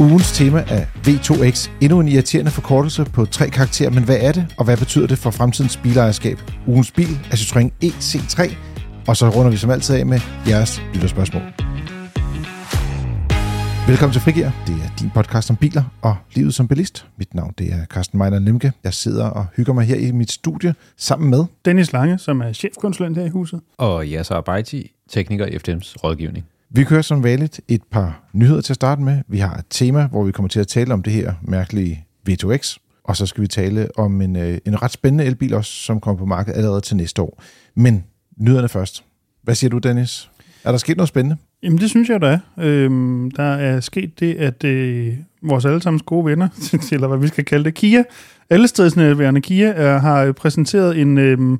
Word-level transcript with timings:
Ugens 0.00 0.32
tema 0.32 0.64
er 0.68 0.84
V2X. 1.06 1.70
Endnu 1.80 2.00
en 2.00 2.08
irriterende 2.08 2.50
forkortelse 2.50 3.04
på 3.04 3.24
tre 3.24 3.50
karakterer, 3.50 3.90
men 3.90 4.04
hvad 4.04 4.16
er 4.20 4.32
det, 4.32 4.54
og 4.58 4.64
hvad 4.64 4.76
betyder 4.76 5.06
det 5.06 5.18
for 5.18 5.30
fremtidens 5.30 5.76
bilejerskab? 5.76 6.38
Ugens 6.66 6.90
bil 6.90 7.08
er 7.30 7.36
Citroën 7.36 7.70
EC3, 7.84 8.54
og 9.08 9.16
så 9.16 9.28
runder 9.28 9.50
vi 9.50 9.56
som 9.56 9.70
altid 9.70 9.94
af 9.94 10.06
med 10.06 10.20
jeres 10.48 10.82
lytterspørgsmål. 10.94 11.42
Velkommen 13.88 14.12
til 14.12 14.22
Frigir. 14.22 14.50
Det 14.66 14.74
er 14.74 14.96
din 15.00 15.10
podcast 15.14 15.50
om 15.50 15.56
biler 15.56 15.84
og 16.02 16.16
livet 16.34 16.54
som 16.54 16.68
bilist. 16.68 17.06
Mit 17.16 17.34
navn 17.34 17.54
det 17.58 17.72
er 17.72 17.84
Carsten 17.84 18.18
Meiner 18.18 18.38
Lemke. 18.38 18.72
Jeg 18.84 18.94
sidder 18.94 19.26
og 19.26 19.46
hygger 19.56 19.72
mig 19.72 19.84
her 19.84 19.96
i 19.96 20.10
mit 20.10 20.32
studie 20.32 20.74
sammen 20.96 21.30
med... 21.30 21.44
Dennis 21.64 21.92
Lange, 21.92 22.18
som 22.18 22.40
er 22.40 22.52
chefkonsulent 22.52 23.16
her 23.18 23.24
i 23.24 23.28
huset. 23.28 23.60
Og 23.78 24.04
Yasser 24.04 24.34
Abaiti, 24.34 24.92
tekniker 25.10 25.46
i 25.46 25.56
FDM's 25.56 25.94
rådgivning. 26.04 26.44
Vi 26.70 26.84
kører 26.84 27.02
som 27.02 27.22
vanligt 27.22 27.60
et 27.68 27.82
par 27.90 28.28
nyheder 28.32 28.60
til 28.60 28.72
at 28.72 28.74
starte 28.74 29.02
med. 29.02 29.22
Vi 29.28 29.38
har 29.38 29.54
et 29.54 29.64
tema, 29.70 30.06
hvor 30.06 30.24
vi 30.24 30.32
kommer 30.32 30.48
til 30.48 30.60
at 30.60 30.66
tale 30.66 30.94
om 30.94 31.02
det 31.02 31.12
her 31.12 31.34
mærkelige 31.42 32.04
V2X. 32.30 32.76
Og 33.04 33.16
så 33.16 33.26
skal 33.26 33.42
vi 33.42 33.46
tale 33.46 33.88
om 33.96 34.20
en, 34.20 34.36
øh, 34.36 34.58
en 34.66 34.82
ret 34.82 34.90
spændende 34.90 35.24
elbil 35.24 35.54
også, 35.54 35.72
som 35.72 36.00
kommer 36.00 36.18
på 36.18 36.26
markedet 36.26 36.56
allerede 36.56 36.80
til 36.80 36.96
næste 36.96 37.22
år. 37.22 37.42
Men 37.74 38.04
nyhederne 38.36 38.68
først. 38.68 39.04
Hvad 39.42 39.54
siger 39.54 39.70
du, 39.70 39.78
Dennis? 39.78 40.30
Er 40.64 40.70
der 40.70 40.78
sket 40.78 40.96
noget 40.96 41.08
spændende? 41.08 41.36
Jamen, 41.62 41.78
det 41.78 41.90
synes 41.90 42.08
jeg, 42.08 42.20
der 42.20 42.28
er. 42.28 42.38
Øhm, 42.58 43.30
der 43.30 43.42
er 43.42 43.80
sket 43.80 44.20
det, 44.20 44.34
at 44.34 44.64
øh, 44.64 45.14
vores 45.42 45.64
allesammens 45.64 46.02
gode 46.02 46.24
venner, 46.24 46.48
eller 46.92 47.08
hvad 47.08 47.18
vi 47.18 47.28
skal 47.28 47.44
kalde 47.44 47.64
det, 47.64 47.74
Kia, 47.74 48.04
allestedsnærværende 48.50 49.40
Kia, 49.40 49.68
er, 49.68 49.98
har 49.98 50.24
øh, 50.24 50.34
præsenteret 50.34 51.00
en 51.00 51.18
øh, 51.18 51.58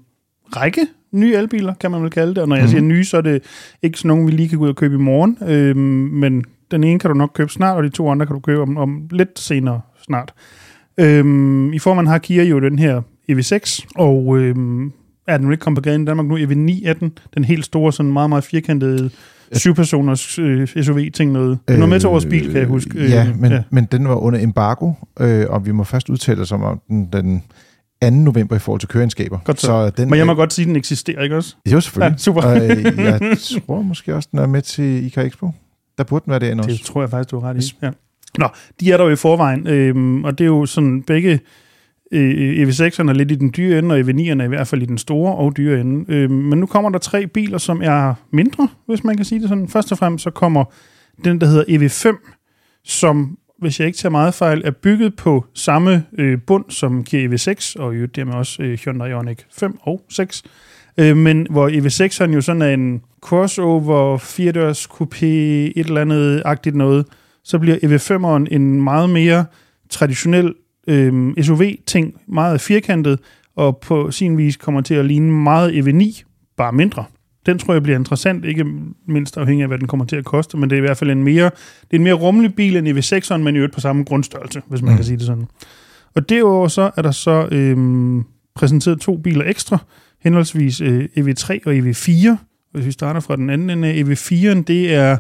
række 0.57 0.81
nye 1.13 1.35
elbiler, 1.35 1.75
kan 1.75 1.91
man 1.91 2.03
vel 2.03 2.11
kalde 2.11 2.35
det. 2.35 2.39
Og 2.39 2.49
når 2.49 2.57
jeg 2.57 2.65
mm. 2.65 2.71
siger 2.71 2.81
nye, 2.81 3.05
så 3.05 3.17
er 3.17 3.21
det 3.21 3.43
ikke 3.83 3.99
sådan 3.99 4.09
nogen, 4.09 4.27
vi 4.27 4.33
lige 4.33 4.49
kan 4.49 4.59
gå 4.59 4.65
ud 4.65 4.69
og 4.69 4.77
købe 4.77 4.95
i 4.95 4.99
morgen. 4.99 5.39
Øh, 5.49 5.77
men 6.13 6.45
den 6.71 6.85
ene 6.85 6.99
kan 6.99 7.11
du 7.11 7.17
nok 7.17 7.31
købe 7.35 7.53
snart, 7.53 7.77
og 7.77 7.83
de 7.83 7.89
to 7.89 8.11
andre 8.11 8.27
kan 8.27 8.35
du 8.35 8.41
købe 8.41 8.63
om, 8.63 8.77
om 8.77 9.09
lidt 9.11 9.39
senere 9.39 9.81
snart. 10.03 10.35
Øh, 11.01 11.25
I 11.75 11.79
formen 11.79 12.07
har 12.07 12.19
Kia 12.19 12.43
jo 12.43 12.61
den 12.61 12.79
her 12.79 13.03
EV6, 13.31 13.87
og 13.97 14.39
øh, 14.39 14.57
er 15.27 15.39
den 15.39 15.53
ikke 15.53 15.61
kommet 15.61 15.77
på 15.77 15.83
gaden 15.83 16.03
i 16.03 16.05
Danmark 16.05 16.27
nu, 16.27 16.37
EV9 16.39 16.89
er 16.89 16.93
den, 16.93 17.13
den 17.35 17.45
helt 17.45 17.65
store, 17.65 17.93
sådan 17.93 18.13
meget, 18.13 18.29
meget 18.29 18.45
firkantede 18.45 19.11
syvpersoners 19.53 20.39
øh, 20.39 20.69
SUV-ting 20.83 21.33
noget. 21.33 21.59
Er 21.67 21.77
noget 21.77 21.89
med 21.89 22.01
til 22.01 22.09
vores 22.09 22.27
bil, 22.27 22.51
kan 22.51 22.61
jeg 22.61 22.67
huske. 22.67 22.99
Øh, 22.99 23.11
ja, 23.11 23.33
men, 23.39 23.53
ja. 23.53 23.63
men 23.71 23.85
den 23.85 24.09
var 24.09 24.15
under 24.15 24.43
embargo, 24.43 24.93
øh, 25.21 25.47
og 25.49 25.67
vi 25.67 25.73
må 25.73 25.85
først 25.85 26.09
udtale 26.09 26.41
os 26.41 26.53
om 26.53 26.81
den, 26.89 27.09
den 27.13 27.43
2. 28.03 28.11
november 28.11 28.57
i 28.57 28.59
forhold 28.59 28.81
til 28.81 28.89
køreegenskaber. 28.89 29.39
Godt 29.45 29.61
så. 29.61 29.67
så 29.67 29.91
den, 29.91 30.11
Men 30.11 30.19
jeg 30.19 30.27
må 30.27 30.35
godt 30.35 30.53
sige, 30.53 30.65
at 30.65 30.69
den 30.69 30.77
eksisterer, 30.77 31.23
ikke 31.23 31.37
også? 31.37 31.57
Jo, 31.73 31.81
selvfølgelig. 31.81 32.13
Ja, 32.13 32.19
super. 32.19 32.43
og, 32.43 32.57
øh, 32.57 32.99
jeg 32.99 33.39
tror 33.67 33.83
måske 33.83 34.15
også, 34.15 34.29
den 34.33 34.39
er 34.39 34.47
med 34.47 34.63
til 34.63 35.07
IK 35.07 35.19
Expo. 35.19 35.51
Der 35.99 36.05
burde 36.05 36.25
den 36.25 36.31
være 36.31 36.41
derinde 36.41 36.61
også. 36.61 36.77
Det 36.77 36.81
tror 36.81 37.03
jeg 37.03 37.11
faktisk, 37.11 37.31
du 37.31 37.39
har 37.41 37.49
ret 37.49 37.65
i. 37.65 37.77
Ja. 37.83 37.91
Nå, 38.39 38.49
de 38.81 38.93
er 38.93 38.97
der 38.97 39.05
jo 39.05 39.11
i 39.11 39.17
forvejen, 39.17 39.67
øhm, 39.67 40.25
og 40.25 40.39
det 40.39 40.45
er 40.45 40.49
jo 40.49 40.67
sådan 40.67 41.03
begge 41.03 41.41
øh, 42.13 42.69
EV6'erne 42.69 43.09
er 43.09 43.13
lidt 43.13 43.31
i 43.31 43.35
den 43.35 43.53
dyre 43.57 43.79
ende, 43.79 43.95
og 43.95 44.01
EV9'erne 44.01 44.41
er 44.41 44.45
i 44.45 44.49
hvert 44.49 44.67
fald 44.67 44.83
i 44.83 44.87
den 44.87 44.99
store 44.99 45.35
og 45.35 45.57
dyre 45.57 45.81
ende. 45.81 46.05
Øhm, 46.09 46.33
men 46.33 46.59
nu 46.59 46.67
kommer 46.67 46.91
der 46.91 46.99
tre 46.99 47.27
biler, 47.27 47.59
som 47.59 47.83
er 47.85 48.15
mindre, 48.33 48.69
hvis 48.87 49.05
man 49.05 49.17
kan 49.17 49.25
sige 49.25 49.41
det 49.41 49.49
sådan. 49.49 49.69
Først 49.69 49.93
og 49.93 49.99
fremmest 49.99 50.25
så 50.25 50.31
kommer 50.31 50.65
den, 51.25 51.41
der 51.41 51.47
hedder 51.47 51.65
EV5, 51.65 52.17
som 52.85 53.39
hvis 53.59 53.81
jeg 53.81 53.87
ikke 53.87 53.99
tager 53.99 54.11
meget 54.11 54.35
fejl, 54.35 54.63
er 54.65 54.71
bygget 54.71 55.17
på 55.17 55.45
samme 55.55 56.05
øh, 56.19 56.39
bund 56.47 56.65
som 56.69 57.05
Kia 57.05 57.29
EV6, 57.29 57.75
og 57.79 58.01
jo 58.01 58.07
dermed 58.07 58.35
også 58.35 58.63
øh, 58.63 58.79
Hyundai 58.79 59.11
Ioniq 59.11 59.39
5 59.53 59.79
og 59.83 60.05
6. 60.11 60.43
Øh, 60.99 61.17
men 61.17 61.47
hvor 61.51 61.69
EV6'eren 61.69 62.35
jo 62.35 62.41
sådan 62.41 62.63
er 62.63 62.69
en 62.69 63.03
crossover, 63.21 64.19
firedørs 64.19 64.87
coupé, 64.87 65.27
et 65.27 65.73
eller 65.77 66.01
andet 66.01 66.43
agtigt 66.45 66.77
noget, 66.77 67.07
så 67.45 67.59
bliver 67.59 67.77
EV5'eren 67.77 68.55
en 68.55 68.83
meget 68.83 69.11
mere 69.11 69.45
traditionel 69.91 70.55
øh, 70.89 71.35
SUV-ting, 71.43 72.15
meget 72.29 72.61
firkantet, 72.61 73.21
og 73.57 73.79
på 73.79 74.11
sin 74.11 74.39
vis 74.39 74.57
kommer 74.57 74.81
til 74.81 74.95
at 74.95 75.05
ligne 75.05 75.33
meget 75.33 75.73
EV9, 75.73 76.23
bare 76.57 76.73
mindre 76.73 77.05
den 77.47 77.59
tror 77.59 77.73
jeg 77.73 77.83
bliver 77.83 77.99
interessant, 77.99 78.45
ikke 78.45 78.65
mindst 79.07 79.37
afhængig 79.37 79.63
af, 79.63 79.69
hvad 79.69 79.79
den 79.79 79.87
kommer 79.87 80.07
til 80.07 80.17
at 80.17 80.25
koste, 80.25 80.57
men 80.57 80.71
det 80.71 80.77
er 80.77 80.79
i 80.79 80.87
hvert 80.87 80.97
fald 80.97 81.11
en 81.11 81.23
mere, 81.23 81.45
det 81.81 81.91
er 81.91 81.97
en 81.97 82.03
mere 82.03 82.15
rummelig 82.15 82.55
bil 82.55 82.77
end 82.77 82.89
EV6'eren, 82.89 83.37
men 83.37 83.55
i 83.55 83.59
øvrigt 83.59 83.75
på 83.75 83.81
samme 83.81 84.05
grundstørrelse, 84.05 84.63
hvis 84.69 84.83
man 84.83 84.91
mm. 84.91 84.97
kan 84.97 85.05
sige 85.05 85.17
det 85.17 85.27
sådan. 85.27 85.47
Og 86.15 86.29
derudover 86.29 86.69
så 86.69 86.91
er 86.97 87.03
der 87.03 87.11
så 87.11 87.49
øhm, 87.53 88.25
præsenteret 88.55 89.01
to 89.01 89.17
biler 89.17 89.45
ekstra, 89.45 89.79
henholdsvis 90.23 90.81
øh, 90.81 91.05
EV3 91.19 91.59
og 91.67 91.75
EV4. 91.75 92.37
Hvis 92.73 92.87
vi 92.87 92.93
starter 92.93 93.21
fra 93.21 93.37
den 93.37 93.51
anden 93.51 93.71
ende 93.71 93.89
af 93.89 93.95
EV4'en, 93.95 94.63
det 94.63 94.95
er, 94.95 95.17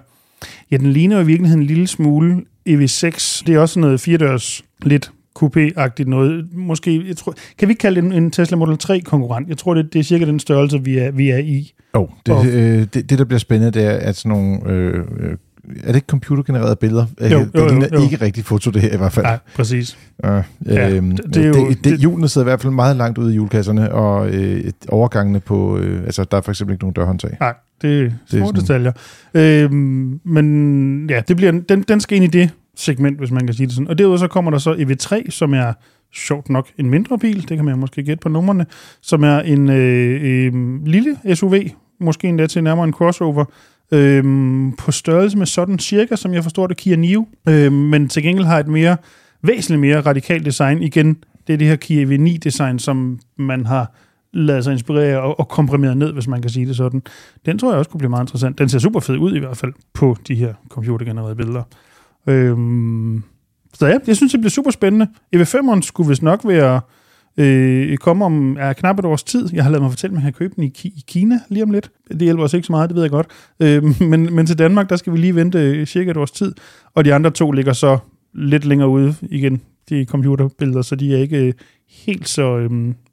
ja, 0.71 0.77
den 0.77 0.93
ligner 0.93 1.21
i 1.21 1.27
virkeligheden 1.27 1.63
en 1.63 1.67
lille 1.67 1.87
smule 1.87 2.45
EV6. 2.69 3.43
Det 3.47 3.55
er 3.55 3.59
også 3.59 3.81
noget 3.81 4.01
firedørs 4.01 4.65
lidt 4.83 5.13
coupé-agtigt 5.39 6.09
noget. 6.09 6.49
Måske, 6.53 7.09
jeg 7.09 7.17
tror, 7.17 7.35
kan 7.59 7.69
vi 7.69 7.73
ikke 7.73 7.81
kalde 7.81 8.01
det 8.01 8.07
en, 8.07 8.13
en 8.13 8.31
Tesla 8.31 8.57
Model 8.57 8.79
3-konkurrent? 8.85 9.49
Jeg 9.49 9.59
tror, 9.59 9.75
det, 9.75 9.93
det 9.93 9.99
er 9.99 10.03
cirka 10.03 10.25
den 10.25 10.41
størrelse, 10.41 10.85
vi 10.85 10.99
er, 10.99 11.11
vi 11.11 11.31
er 11.31 11.39
i. 11.39 11.73
Jo, 11.95 12.03
oh, 12.03 12.09
det, 12.27 12.53
øh, 12.53 12.87
det, 12.95 13.11
det, 13.11 13.19
der 13.19 13.25
bliver 13.25 13.39
spændende, 13.39 13.81
det 13.81 13.87
er, 13.87 13.97
at 13.97 14.17
sådan 14.17 14.31
nogle... 14.31 14.61
Øh, 14.67 15.05
øh 15.19 15.37
er 15.77 15.87
det 15.87 15.95
ikke 15.95 16.07
computergenererede 16.07 16.77
billeder? 16.77 17.07
Jo, 17.21 17.27
jo, 17.29 17.45
det 17.45 17.71
ligner 17.71 17.89
jo, 17.93 17.99
jo. 17.99 18.05
ikke 18.05 18.25
rigtig 18.25 18.45
foto, 18.45 18.71
det 18.71 18.83
her 18.83 18.95
i 18.95 18.97
hvert 18.97 19.13
fald. 19.13 19.27
Nej, 19.27 19.39
præcis. 19.55 19.99
Ja, 20.25 20.43
øhm, 20.67 21.17
det, 21.17 21.35
det, 21.35 21.45
er 21.45 21.49
jo, 21.49 21.69
det, 21.69 21.85
det, 21.85 22.03
julene 22.03 22.29
sidder 22.29 22.45
i 22.45 22.51
hvert 22.51 22.61
fald 22.61 22.73
meget 22.73 22.97
langt 22.97 23.19
ude 23.19 23.33
i 23.33 23.37
julekasserne, 23.37 23.93
og 23.93 24.29
øh, 24.31 24.65
overgangene 24.89 25.41
på... 25.41 25.79
Øh, 25.79 26.05
altså, 26.05 26.25
der 26.25 26.37
er 26.37 26.41
for 26.41 26.51
eksempel 26.51 26.75
ikke 26.75 26.85
nogen 26.85 26.95
dørhåndtag. 26.95 27.37
Nej, 27.41 27.55
det 27.83 28.05
er 28.05 28.11
små 28.11 28.39
det 28.39 28.43
er 28.43 28.47
sådan, 28.47 28.61
detaljer. 28.61 28.93
Øhm, 29.35 30.21
men 30.25 31.11
ja, 31.11 31.21
det 31.29 31.37
bliver, 31.37 31.53
den, 31.69 31.83
den 31.83 32.01
skal 32.01 32.17
ind 32.17 32.25
i 32.25 32.39
det 32.39 32.51
segment, 32.77 33.19
hvis 33.19 33.31
man 33.31 33.47
kan 33.47 33.55
sige 33.55 33.67
det 33.67 33.75
sådan. 33.75 33.89
Og 33.89 33.99
derudover 33.99 34.19
så 34.19 34.29
kommer 34.29 34.51
der 34.51 34.59
så 34.59 34.73
EV3, 34.75 35.31
som 35.31 35.55
er 35.55 35.73
sjovt 36.15 36.49
nok 36.49 36.69
en 36.79 36.91
mindre 36.91 37.19
bil, 37.19 37.49
det 37.49 37.57
kan 37.57 37.65
man 37.65 37.79
måske 37.79 38.03
gætte 38.03 38.21
på 38.21 38.29
numrene, 38.29 38.67
som 39.01 39.23
er 39.23 39.39
en 39.39 39.71
øh, 39.71 40.21
øh, 40.23 40.85
lille 40.87 41.17
SUV, 41.35 41.55
måske 42.01 42.29
endda 42.29 42.47
til 42.47 42.65
nærmere 42.65 42.85
en 42.85 42.93
crossover, 42.93 43.45
øh, 43.93 44.25
på 44.79 44.93
størrelse 44.93 45.39
med 45.39 45.47
sådan 45.47 45.79
cirka, 45.79 46.17
som 46.17 46.35
jeg 46.35 46.43
forstår 46.43 46.67
det, 46.67 46.77
Kia 46.77 46.97
Niro, 46.97 47.29
øh, 47.49 47.73
men 47.73 48.09
til 48.09 48.23
gengæld 48.23 48.47
har 48.47 48.59
et 48.59 48.69
mere, 48.69 48.97
væsentligt 49.43 49.81
mere 49.81 50.01
radikalt 50.01 50.45
design. 50.45 50.83
Igen, 50.83 51.17
det 51.47 51.53
er 51.53 51.59
det 51.59 51.67
her 51.67 51.77
Kia 51.77 52.05
EV9-design, 52.05 52.79
som 52.79 53.21
man 53.37 53.67
har 53.67 53.93
lavet 54.33 54.65
sig 54.65 54.73
inspirere 54.73 55.21
og, 55.21 55.41
og 55.41 55.79
ned, 55.97 56.13
hvis 56.13 56.29
man 56.29 56.43
kan 56.43 56.51
sige 56.51 56.67
det 56.67 56.77
sådan. 56.77 57.03
Den 57.47 57.59
tror 57.59 57.71
jeg 57.71 57.79
også 57.79 57.91
kunne 57.91 57.99
blive 57.99 58.11
meget 58.11 58.23
interessant. 58.23 58.59
Den 58.59 58.69
ser 58.69 58.79
super 58.79 59.01
fed 59.01 59.17
ud 59.17 59.35
i 59.35 59.39
hvert 59.39 59.57
fald 59.57 59.73
på 59.95 60.17
de 60.29 60.35
her 60.35 60.55
computergenererede 60.69 61.37
billeder. 61.37 61.63
Øhm, 62.27 63.23
så 63.75 63.87
ja, 63.87 63.99
jeg 64.07 64.17
synes, 64.17 64.33
det 64.33 64.41
bliver 64.41 64.51
super 64.51 64.71
spændende. 64.71 65.07
EV5'eren 65.37 65.81
skulle 65.83 66.09
vist 66.09 66.23
nok 66.23 66.41
være 66.45 66.81
øh, 67.39 67.97
komme 67.97 68.25
om 68.25 68.57
er 68.61 68.73
knap 68.73 68.99
et 68.99 69.05
års 69.05 69.23
tid. 69.23 69.49
Jeg 69.53 69.65
har 69.65 69.71
lavet 69.71 69.83
mig 69.83 69.91
fortælle, 69.91 70.13
at 70.13 70.15
man 70.15 70.23
kan 70.23 70.33
købe 70.33 70.55
den 70.57 70.65
i, 70.65 70.73
i 70.85 71.05
Kina 71.07 71.41
lige 71.49 71.63
om 71.63 71.71
lidt. 71.71 71.91
Det 72.11 72.21
hjælper 72.23 72.45
os 72.45 72.55
ikke 72.55 72.67
så 72.67 72.73
meget, 72.73 72.91
det 72.91 72.95
ved 72.95 73.03
jeg 73.03 73.11
godt. 73.11 73.27
Øh, 73.61 74.03
men, 74.11 74.35
men 74.35 74.47
til 74.47 74.59
Danmark, 74.59 74.91
der 74.91 74.97
skal 74.97 75.13
vi 75.13 75.19
lige 75.19 75.35
vente 75.35 75.87
cirka 75.87 76.11
et 76.11 76.17
års 76.17 76.31
tid. 76.31 76.55
Og 76.95 77.05
de 77.05 77.15
andre 77.15 77.31
to 77.31 77.51
ligger 77.51 77.73
så 77.73 77.99
lidt 78.35 78.65
længere 78.65 78.89
ude 78.89 79.15
igen, 79.23 79.61
de 79.89 80.05
computerbilleder, 80.05 80.83
så 80.83 80.97
de 80.97 81.15
er 81.15 81.19
ikke 81.19 81.47
øh, 81.47 81.53
helt 81.89 82.29
så, 82.29 82.59
øh, 82.59 82.71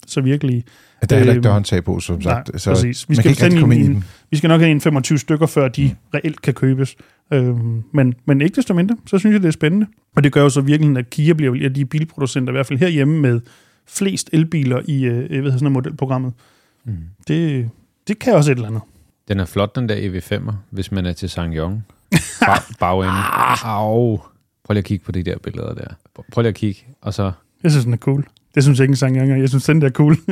så 0.08 0.22
virkelige. 0.22 0.64
Ja, 1.02 1.06
der 1.06 1.16
er 1.16 1.20
heller 1.20 1.34
ikke 1.34 1.44
dørhåndtag 1.44 1.84
på, 1.84 2.00
som 2.00 2.22
sagt. 2.22 2.50
Nej, 2.54 2.58
så 2.58 2.70
præcis. 2.70 3.10
Vi 3.10 3.16
skal, 3.16 3.36
kan 3.36 3.60
komme 3.60 3.76
ind, 3.76 4.04
vi 4.32 4.38
skal 4.38 4.48
nok 4.48 4.62
have 4.62 4.72
en 4.72 4.82
25 4.82 5.18
stykker, 5.18 5.46
før 5.46 5.68
de 5.68 5.84
mm. 5.84 5.96
reelt 6.14 6.42
kan 6.42 6.54
købes. 6.54 6.96
Øhm, 7.34 7.84
men, 7.94 8.14
men 8.26 8.42
ikke 8.42 8.56
desto 8.56 8.74
mindre, 8.74 8.98
så 9.08 9.18
synes 9.18 9.34
jeg, 9.34 9.42
det 9.42 9.48
er 9.48 9.52
spændende. 9.52 9.88
Og 10.16 10.24
det 10.24 10.32
gør 10.32 10.42
jo 10.42 10.50
så 10.50 10.62
virkelig, 10.62 10.98
at 10.98 11.10
Kia 11.10 11.34
bliver 11.34 11.56
ja, 11.56 11.68
de 11.68 11.86
bilproducenter, 11.86 12.52
i 12.52 12.56
hvert 12.56 12.66
fald 12.66 12.80
herhjemme, 12.80 13.22
med 13.22 13.42
flest 13.88 14.30
elbiler 14.34 14.82
i 14.86 15.06
øh, 15.06 15.36
jeg 15.36 15.44
ved, 15.44 15.52
sådan 15.52 15.72
modelprogrammet. 15.72 16.34
Mm. 16.86 16.98
Det, 17.28 17.70
det 18.08 18.20
kan 18.20 18.34
også 18.34 18.52
et 18.52 18.56
eller 18.56 18.68
andet. 18.68 18.82
Den 19.28 19.40
er 19.40 19.46
flot, 19.46 19.76
den 19.76 19.90
der 19.90 19.96
EV5'er, 19.96 20.54
hvis 20.70 20.92
man 20.92 21.06
er 21.06 21.14
til 21.14 21.30
Sangyong. 21.30 21.86
Bag, 22.40 22.58
bagende. 22.80 23.20
Au. 23.64 24.18
Prøv 24.64 24.74
lige 24.74 24.80
at 24.80 24.86
kigge 24.86 25.06
på 25.06 25.12
de 25.12 25.24
der 25.24 25.38
billeder 25.38 25.74
der. 25.74 25.88
Prøv 26.32 26.42
lige 26.42 26.50
at 26.50 26.56
kigge, 26.56 26.86
og 27.02 27.14
så... 27.14 27.32
Jeg 27.64 27.72
synes, 27.72 27.86
den 27.86 27.94
er 27.94 27.98
cool. 27.98 28.28
Det 28.56 28.64
synes 28.64 28.80
jeg 28.80 28.84
ikke 28.84 28.92
en 28.92 28.96
Sangyong 28.96 29.32
er. 29.32 29.36
Jeg 29.36 29.50
synes, 29.50 29.66
den 29.66 29.82
der 29.82 29.88
er 29.88 29.92
cool. 29.92 30.18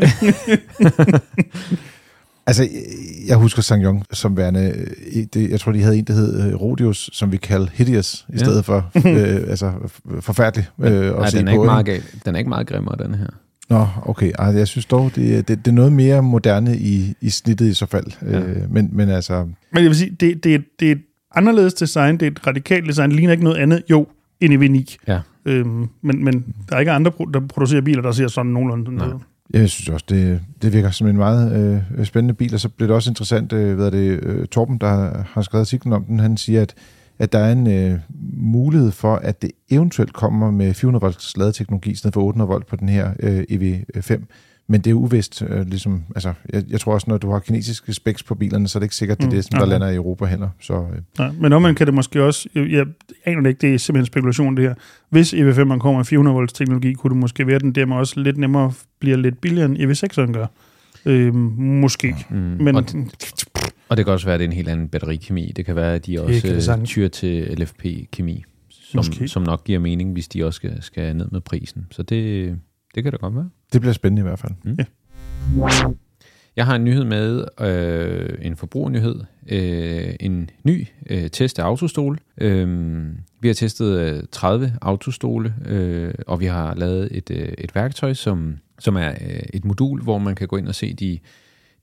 Altså, 2.47 2.67
jeg 3.27 3.37
husker 3.37 3.61
Sang 3.61 3.83
Yong 3.83 4.05
som 4.11 4.37
værende, 4.37 4.85
det, 5.33 5.49
jeg 5.49 5.59
tror, 5.59 5.71
de 5.71 5.81
havde 5.81 5.97
en, 5.97 6.03
der 6.03 6.13
hed 6.13 6.47
øh, 6.47 6.55
Rodius, 6.55 7.09
som 7.13 7.31
vi 7.31 7.37
kalder 7.37 7.67
Hideous, 7.73 8.25
i 8.29 8.31
ja. 8.31 8.37
stedet 8.37 8.65
for, 8.65 8.91
øh, 9.07 9.49
altså, 9.49 9.71
forfærdelig 10.19 10.67
øh, 10.79 11.07
at 11.07 11.15
Nej, 11.15 11.29
se 11.29 11.37
den 11.37 11.47
er, 11.47 11.51
på. 11.51 11.61
Ikke 11.61 11.65
meget 11.65 11.85
gal. 11.85 12.03
den 12.25 12.35
er 12.35 12.39
ikke 12.39 12.49
meget 12.49 12.67
grimmere, 12.67 12.95
den 13.03 13.15
her. 13.15 13.27
Nå, 13.69 13.87
okay. 14.05 14.31
Altså, 14.39 14.57
jeg 14.57 14.67
synes 14.67 14.85
dog, 14.85 15.11
det, 15.15 15.47
det, 15.47 15.65
det 15.65 15.71
er 15.71 15.75
noget 15.75 15.91
mere 15.91 16.23
moderne 16.23 16.77
i, 16.77 17.13
i 17.21 17.29
snittet 17.29 17.65
i 17.65 17.73
så 17.73 17.85
fald. 17.85 18.05
Ja. 18.21 18.39
Øh, 18.39 18.71
men, 18.71 18.89
men 18.91 19.09
altså... 19.09 19.43
Men 19.71 19.83
jeg 19.83 19.83
vil 19.83 19.95
sige, 19.95 20.17
det, 20.19 20.43
det, 20.43 20.63
det 20.79 20.87
er 20.87 20.91
et 20.91 21.01
anderledes 21.35 21.73
design, 21.73 22.17
det 22.17 22.25
er 22.25 22.31
et 22.31 22.47
radikalt 22.47 22.87
design, 22.87 23.09
det 23.09 23.15
ligner 23.15 23.31
ikke 23.31 23.43
noget 23.43 23.57
andet, 23.57 23.83
jo, 23.89 24.07
end 24.41 24.53
i 24.53 24.57
V9. 24.57 24.95
Ja. 25.07 25.19
Øhm, 25.45 25.89
men, 26.01 26.23
men 26.23 26.45
der 26.69 26.75
er 26.75 26.79
ikke 26.79 26.91
andre, 26.91 27.11
der 27.33 27.39
producerer 27.39 27.81
biler, 27.81 28.01
der 28.01 28.11
ser 28.11 28.27
sådan 28.27 28.51
nogenlunde 28.51 28.95
noget. 28.95 29.21
Jeg 29.53 29.69
synes 29.69 29.89
også, 29.89 30.05
det, 30.09 30.41
det 30.61 30.73
virker 30.73 30.91
som 30.91 31.07
en 31.07 31.17
meget 31.17 31.51
øh, 31.53 31.99
øh, 31.99 32.05
spændende 32.05 32.33
bil, 32.33 32.53
og 32.53 32.59
så 32.59 32.69
bliver 32.69 32.87
det 32.87 32.95
også 32.95 33.11
interessant, 33.11 33.53
øh, 33.53 33.75
hvad 33.75 33.91
det, 33.91 34.23
øh, 34.23 34.47
Torben, 34.47 34.77
der 34.77 35.23
har 35.27 35.41
skrevet 35.41 35.61
artiklen 35.61 35.93
om 35.93 36.03
den, 36.03 36.19
han 36.19 36.37
siger, 36.37 36.61
at, 36.61 36.75
at 37.19 37.33
der 37.33 37.39
er 37.39 37.51
en 37.51 37.67
øh, 37.67 37.99
mulighed 38.33 38.91
for, 38.91 39.15
at 39.15 39.41
det 39.41 39.51
eventuelt 39.69 40.13
kommer 40.13 40.51
med 40.51 40.73
400 40.73 41.01
volts 41.01 41.37
ladeteknologi 41.37 41.91
i 41.91 41.95
stedet 41.95 42.13
for 42.13 42.21
800 42.21 42.47
volt 42.47 42.67
på 42.67 42.75
den 42.75 42.89
her 42.89 43.13
øh, 43.19 43.43
EV5. 43.51 44.21
Men 44.67 44.81
det 44.81 44.91
er 44.91 44.93
uvist, 44.93 45.43
øh, 45.49 45.67
ligesom, 45.67 46.03
altså, 46.15 46.33
jeg, 46.53 46.63
jeg 46.69 46.79
tror 46.79 46.93
også, 46.93 47.05
når 47.09 47.17
du 47.17 47.31
har 47.31 47.39
kinesiske 47.39 47.93
specs 47.93 48.23
på 48.23 48.35
bilerne, 48.35 48.67
så 48.67 48.77
er 48.77 48.79
det 48.79 48.85
ikke 48.85 48.95
sikkert, 48.95 49.17
det 49.17 49.23
er 49.23 49.29
Mm, 49.29 49.35
det, 49.35 49.43
som 49.43 49.51
der 49.51 49.61
okay. 49.61 49.71
lander 49.71 49.87
i 49.89 49.95
Europa 49.95 50.25
heller. 50.25 50.49
Så 50.61 50.73
øh, 50.73 51.01
Nej, 51.17 51.31
men 51.39 51.53
omvendt 51.53 51.77
kan 51.77 51.87
det 51.87 51.93
måske 51.93 52.23
også, 52.23 52.49
jeg, 52.55 52.69
jeg 52.69 52.85
aner 53.25 53.41
det 53.41 53.49
ikke, 53.49 53.61
det 53.61 53.73
er 53.73 53.77
simpelthen 53.77 54.05
spekulation 54.05 54.57
det 54.57 54.63
her. 54.63 54.73
Hvis 55.09 55.33
EV5'eren 55.33 55.77
kommer 55.77 55.97
med 55.97 56.05
400 56.05 56.35
volts 56.35 56.53
teknologi, 56.53 56.93
kunne 56.93 57.11
det 57.11 57.17
måske 57.17 57.47
være, 57.47 57.55
at 57.55 57.61
den 57.61 57.71
dermed 57.71 57.95
også 57.95 58.19
lidt 58.19 58.37
nemmere 58.37 58.73
bliver 58.99 59.17
lidt 59.17 59.41
billigere 59.41 59.65
end 59.65 59.77
EV6'eren 59.77 60.31
gør. 60.31 60.45
Øh, 61.05 61.35
måske. 61.35 62.15
Mm. 62.29 62.35
Men 62.35 62.75
Og, 62.75 62.85
og 63.89 63.97
det 63.97 64.05
kan 64.05 64.13
også 64.13 64.25
være, 64.25 64.33
at 64.33 64.39
det 64.39 64.45
er 64.45 64.49
en 64.49 64.55
helt 64.55 64.69
anden 64.69 64.87
batterikemi. 64.87 65.51
Det 65.55 65.65
kan 65.65 65.75
være, 65.75 65.95
at 65.95 66.05
de 66.05 66.11
det 66.11 66.19
også 66.19 66.77
øh, 66.79 66.85
tyrer 66.85 67.09
til 67.09 67.55
LFP-kemi, 67.57 68.43
som, 68.69 68.97
Måske. 68.97 69.27
som 69.27 69.43
nok 69.43 69.63
giver 69.63 69.79
mening, 69.79 70.13
hvis 70.13 70.27
de 70.27 70.45
også 70.45 70.57
skal, 70.57 70.81
skal 70.81 71.15
ned 71.15 71.27
med 71.31 71.41
prisen. 71.41 71.87
Så 71.91 72.03
det, 72.03 72.55
det 72.95 73.03
kan 73.03 73.11
da 73.11 73.17
godt 73.17 73.35
være. 73.35 73.49
Det 73.73 73.81
bliver 73.81 73.93
spændende 73.93 74.19
i 74.19 74.23
hvert 74.23 74.39
fald. 74.39 74.53
Jeg 76.55 76.65
har 76.65 76.75
en 76.75 76.83
nyhed 76.83 77.03
med, 77.03 77.45
øh, 77.61 78.37
en 78.41 78.55
forbrugernyhed, 78.55 79.15
øh, 79.47 80.15
en 80.19 80.49
ny 80.63 80.87
øh, 81.09 81.29
test 81.29 81.59
af 81.59 81.63
autostol. 81.63 82.19
Øh, 82.37 83.05
vi 83.39 83.47
har 83.47 83.55
testet 83.55 83.99
øh, 83.99 84.23
30 84.31 84.77
autostole, 84.81 85.53
øh, 85.65 86.13
og 86.27 86.39
vi 86.39 86.45
har 86.45 86.75
lavet 86.75 87.17
et, 87.17 87.31
øh, 87.31 87.53
et 87.57 87.75
værktøj, 87.75 88.13
som, 88.13 88.57
som 88.79 88.95
er 88.95 89.09
øh, 89.09 89.43
et 89.53 89.65
modul, 89.65 90.01
hvor 90.01 90.17
man 90.17 90.35
kan 90.35 90.47
gå 90.47 90.57
ind 90.57 90.67
og 90.67 90.75
se 90.75 90.93
de, 90.93 91.19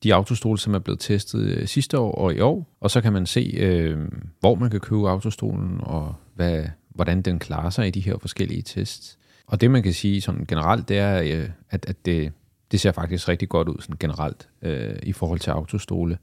de 0.02 0.14
autostole, 0.14 0.58
som 0.58 0.74
er 0.74 0.78
blevet 0.78 1.00
testet 1.00 1.40
øh, 1.40 1.66
sidste 1.66 1.98
år 1.98 2.12
og 2.12 2.34
i 2.34 2.40
år. 2.40 2.76
Og 2.80 2.90
så 2.90 3.00
kan 3.00 3.12
man 3.12 3.26
se, 3.26 3.54
øh, 3.56 3.98
hvor 4.40 4.54
man 4.54 4.70
kan 4.70 4.80
købe 4.80 5.10
autostolen, 5.10 5.80
og 5.80 6.14
hvad, 6.34 6.64
hvordan 6.88 7.22
den 7.22 7.38
klarer 7.38 7.70
sig 7.70 7.86
i 7.86 7.90
de 7.90 8.00
her 8.00 8.18
forskellige 8.20 8.62
tests. 8.62 9.18
Og 9.50 9.60
det 9.60 9.70
man 9.70 9.82
kan 9.82 9.92
sige 9.92 10.20
sådan 10.20 10.44
generelt, 10.48 10.88
det 10.88 10.98
er, 10.98 11.22
øh, 11.22 11.48
at, 11.70 11.86
at 11.88 12.06
det, 12.06 12.32
det 12.72 12.80
ser 12.80 12.92
faktisk 12.92 13.28
rigtig 13.28 13.48
godt 13.48 13.68
ud 13.68 13.76
sådan 13.80 13.96
generelt 14.00 14.48
øh, 14.62 14.96
i 15.02 15.12
forhold 15.12 15.38
til 15.38 15.50
autostole. 15.50 16.18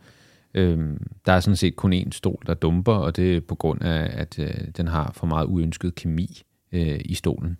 Øhm, 0.53 1.07
der 1.25 1.33
er 1.33 1.39
sådan 1.39 1.56
set 1.56 1.75
kun 1.75 1.94
én 1.94 2.12
stol, 2.12 2.44
der 2.47 2.53
dumper, 2.53 2.94
og 2.94 3.15
det 3.15 3.35
er 3.35 3.41
på 3.41 3.56
grund 3.56 3.81
af, 3.81 4.21
at 4.21 4.39
øh, 4.39 4.68
den 4.77 4.88
har 4.88 5.12
for 5.15 5.27
meget 5.27 5.45
uønsket 5.45 5.95
kemi 5.95 6.41
øh, 6.71 7.00
i 7.06 7.13
stolen. 7.13 7.59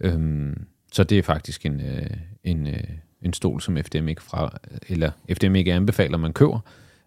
Øhm, 0.00 0.66
så 0.92 1.04
det 1.04 1.18
er 1.18 1.22
faktisk 1.22 1.66
en, 1.66 1.80
øh, 1.80 2.10
en, 2.44 2.66
øh, 2.66 2.84
en 3.22 3.32
stol, 3.32 3.60
som 3.60 3.76
FDM 3.76 4.08
ikke, 4.08 4.22
fra, 4.22 4.58
eller 4.88 5.10
FDM 5.32 5.54
ikke 5.54 5.72
anbefaler, 5.72 6.18
man 6.18 6.32
køber. 6.32 6.60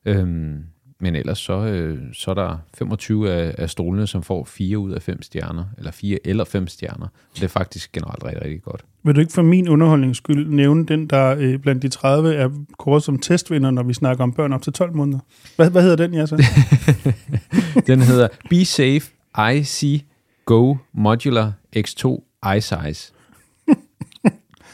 Øhm, 0.05 0.65
men 0.99 1.15
ellers 1.15 1.39
så, 1.39 1.53
øh, 1.53 1.99
så 2.13 2.31
er 2.31 2.35
der 2.35 2.57
25 2.77 3.31
af, 3.31 3.55
af 3.57 3.69
stolene, 3.69 4.07
som 4.07 4.23
får 4.23 4.43
4 4.43 4.77
ud 4.77 4.91
af 4.91 5.01
5 5.01 5.21
stjerner, 5.21 5.65
eller 5.77 5.91
4 5.91 6.19
eller 6.25 6.43
5 6.43 6.67
stjerner. 6.67 7.05
Og 7.05 7.35
det 7.35 7.43
er 7.43 7.47
faktisk 7.47 7.91
generelt 7.91 8.23
rigtig, 8.23 8.41
rigtig 8.41 8.61
godt. 8.61 8.85
vil 9.03 9.15
du 9.15 9.19
ikke 9.19 9.33
for 9.33 9.41
min 9.41 9.69
underholdnings 9.69 10.17
skyld 10.17 10.49
nævne 10.49 10.85
den, 10.85 11.07
der 11.07 11.35
øh, 11.39 11.59
blandt 11.59 11.81
de 11.81 11.89
30 11.89 12.35
er 12.35 12.49
kåret 12.77 13.03
som 13.03 13.19
testvinder, 13.19 13.71
når 13.71 13.83
vi 13.83 13.93
snakker 13.93 14.23
om 14.23 14.33
børn 14.33 14.53
op 14.53 14.61
til 14.61 14.73
12 14.73 14.95
måneder? 14.95 15.19
Hvad, 15.55 15.69
hvad 15.69 15.81
hedder 15.81 15.95
den, 15.95 16.13
ja 16.13 16.25
så? 16.25 16.43
Den 17.87 18.01
hedder 18.01 18.27
Be 18.49 18.65
Safe 18.65 19.01
IC 19.53 20.03
Go 20.45 20.75
Modular 20.93 21.53
X2 21.77 22.23
iSize. 22.57 23.13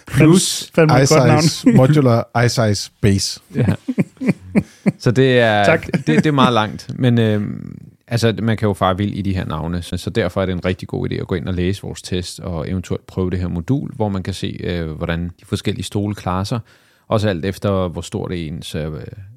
Plus. 0.07 0.71
Navn. 0.77 1.01
iSize, 1.03 1.71
modular 1.71 2.41
iSize 2.45 2.91
base. 3.01 3.39
Ja. 3.55 3.65
Så 4.99 5.11
det 5.11 5.39
er, 5.39 5.63
Tak. 5.63 5.85
det, 5.93 6.07
det 6.07 6.25
er 6.25 6.31
meget 6.31 6.53
langt. 6.53 6.89
Men 6.95 7.19
øh, 7.19 7.41
altså, 8.07 8.35
man 8.41 8.57
kan 8.57 8.67
jo 8.67 8.73
fare 8.73 8.97
vild 8.97 9.13
i 9.13 9.21
de 9.21 9.35
her 9.35 9.45
navne, 9.45 9.81
så, 9.81 9.97
så 9.97 10.09
derfor 10.09 10.41
er 10.41 10.45
det 10.45 10.53
en 10.53 10.65
rigtig 10.65 10.87
god 10.87 11.11
idé 11.11 11.15
at 11.15 11.27
gå 11.27 11.35
ind 11.35 11.47
og 11.47 11.53
læse 11.53 11.81
vores 11.81 12.01
test, 12.01 12.39
og 12.39 12.69
eventuelt 12.69 13.07
prøve 13.07 13.31
det 13.31 13.39
her 13.39 13.47
modul, 13.47 13.91
hvor 13.95 14.09
man 14.09 14.23
kan 14.23 14.33
se, 14.33 14.59
øh, 14.63 14.91
hvordan 14.91 15.31
de 15.39 15.45
forskellige 15.45 15.83
stole 15.83 16.15
klarer 16.15 16.43
sig. 16.43 16.59
Også 17.07 17.29
alt 17.29 17.45
efter, 17.45 17.87
hvor 17.87 18.01
stort 18.01 18.31
ens, 18.31 18.75
øh, 18.75 18.91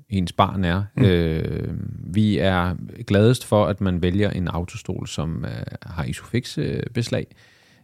ens 0.09 0.33
barn 0.33 0.65
er. 0.65 0.83
Mm. 0.97 1.05
Øh, 1.05 1.75
vi 2.15 2.39
er 2.39 2.75
gladest 3.07 3.45
for, 3.45 3.67
at 3.67 3.81
man 3.81 4.03
vælger 4.03 4.31
en 4.31 4.49
autostol, 4.49 5.07
som 5.07 5.45
øh, 5.45 5.51
har 5.83 6.05
Isofix-beslag. 6.05 7.27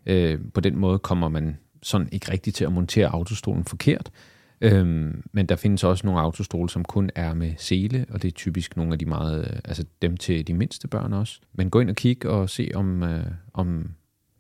Øh, 0.07 0.39
på 0.55 0.61
den 0.61 0.79
måde 0.79 0.99
kommer 0.99 1.29
man 1.29 1.57
sådan 1.83 2.09
ikke 2.13 2.33
rigtig 2.33 2.55
til 2.55 2.65
at 2.65 2.73
montere 2.73 3.09
autostolen 3.09 3.65
forkert. 3.65 4.11
Øhm, 4.63 5.23
men 5.33 5.47
der 5.47 5.57
findes 5.57 5.85
også 5.85 6.07
nogle 6.07 6.21
autostole, 6.21 6.71
som 6.71 6.85
kun 6.85 7.11
er 7.15 7.35
med 7.35 7.53
sele, 7.59 8.07
og 8.11 8.23
det 8.23 8.29
er 8.29 8.33
typisk 8.33 8.77
nogle 8.77 8.93
af 8.93 8.99
de 8.99 9.07
meget, 9.07 9.41
øh, 9.41 9.59
altså 9.65 9.85
dem 10.03 10.17
til 10.17 10.47
de 10.47 10.55
mindste 10.55 10.89
børn 10.89 11.13
også. 11.13 11.41
Men 11.53 11.71
gå 11.71 11.81
ind 11.81 11.91
og 11.91 11.97
kig 11.97 12.27
og 12.27 12.51
se 12.51 12.71
om, 12.75 13.03
øh, 13.03 13.27
om 13.55 13.91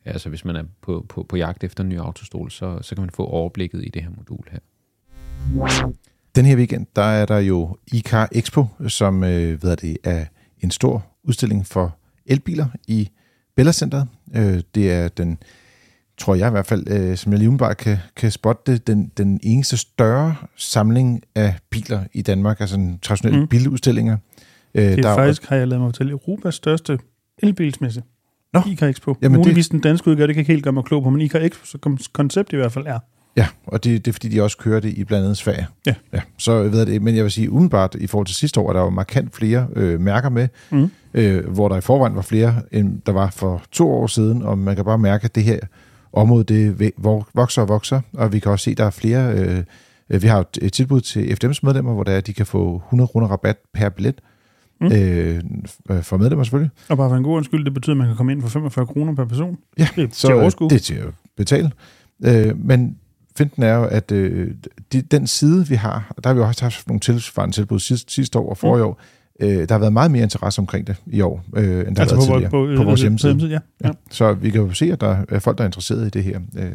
altså 0.04 0.28
hvis 0.28 0.44
man 0.44 0.56
er 0.56 0.62
på, 0.80 1.06
på, 1.08 1.22
på 1.22 1.36
jagt 1.36 1.64
efter 1.64 1.84
en 1.84 1.88
ny 1.88 1.98
autostol, 1.98 2.50
så, 2.50 2.78
så 2.82 2.94
kan 2.94 3.02
man 3.02 3.10
få 3.10 3.26
overblikket 3.26 3.84
i 3.84 3.88
det 3.88 4.02
her 4.02 4.10
modul 4.16 4.44
her. 4.50 4.58
Den 6.34 6.44
her 6.44 6.56
weekend, 6.56 6.86
der 6.96 7.02
er 7.02 7.26
der 7.26 7.38
jo 7.38 7.76
iCar 7.92 8.28
Expo, 8.32 8.66
som 8.88 9.24
øh, 9.24 9.60
hvad 9.60 9.76
det, 9.76 9.96
er 10.04 10.24
en 10.60 10.70
stor 10.70 11.06
udstilling 11.22 11.66
for 11.66 11.96
elbiler 12.26 12.66
i 12.88 13.10
Bella 13.56 13.72
Centeret. 13.72 14.08
Øh, 14.36 14.62
det 14.74 14.92
er 14.92 15.08
den, 15.08 15.38
tror 16.22 16.34
jeg 16.34 16.48
i 16.48 16.50
hvert 16.50 16.66
fald, 16.66 16.84
øh, 16.90 17.16
som 17.16 17.32
jeg 17.32 17.38
lige 17.38 17.48
umiddelbart 17.48 17.76
kan, 17.76 17.96
kan 18.16 18.30
spotte 18.30 18.72
det, 18.72 18.86
den, 18.86 19.10
den 19.16 19.40
eneste 19.42 19.76
større 19.76 20.34
samling 20.56 21.22
af 21.34 21.54
biler 21.70 22.00
i 22.12 22.22
Danmark, 22.22 22.60
altså 22.60 22.76
en 22.76 22.98
traditionelle 23.02 23.40
Mm. 23.40 23.48
biludstillinger. 23.48 24.16
Øh, 24.74 24.84
Det 24.84 25.02
der 25.02 25.08
er 25.08 25.12
er 25.12 25.16
faktisk, 25.16 25.44
har 25.48 25.56
jeg 25.56 25.68
lavet 25.68 25.80
mig 25.80 25.88
fortælle, 25.88 26.10
Europas 26.12 26.54
største 26.54 26.98
elbilsmesse. 27.38 28.02
Nå. 28.52 28.60
ICA 28.66 28.86
Expo. 28.88 29.14
Jamen, 29.22 29.36
Muligvis 29.38 29.68
den 29.68 29.80
danske 29.80 30.10
udgave, 30.10 30.26
det 30.26 30.34
kan 30.34 30.40
ikke 30.40 30.52
helt 30.52 30.64
gøre 30.64 30.72
mig 30.72 30.84
klog 30.84 31.02
på, 31.02 31.10
men 31.10 31.20
ICA 31.20 31.38
Expo, 31.38 31.66
så 31.66 31.78
koncept 32.12 32.52
i 32.52 32.56
hvert 32.56 32.72
fald 32.72 32.86
er. 32.86 32.98
Ja, 33.36 33.46
og 33.66 33.84
det, 33.84 34.04
det 34.04 34.10
er 34.10 34.12
fordi, 34.12 34.28
de 34.28 34.42
også 34.42 34.56
kører 34.58 34.80
det 34.80 34.88
i 34.94 35.04
blandt 35.04 35.24
andet 35.24 35.36
Sverige. 35.36 35.66
Ja. 35.86 35.94
ja. 36.12 36.20
Så 36.38 36.62
ved 36.62 36.78
jeg 36.78 36.86
det, 36.86 37.02
men 37.02 37.16
jeg 37.16 37.24
vil 37.24 37.32
sige, 37.32 37.50
umiddelbart 37.50 37.94
i 38.00 38.06
forhold 38.06 38.26
til 38.26 38.36
sidste 38.36 38.60
år, 38.60 38.68
er 38.68 38.72
der 38.72 38.80
jo 38.80 38.90
markant 38.90 39.34
flere 39.36 39.66
øh, 39.76 40.00
mærker 40.00 40.28
med, 40.28 40.48
Mm. 40.70 40.90
øh, 41.14 41.48
hvor 41.48 41.68
der 41.68 41.76
i 41.76 41.80
forvejen 41.80 42.16
var 42.16 42.22
flere, 42.22 42.62
end 42.72 43.00
der 43.06 43.12
var 43.12 43.30
for 43.30 43.62
to 43.72 43.90
år 43.90 44.06
siden, 44.06 44.42
og 44.42 44.58
man 44.58 44.76
kan 44.76 44.84
bare 44.84 44.98
mærke, 44.98 45.24
at 45.24 45.34
det 45.34 45.44
her 45.44 45.58
område, 46.12 46.44
det 46.44 46.92
vokser 47.34 47.62
og 47.62 47.68
vokser, 47.68 48.00
og 48.12 48.32
vi 48.32 48.38
kan 48.38 48.52
også 48.52 48.64
se, 48.64 48.70
at 48.70 48.78
der 48.78 48.84
er 48.84 48.90
flere, 48.90 49.32
øh, 49.34 49.62
øh, 50.10 50.22
vi 50.22 50.26
har 50.26 50.44
et- 50.62 50.72
tilbud 50.72 51.00
til 51.00 51.36
FDM's 51.44 51.58
medlemmer, 51.62 51.92
hvor 51.94 52.02
der 52.04 52.12
er, 52.12 52.16
at 52.16 52.26
de 52.26 52.32
kan 52.32 52.46
få 52.46 52.82
100 52.86 53.08
kroner 53.08 53.26
rabat 53.26 53.56
per 53.74 53.88
billet, 53.88 54.20
Mm. 54.80 54.92
øh, 54.92 55.38
f- 55.90 56.00
for 56.00 56.16
medlemmer 56.16 56.44
selvfølgelig. 56.44 56.70
Og 56.88 56.96
bare 56.96 57.08
for 57.10 57.16
en 57.16 57.22
god 57.24 57.36
undskyld, 57.36 57.64
det 57.64 57.74
betyder, 57.74 57.92
at 57.94 57.98
man 57.98 58.06
kan 58.06 58.16
komme 58.16 58.32
ind 58.32 58.42
for 58.42 58.48
45 58.48 58.86
kroner 58.86 59.14
per 59.14 59.24
person. 59.24 59.58
Ja, 59.78 59.88
Det 59.96 60.04
er 60.04 60.08
så 60.12 60.20
til 60.20 60.26
at 60.26 60.32
øh, 60.36 60.40
overskue. 60.40 60.68
det 60.70 60.76
er 60.76 60.80
til 60.80 60.94
at 60.94 61.08
betale. 61.36 61.72
Øh, 62.24 62.58
men 62.66 62.96
finten 63.38 63.62
er 63.62 63.74
jo, 63.74 63.84
at 63.84 64.12
øh, 64.12 64.50
de, 64.92 65.02
den 65.02 65.26
side, 65.26 65.66
vi 65.68 65.74
har, 65.74 66.12
der 66.22 66.28
har 66.28 66.34
vi 66.34 66.40
jo 66.40 66.46
også 66.46 66.64
haft 66.64 66.86
nogle 66.88 67.00
tilsvarende 67.00 67.54
tilbud 67.54 67.78
sidste, 67.78 68.12
sidste 68.12 68.38
år 68.38 68.50
og 68.50 68.56
forrige 68.58 68.82
mm. 68.84 68.88
år, 68.90 69.00
øh, 69.42 69.48
der 69.68 69.72
har 69.72 69.78
været 69.78 69.92
meget 69.92 70.10
mere 70.10 70.22
interesse 70.22 70.58
omkring 70.58 70.86
det 70.86 70.96
i 71.06 71.20
år, 71.20 71.44
øh, 71.56 71.64
end 71.64 71.96
der 71.96 72.02
altså 72.02 72.14
har 72.16 72.38
været 72.38 72.50
på, 72.50 72.56
tidligere 72.56 72.76
på, 72.76 72.82
på 72.82 72.84
vores 72.84 73.00
øh, 73.00 73.04
hjemmeside. 73.04 73.36
ja. 73.48 73.48
ja. 73.52 73.58
Ja. 73.88 73.90
Så 74.10 74.32
vi 74.32 74.50
kan 74.50 74.60
jo 74.60 74.72
se, 74.72 74.92
at 74.92 75.00
der 75.00 75.16
er 75.28 75.38
folk, 75.38 75.58
der 75.58 75.64
er 75.64 75.68
interesseret 75.68 76.06
i 76.06 76.10
det 76.10 76.24
her. 76.24 76.40
Øh, 76.58 76.70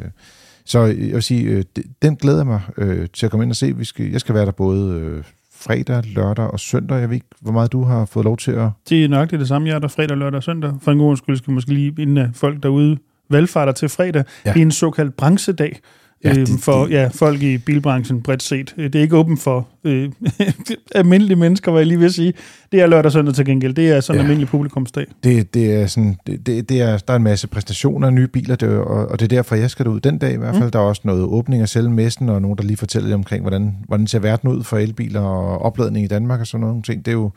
så 0.66 0.80
jeg 0.80 0.96
vil 1.14 1.24
sige, 1.24 1.44
øh, 1.44 1.64
det- 1.76 1.84
den 2.02 2.16
glæder 2.16 2.44
mig 2.44 2.62
øh, 2.78 3.08
til 3.14 3.26
at 3.26 3.32
komme 3.32 3.44
ind 3.44 3.52
og 3.52 3.56
se. 3.56 3.76
Vi 3.78 3.86
skal, 3.86 4.12
jeg 4.12 4.20
skal 4.20 4.36
være 4.36 4.46
der 4.46 4.52
både 4.52 4.94
øh, 5.02 5.24
fredag, 5.60 6.04
lørdag 6.16 6.48
og 6.48 6.60
søndag. 6.60 6.96
Jeg 7.00 7.10
ved 7.10 7.16
ikke, 7.16 7.28
hvor 7.42 7.52
meget 7.52 7.72
du 7.72 7.84
har 7.84 8.06
fået 8.06 8.24
lov 8.24 8.38
til 8.38 8.52
at... 8.52 8.70
Det 8.90 9.04
er 9.04 9.08
nøjagtigt 9.10 9.40
det 9.40 9.48
samme, 9.48 9.68
jeg 9.68 9.76
er 9.76 9.80
der 9.80 9.88
fredag, 9.88 10.18
lørdag 10.18 10.38
og 10.38 10.44
søndag. 10.44 10.74
For 10.82 10.92
en 10.92 10.98
god 10.98 11.10
undskyld 11.10 11.38
skal 11.38 11.54
måske 11.54 11.74
lige, 11.74 11.94
inden 12.00 12.18
øh, 12.18 12.34
folk 12.34 12.64
derude 12.64 12.98
valgfarter 13.30 13.72
til 13.72 13.90
fredag. 13.90 14.24
Ja. 14.46 14.54
det 14.54 14.60
er 14.60 14.66
en 14.66 14.72
såkaldt 14.72 15.18
branchedag. 15.18 15.80
Ja, 16.24 16.30
Ja, 16.30 16.36
det- 16.36 16.50
øhm, 16.50 16.58
for 16.60 16.84
det- 16.86 16.92
ja, 16.92 17.08
folk 17.14 17.42
i 17.42 17.58
bilbranchen 17.58 18.22
bredt 18.22 18.44
set. 18.44 18.74
Øh, 18.78 18.84
Det 18.86 18.96
er 18.96 19.02
ikke 19.02 19.18
åbent 19.18 19.40
for 19.42 19.68
øh, 19.84 20.12
almindelige 20.96 21.36
mennesker, 21.36 21.72
hvad 21.72 21.82
jeg 21.82 21.88
lige 21.88 22.00
vil 22.00 22.14
sige. 22.14 22.34
Det 22.72 22.82
er 22.82 22.88
lørdag 22.88 23.06
og 23.06 23.12
søndag 23.12 23.36
til 23.36 23.46
gengæld. 23.46 23.74
Det 23.74 23.90
er 23.90 24.00
sådan 24.02 24.16
en 24.16 24.20
Ja. 24.20 24.24
almindelig 24.24 24.48
publikumsdag. 24.50 25.06
Det, 25.24 25.54
det 25.54 25.74
er 25.76 25.88
sådan, 25.88 26.18
det, 26.28 26.70
det, 26.70 26.72
er, 26.82 26.98
der 26.98 27.14
er 27.14 27.18
en 27.18 27.24
masse 27.24 27.48
præstationer 27.48 28.08
af 28.08 28.14
nye 28.14 28.28
biler, 28.28 28.56
det, 28.56 28.70
og, 28.70 29.08
og 29.08 29.20
det 29.20 29.26
er 29.26 29.36
derfor, 29.36 29.56
jeg 29.56 29.70
skal 29.70 29.86
derud 29.86 30.00
den 30.00 30.18
dag 30.18 30.34
i 30.34 30.38
hvert 30.38 30.56
fald. 30.56 30.66
Mm. 30.66 30.72
Der 30.72 30.80
er 30.80 30.84
også 30.84 31.02
noget 31.06 31.22
åbning 31.24 31.62
af 31.62 31.70
selve 31.70 31.90
messen, 31.90 32.30
og 32.30 32.42
nogen, 32.42 32.58
der 32.58 32.64
lige 32.64 32.78
fortæller 32.78 33.16
omkring, 33.16 33.42
hvordan, 33.42 33.76
hvordan 33.88 34.08
ser 34.08 34.20
verden 34.20 34.50
ud 34.50 34.64
for 34.64 34.78
elbiler 34.78 35.22
og 35.22 35.62
opladning 35.62 36.06
i 36.06 36.08
Danmark 36.08 36.40
og 36.40 36.48
sådan 36.48 36.68
nogle 36.68 36.82
ting. 36.82 37.06
Det 37.06 37.12
er 37.12 37.16
jo 37.16 37.32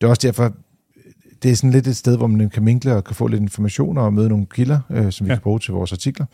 det 0.00 0.06
er 0.06 0.10
også 0.10 0.26
derfor, 0.26 0.52
det 1.42 1.50
er 1.50 1.54
sådan 1.54 1.70
lidt 1.70 1.86
et 1.86 1.96
sted, 1.96 2.16
hvor 2.16 2.26
man 2.26 2.50
kan 2.50 2.62
minkle 2.64 2.94
og 2.96 3.04
kan 3.04 3.16
få 3.16 3.26
lidt 3.26 3.42
informationer 3.42 4.02
og 4.02 4.14
møde 4.14 4.28
nogle 4.28 4.46
kilder, 4.54 4.78
øh, 4.90 5.12
som 5.12 5.26
vi 5.26 5.30
ja. 5.30 5.34
kan 5.36 5.42
bruge 5.42 5.58
til 5.58 5.72
vores 5.74 5.92
artikler. 5.92 6.26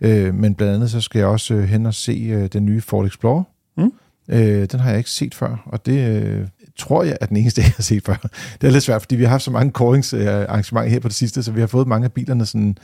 Øh, 0.00 0.34
men 0.34 0.54
blandt 0.54 0.74
andet 0.74 0.90
så 0.90 1.00
skal 1.00 1.18
jeg 1.18 1.28
også 1.28 1.54
øh, 1.54 1.64
hen 1.64 1.86
og 1.86 1.94
se 1.94 2.12
øh, 2.12 2.46
den 2.46 2.66
nye 2.66 2.80
Ford 2.80 3.06
Explorer. 3.06 3.42
Mm. 3.76 3.92
Øh, 4.28 4.66
den 4.72 4.80
har 4.80 4.90
jeg 4.90 4.98
ikke 4.98 5.10
set 5.10 5.34
før, 5.34 5.62
og 5.66 5.86
det 5.86 6.22
øh, 6.22 6.46
tror 6.78 7.02
jeg 7.02 7.16
er 7.20 7.26
den 7.26 7.36
eneste, 7.36 7.60
jeg 7.62 7.72
har 7.76 7.82
set 7.82 8.04
før. 8.04 8.28
Det 8.60 8.66
er 8.66 8.70
lidt 8.70 8.84
svært, 8.84 9.02
fordi 9.02 9.16
vi 9.16 9.22
har 9.24 9.30
haft 9.30 9.42
så 9.42 9.50
mange 9.50 9.72
kåringsarrangementer 9.72 10.90
her 10.90 11.00
på 11.00 11.08
det 11.08 11.16
sidste, 11.16 11.42
så 11.42 11.52
vi 11.52 11.60
har 11.60 11.66
fået 11.66 11.88
mange 11.88 12.04
af 12.04 12.12
bilerne 12.12 12.46
sådan 12.46 12.76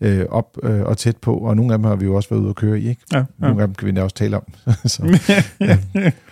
øh, 0.00 0.26
op 0.28 0.58
øh, 0.62 0.82
og 0.82 0.98
tæt 0.98 1.16
på, 1.16 1.34
og 1.34 1.56
nogle 1.56 1.72
af 1.72 1.78
dem 1.78 1.84
har 1.84 1.96
vi 1.96 2.04
jo 2.04 2.14
også 2.14 2.28
været 2.28 2.40
ude 2.40 2.48
at 2.48 2.56
køre 2.56 2.80
i, 2.80 2.88
ikke? 2.88 3.02
Ja, 3.12 3.18
ja. 3.18 3.24
Nogle 3.38 3.62
af 3.62 3.68
dem 3.68 3.74
kan 3.74 3.86
vi 3.86 3.92
da 3.92 4.02
også 4.02 4.16
tale 4.16 4.36
om. 4.36 4.44
så, 4.84 5.18
ja. 5.60 5.78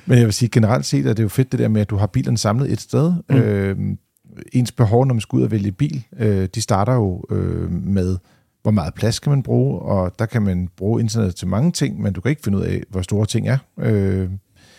Men 0.07 0.19
jeg 0.19 0.25
vil 0.25 0.33
sige, 0.33 0.49
generelt 0.49 0.87
set 0.87 1.07
er 1.07 1.13
det 1.13 1.23
jo 1.23 1.29
fedt 1.29 1.53
det 1.53 1.61
der 1.61 1.69
med, 1.69 1.81
at 1.81 1.91
du 1.91 1.97
har 1.97 2.07
bilerne 2.07 2.39
samlet 2.39 2.73
et 2.73 2.81
sted. 2.81 3.13
Mm. 3.31 3.37
Øh, 3.37 3.77
ens 4.53 4.73
behov, 4.73 5.07
når 5.07 5.15
man 5.15 5.21
skal 5.21 5.37
ud 5.37 5.43
og 5.43 5.51
vælge 5.51 5.73
bil, 5.73 6.05
øh, 6.19 6.49
de 6.55 6.61
starter 6.61 6.95
jo 6.95 7.25
øh, 7.31 7.71
med, 7.71 8.17
hvor 8.63 8.71
meget 8.71 8.95
plads 8.95 9.19
kan 9.19 9.31
man 9.31 9.43
bruge, 9.43 9.79
og 9.79 10.19
der 10.19 10.27
kan 10.27 10.43
man 10.43 10.69
bruge 10.77 11.01
internet 11.01 11.35
til 11.35 11.49
mange 11.49 11.73
ting, 11.73 12.03
men 12.03 12.13
du 12.13 12.21
kan 12.21 12.31
ikke 12.31 12.43
finde 12.43 12.59
ud 12.59 12.63
af, 12.63 12.83
hvor 12.89 13.03
store 13.03 13.27
ting 13.27 13.49
er. 13.49 13.59
Øh, 13.79 14.29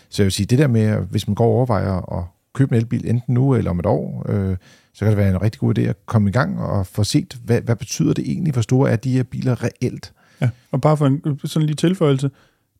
så 0.09 0.23
jeg 0.23 0.25
vil 0.25 0.31
sige, 0.31 0.45
det 0.45 0.59
der 0.59 0.67
med, 0.67 0.97
hvis 0.97 1.27
man 1.27 1.35
går 1.35 1.45
og 1.45 1.51
overvejer 1.51 2.17
at 2.19 2.23
købe 2.53 2.75
en 2.75 2.81
elbil 2.81 3.09
enten 3.09 3.33
nu 3.33 3.55
eller 3.55 3.71
om 3.71 3.79
et 3.79 3.85
år, 3.85 4.25
øh, 4.29 4.57
så 4.93 4.99
kan 4.99 5.07
det 5.07 5.17
være 5.17 5.29
en 5.29 5.41
rigtig 5.41 5.59
god 5.59 5.77
idé 5.77 5.81
at 5.81 6.05
komme 6.05 6.29
i 6.29 6.31
gang 6.31 6.59
og 6.59 6.87
få 6.87 7.03
set, 7.03 7.37
hvad, 7.45 7.61
hvad 7.61 7.75
betyder 7.75 8.13
det 8.13 8.31
egentlig, 8.31 8.53
hvor 8.53 8.61
store 8.61 8.91
er 8.91 8.95
de 8.95 9.11
her 9.11 9.23
biler 9.23 9.63
reelt? 9.63 10.13
Ja, 10.41 10.49
og 10.71 10.81
bare 10.81 10.97
for 10.97 11.05
en 11.05 11.39
sådan 11.43 11.65
lige 11.65 11.75
tilføjelse, 11.75 12.29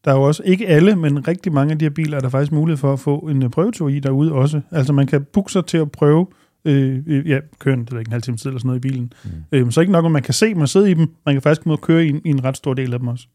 der 0.05 0.11
er 0.11 0.15
jo 0.15 0.21
også, 0.21 0.43
ikke 0.45 0.67
alle, 0.67 0.95
men 0.95 1.27
rigtig 1.27 1.53
mange 1.53 1.71
af 1.71 1.79
de 1.79 1.85
her 1.85 1.89
biler, 1.89 2.17
er 2.17 2.21
der 2.21 2.29
faktisk 2.29 2.51
mulighed 2.51 2.77
for 2.77 2.93
at 2.93 2.99
få 2.99 3.17
en 3.17 3.51
prøvetur 3.51 3.89
i 3.89 3.99
derude 3.99 4.31
også. 4.31 4.61
Altså 4.71 4.93
man 4.93 5.07
kan 5.07 5.23
booke 5.33 5.51
sig 5.51 5.65
til 5.65 5.77
at 5.77 5.91
prøve, 5.91 6.27
øh, 6.65 7.03
øh, 7.07 7.29
ja, 7.29 7.39
køre 7.59 7.73
en, 7.73 7.85
det 7.85 7.91
ikke 7.91 8.09
en 8.09 8.11
halv 8.11 8.21
time 8.21 8.37
tid 8.37 8.45
eller 8.45 8.59
sådan 8.59 8.67
noget 8.67 8.79
i 8.79 8.87
bilen. 8.87 9.13
Mm. 9.23 9.29
Øh, 9.51 9.71
så 9.71 9.81
ikke 9.81 9.93
nok, 9.93 10.05
at 10.05 10.11
man 10.11 10.21
kan 10.21 10.33
se, 10.33 10.53
man 10.53 10.67
sidder 10.67 10.87
i 10.87 10.93
dem, 10.93 11.09
man 11.25 11.35
kan 11.35 11.41
faktisk 11.41 11.61
komme 11.61 11.73
og 11.73 11.81
køre 11.81 12.05
i 12.05 12.09
en, 12.09 12.21
i 12.25 12.29
en 12.29 12.43
ret 12.43 12.57
stor 12.57 12.73
del 12.73 12.93
af 12.93 12.99
dem 12.99 13.07
også. 13.07 13.27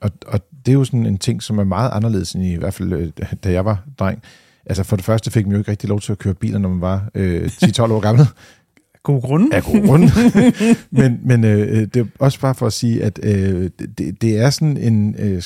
Og, 0.00 0.10
og 0.26 0.40
det 0.66 0.72
er 0.72 0.76
jo 0.76 0.84
sådan 0.84 1.06
en 1.06 1.18
ting, 1.18 1.42
som 1.42 1.58
er 1.58 1.64
meget 1.64 1.90
anderledes 1.92 2.32
end 2.32 2.44
i, 2.44 2.52
i 2.52 2.58
hvert 2.58 2.74
fald, 2.74 2.92
øh, 2.92 3.12
da 3.44 3.52
jeg 3.52 3.64
var 3.64 3.84
dreng. 3.98 4.22
Altså 4.66 4.82
for 4.82 4.96
det 4.96 5.04
første 5.04 5.30
fik 5.30 5.46
man 5.46 5.52
jo 5.52 5.58
ikke 5.58 5.70
rigtig 5.70 5.88
lov 5.88 6.00
til 6.00 6.12
at 6.12 6.18
køre 6.18 6.34
biler, 6.34 6.58
når 6.58 6.68
man 6.68 6.80
var 6.80 7.10
øh, 7.14 7.44
10-12 7.44 7.82
år 7.82 8.00
gammel. 8.00 8.26
God 9.02 9.22
grund. 9.22 9.54
Af 9.54 9.62
god 9.62 9.86
grund. 9.86 10.02
men 11.00 11.20
men 11.22 11.44
øh, 11.44 11.80
det 11.80 11.96
er 11.96 12.04
også 12.18 12.40
bare 12.40 12.54
for 12.54 12.66
at 12.66 12.72
sige, 12.72 13.04
at 13.04 13.20
øh, 13.22 13.70
det, 13.98 14.22
det 14.22 14.38
er 14.38 14.50
sådan 14.50 14.76
en... 14.76 15.14
Øh, 15.18 15.42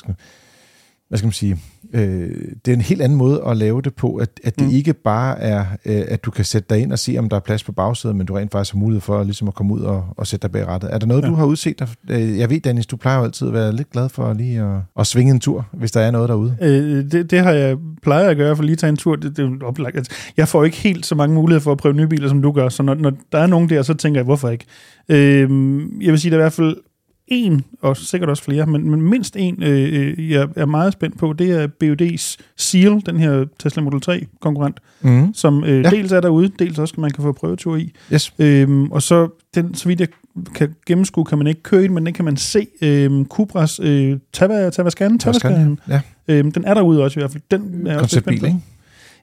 hvad 1.11 1.19
skal 1.19 1.27
man 1.27 1.33
sige, 1.33 1.57
øh, 1.93 2.31
det 2.65 2.73
er 2.73 2.77
en 2.77 2.81
helt 2.81 3.03
anden 3.03 3.19
måde 3.19 3.43
at 3.47 3.57
lave 3.57 3.83
det 3.83 3.95
på, 3.95 4.17
at, 4.17 4.41
at 4.45 4.59
det 4.59 4.67
mm. 4.67 4.75
ikke 4.75 4.93
bare 4.93 5.41
er, 5.41 5.65
øh, 5.85 6.03
at 6.09 6.25
du 6.25 6.31
kan 6.31 6.45
sætte 6.45 6.67
dig 6.75 6.83
ind 6.83 6.93
og 6.93 6.99
se, 6.99 7.17
om 7.19 7.29
der 7.29 7.37
er 7.37 7.41
plads 7.41 7.65
på 7.65 7.73
bagsædet, 7.73 8.17
men 8.17 8.27
du 8.27 8.35
rent 8.35 8.53
faktisk 8.53 8.75
har 8.75 8.79
mulighed 8.79 9.01
for 9.01 9.25
ligesom 9.25 9.49
at 9.49 9.55
komme 9.55 9.75
ud 9.75 9.81
og, 9.81 10.05
og 10.17 10.27
sætte 10.27 10.43
dig 10.43 10.53
bag 10.53 10.67
rattet. 10.67 10.95
Er 10.95 10.99
der 10.99 11.07
noget, 11.07 11.23
ja. 11.23 11.29
du 11.29 11.35
har 11.35 11.45
udset 11.45 11.79
dig? 11.79 11.89
Øh, 12.11 12.39
jeg 12.39 12.51
ved, 12.51 12.61
Dennis, 12.61 12.87
du 12.87 12.97
plejer 12.97 13.19
jo 13.19 13.25
altid 13.25 13.47
at 13.47 13.53
være 13.53 13.77
lidt 13.77 13.91
glad 13.91 14.09
for 14.09 14.33
lige 14.33 14.61
at, 14.61 14.81
at 14.99 15.07
svinge 15.07 15.33
en 15.33 15.41
tur, 15.41 15.69
hvis 15.73 15.93
der 15.93 16.01
er 16.01 16.11
noget 16.11 16.29
derude. 16.29 16.57
Øh, 16.63 17.13
det, 17.13 17.31
det 17.31 17.39
har 17.39 17.53
jeg 17.53 17.77
plejer 18.03 18.29
at 18.29 18.37
gøre, 18.37 18.57
for 18.57 18.63
lige 18.63 18.73
at 18.73 18.79
tage 18.79 18.91
en 18.91 18.97
tur. 18.97 19.17
Det, 19.17 19.37
det 19.37 19.45
er 19.45 19.67
oplagt. 19.67 19.97
Altså, 19.97 20.13
jeg 20.37 20.49
får 20.49 20.65
ikke 20.65 20.77
helt 20.77 21.07
så 21.07 21.15
mange 21.15 21.35
muligheder 21.35 21.63
for 21.63 21.73
at 21.73 21.79
prøve 21.79 21.95
nye 21.95 22.07
biler, 22.07 22.29
som 22.29 22.43
du 22.43 22.53
gør, 22.53 22.69
så 22.69 22.83
når, 22.83 22.95
når 22.95 23.13
der 23.33 23.39
er 23.39 23.47
nogen 23.47 23.69
der, 23.69 23.83
så 23.83 23.95
tænker 23.95 24.21
jeg, 24.21 24.25
hvorfor 24.25 24.49
ikke? 24.49 24.65
Øh, 25.09 25.51
jeg 26.01 26.13
vil 26.13 26.19
sige, 26.19 26.31
at 26.31 26.35
i 26.35 26.37
hvert 26.37 26.53
fald 26.53 26.77
en, 27.31 27.65
og 27.81 27.97
sikkert 27.97 28.31
også 28.31 28.43
flere, 28.43 28.67
men, 28.67 28.91
men 28.91 29.03
mindst 29.03 29.37
en, 29.37 29.63
øh, 29.63 30.31
jeg 30.31 30.49
er 30.57 30.67
meget 30.67 30.93
spændt 30.93 31.19
på, 31.19 31.33
det 31.33 31.51
er 31.51 31.67
BUD's 31.85 32.37
Seal, 32.57 33.03
den 33.07 33.17
her 33.17 33.45
Tesla 33.59 33.83
Model 33.83 34.01
3 34.01 34.27
konkurrent, 34.41 34.81
mm. 35.01 35.35
som 35.35 35.65
øh, 35.65 35.85
ja. 35.85 35.91
dels 35.91 36.13
er 36.13 36.21
derude, 36.21 36.51
dels 36.59 36.79
også 36.79 36.95
man 36.99 37.11
kan 37.11 37.23
få 37.23 37.33
prøvetur 37.33 37.77
i. 37.77 37.93
Yes. 38.13 38.35
Øhm, 38.39 38.93
og 38.93 39.03
så, 39.03 39.29
den, 39.55 39.75
så 39.75 39.89
vidt 39.89 40.01
jeg 40.01 40.09
kan 40.55 40.75
gennemskue, 40.87 41.25
kan 41.25 41.39
man 41.39 41.47
ikke 41.47 41.63
køre 41.63 41.85
i 41.85 41.89
men 41.89 42.07
den 42.07 42.15
kan 42.15 42.25
man 42.25 42.37
se. 42.37 42.67
Øhm, 42.83 43.27
Cupras 43.27 43.81
øh, 43.83 44.19
Tava, 44.33 44.71
Tavascan, 44.71 45.19
Tavascan, 45.19 45.79
ja. 45.89 46.01
øhm, 46.29 46.53
den 46.53 46.65
er 46.65 46.75
derude 46.75 47.05
også 47.05 47.21
i 47.21 47.23
hvert 47.23 47.33
fald. 47.33 47.43
Den 47.51 47.87
er 47.87 47.99
Konceptbil, 47.99 48.45
ikke? 48.45 48.61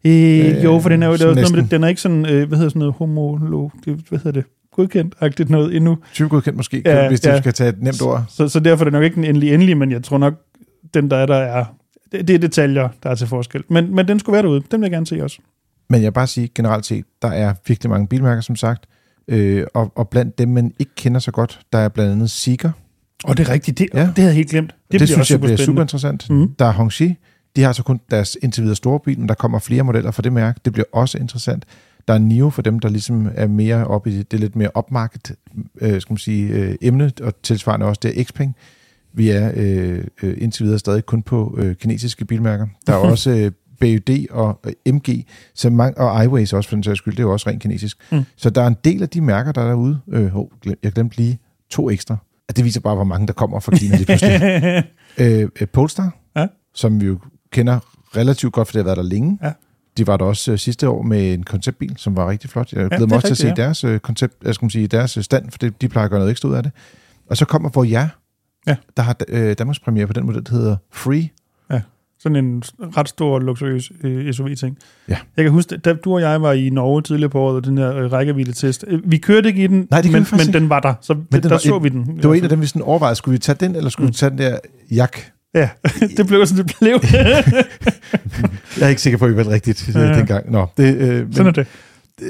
Øh, 0.06 0.64
jo, 0.64 0.80
for 0.80 0.90
den 0.90 1.04
er 1.04 1.08
jo 1.08 1.16
der 1.16 1.28
er 1.28 1.36
noget 1.36 1.52
med 1.52 1.62
det, 1.62 1.72
den 1.72 1.84
er 1.84 1.88
ikke 1.88 2.02
sådan, 2.02 2.26
øh, 2.26 2.48
hvad 2.48 2.58
hedder 2.58 2.70
sådan 2.70 2.80
noget, 2.80 2.94
homolog, 2.98 3.72
det, 3.86 4.00
hvad 4.10 4.20
hedder 4.20 4.42
det? 4.42 4.44
Godkendt-agtigt 4.80 5.50
noget 5.50 5.76
endnu. 5.76 5.98
Typegodkendt 6.14 6.58
måske, 6.58 6.82
ja, 6.86 7.08
hvis 7.08 7.26
ja. 7.26 7.36
du 7.36 7.38
skal 7.38 7.54
tage 7.54 7.70
et 7.70 7.82
nemt 7.82 8.02
ord. 8.02 8.26
Så, 8.30 8.48
så 8.48 8.60
derfor 8.60 8.82
er 8.82 8.86
det 8.86 8.94
nok 8.94 9.04
ikke 9.04 9.16
den 9.16 9.24
endelige 9.24 9.54
endelig, 9.54 9.78
men 9.78 9.92
jeg 9.92 10.04
tror 10.04 10.18
nok, 10.18 10.34
den 10.94 11.12
der 11.12 11.18
er, 11.18 11.26
der 11.26 11.36
er, 11.36 11.66
det, 12.12 12.28
det 12.28 12.34
er 12.34 12.40
detaljer, 12.40 12.90
der 13.04 13.10
er 13.10 13.16
til 13.16 13.28
forskel. 13.28 13.64
Men, 13.70 13.96
men 13.96 14.08
den 14.08 14.20
skulle 14.20 14.34
være 14.34 14.44
derude, 14.44 14.64
den 14.72 14.82
vil 14.82 14.86
jeg 14.86 14.92
gerne 14.92 15.08
se 15.08 15.24
også. 15.24 15.40
Men 15.90 16.02
jeg 16.02 16.08
vil 16.08 16.14
bare 16.14 16.28
sige, 16.28 16.50
generelt 16.56 16.86
set, 16.86 17.06
der 17.22 17.28
er 17.28 17.54
virkelig 17.68 17.90
mange 17.90 18.08
bilmærker, 18.08 18.42
som 18.42 18.56
sagt, 18.56 18.86
øh, 19.28 19.64
og, 19.74 19.92
og 19.96 20.10
blandt 20.10 20.38
dem, 20.38 20.50
man 20.50 20.74
ikke 20.80 20.96
kender 20.96 21.20
så 21.20 21.32
godt, 21.32 21.60
der 21.74 21.80
er 21.80 21.90
blandt 21.90 22.12
andet 22.12 22.32
Seeker. 22.32 22.72
Og 23.24 23.38
det 23.38 23.48
er 23.48 23.54
rigtigt, 23.54 23.80
det, 23.80 23.88
ja. 23.94 24.00
det 24.00 24.18
havde 24.18 24.28
jeg 24.28 24.36
helt 24.36 24.50
glemt. 24.50 24.76
Det, 24.92 25.00
det 25.00 25.10
synes 25.10 25.32
jeg 25.32 25.42
bliver 25.42 25.58
super 25.58 25.82
interessant. 25.82 26.30
Mm. 26.30 26.54
Der 26.60 26.66
er 26.66 26.72
Hongxi, 26.72 27.16
de 27.56 27.64
har 27.64 27.72
så 27.72 27.84
kun 27.84 28.00
deres 28.12 28.38
indtil 28.44 28.64
videre 28.64 28.76
store 28.76 29.00
bil, 29.00 29.20
men 29.20 29.30
der 29.30 29.36
kommer 29.36 29.60
flere 29.60 29.84
modeller 29.84 30.12
fra 30.12 30.22
det 30.22 30.34
mærke. 30.34 30.60
Det 30.66 30.74
bliver 30.74 30.86
også 30.92 31.18
interessant. 31.18 31.66
Der 32.08 32.14
er 32.14 32.18
NIO 32.18 32.50
for 32.50 32.62
dem, 32.62 32.80
der 32.80 32.90
ligesom 32.90 33.32
er 33.36 33.48
mere 33.48 33.88
oppe 33.88 34.12
i 34.12 34.24
det 34.24 34.40
lidt 34.40 34.56
mere 34.56 34.70
opmarket 34.74 35.36
øh, 35.82 36.02
skal 36.02 36.14
man 36.14 36.18
sige, 36.18 36.48
øh, 36.50 36.76
emne, 36.82 37.12
og 37.22 37.42
tilsvarende 37.44 37.86
også 37.86 38.00
det 38.04 38.20
er 38.20 38.24
Xpeng. 38.24 38.56
Vi 39.14 39.30
er 39.30 39.52
øh, 39.56 40.04
øh, 40.24 40.38
indtil 40.38 40.66
videre 40.66 40.80
stadig 40.80 41.06
kun 41.06 41.22
på 41.22 41.56
øh, 41.58 41.76
kinesiske 41.76 42.26
bilmærker. 42.26 42.68
Der 42.88 42.94
er 42.94 42.98
også 43.12 43.30
øh, 43.30 43.52
BUD 43.80 44.28
og 44.30 44.60
øh, 44.64 44.94
MG, 44.94 45.26
så 45.54 45.70
mange, 45.70 45.98
og 45.98 46.26
iWays 46.26 46.54
også 46.54 46.70
for 46.70 46.76
den 46.76 46.84
sags 46.84 46.98
skyld, 46.98 47.14
det 47.14 47.20
er 47.20 47.24
jo 47.24 47.32
også 47.32 47.50
rent 47.50 47.62
kinesisk. 47.62 47.98
Mm. 48.12 48.24
Så 48.36 48.50
der 48.50 48.62
er 48.62 48.68
en 48.68 48.78
del 48.84 49.04
af 49.04 49.10
de 49.10 49.22
mærker, 49.22 49.52
der 49.52 49.62
er 49.62 49.68
derude. 49.68 50.00
Øh, 50.12 50.36
oh, 50.36 50.48
jeg 50.84 50.92
glemte 50.92 51.18
lige 51.18 51.40
to 51.70 51.90
ekstra. 51.90 52.18
Det 52.56 52.66
viser 52.66 52.82
bare, 52.82 52.96
hvor 52.96 53.04
mange 53.04 53.28
der 53.28 53.34
kommer 53.34 53.60
fra 53.60 53.72
Kina 53.78 53.96
lige 53.96 54.06
pludselig. 54.06 54.42
øh, 55.44 55.50
øh, 55.62 55.68
Polestar, 55.68 56.18
ja. 56.36 56.48
som 56.74 57.02
vi 57.02 57.06
jo 57.06 57.20
kender 57.52 57.80
relativt 58.18 58.54
godt, 58.54 58.68
for 58.68 58.72
det 58.72 58.80
har 58.80 58.84
været 58.84 58.98
der 58.98 59.04
længe. 59.04 59.40
Ja. 59.44 59.52
De 59.98 60.08
var 60.08 60.18
der 60.18 60.26
også 60.26 60.52
uh, 60.52 60.58
sidste 60.58 60.90
år 60.90 61.02
med 61.02 61.34
en 61.34 61.44
konceptbil, 61.44 61.94
som 61.98 62.16
var 62.16 62.30
rigtig 62.30 62.50
flot. 62.50 62.74
Jeg 62.74 62.90
glæder 62.90 62.98
ja, 63.00 63.06
mig 63.06 63.16
også 63.16 63.28
til 63.28 63.34
at 63.34 63.38
se 63.38 63.48
ja. 63.48 63.54
deres 63.54 63.84
uh, 63.84 63.98
koncept, 63.98 64.34
jeg 64.46 64.56
skal 64.56 64.72
sige, 64.72 64.88
deres 64.88 65.18
stand, 65.22 65.52
for 65.52 65.58
det, 65.58 65.82
de 65.82 65.90
plejer 65.90 66.06
at 66.06 66.12
gøre 66.12 66.20
noget 66.20 66.32
ekstra 66.32 66.50
ud 66.50 66.54
af 66.54 66.64
det. 66.64 66.72
Og 67.30 67.38
så 67.38 67.46
kommer 67.46 67.70
hvor 67.70 67.84
jeg, 67.84 68.10
ja. 68.68 68.76
der 68.98 69.04
har 69.04 69.16
uh, 69.34 69.52
Danmarks 69.52 69.80
premiere 69.80 70.08
på 70.08 70.14
den 70.14 70.26
model, 70.26 70.46
der 70.46 70.52
hedder 70.52 70.76
Free. 70.94 71.30
Ja, 71.72 71.82
sådan 72.20 72.36
en 72.46 72.64
ret 72.80 73.10
stor, 73.10 73.40
luksuriøs 73.40 73.92
uh, 74.04 74.32
SUV-ting. 74.32 74.78
Ja. 75.10 75.18
Jeg 75.38 75.44
kan 75.44 75.52
huske, 75.52 75.78
da 75.78 75.94
du 75.94 76.14
og 76.14 76.22
jeg 76.22 76.42
var 76.42 76.52
i 76.52 76.70
Norge 76.70 77.02
tidligere 77.02 77.30
på 77.30 77.40
året, 77.40 77.56
og 77.56 77.66
den 77.66 77.78
her 77.78 78.06
uh, 78.06 78.12
rækkevidde-test, 78.12 78.86
vi 79.04 79.18
kørte 79.18 79.50
ikke 79.50 79.64
i 79.64 79.68
den, 79.68 79.88
Nej, 79.92 80.02
det 80.02 80.12
men, 80.12 80.26
men 80.32 80.54
den 80.54 80.70
var 80.70 80.80
der, 80.80 80.94
så 81.02 81.14
men 81.14 81.26
det, 81.32 81.44
der 81.44 81.50
var, 81.50 81.58
så 81.58 81.80
vi 81.80 81.90
den. 81.90 82.18
Det 82.18 82.30
var 82.30 82.34
en 82.34 82.44
af 82.44 82.50
dem, 82.50 82.62
vi 82.62 82.66
sådan 82.66 82.82
overvejede, 82.82 83.16
skulle 83.16 83.34
vi 83.34 83.40
tage 83.40 83.58
den, 83.60 83.76
eller 83.76 83.90
skulle 83.90 84.06
mm. 84.06 84.10
vi 84.10 84.14
tage 84.14 84.30
den 84.30 84.38
der 84.38 84.58
jak? 84.92 85.18
Ja, 85.54 85.70
det 86.18 86.28
blev 86.28 86.46
sådan, 86.46 86.66
det 86.66 86.76
blev. 86.80 87.00
jeg 88.80 88.86
er 88.86 88.88
ikke 88.88 89.02
sikker 89.02 89.18
på, 89.18 89.26
at 89.26 89.32
I 89.32 89.36
valgte 89.36 89.54
rigtigt 89.54 89.96
ja. 89.96 90.18
dengang. 90.18 90.52
Nå, 90.52 90.68
det, 90.78 90.96
øh, 90.96 91.26
men 91.26 91.34
sådan 91.34 91.48
er 91.48 91.52
det. 91.52 91.68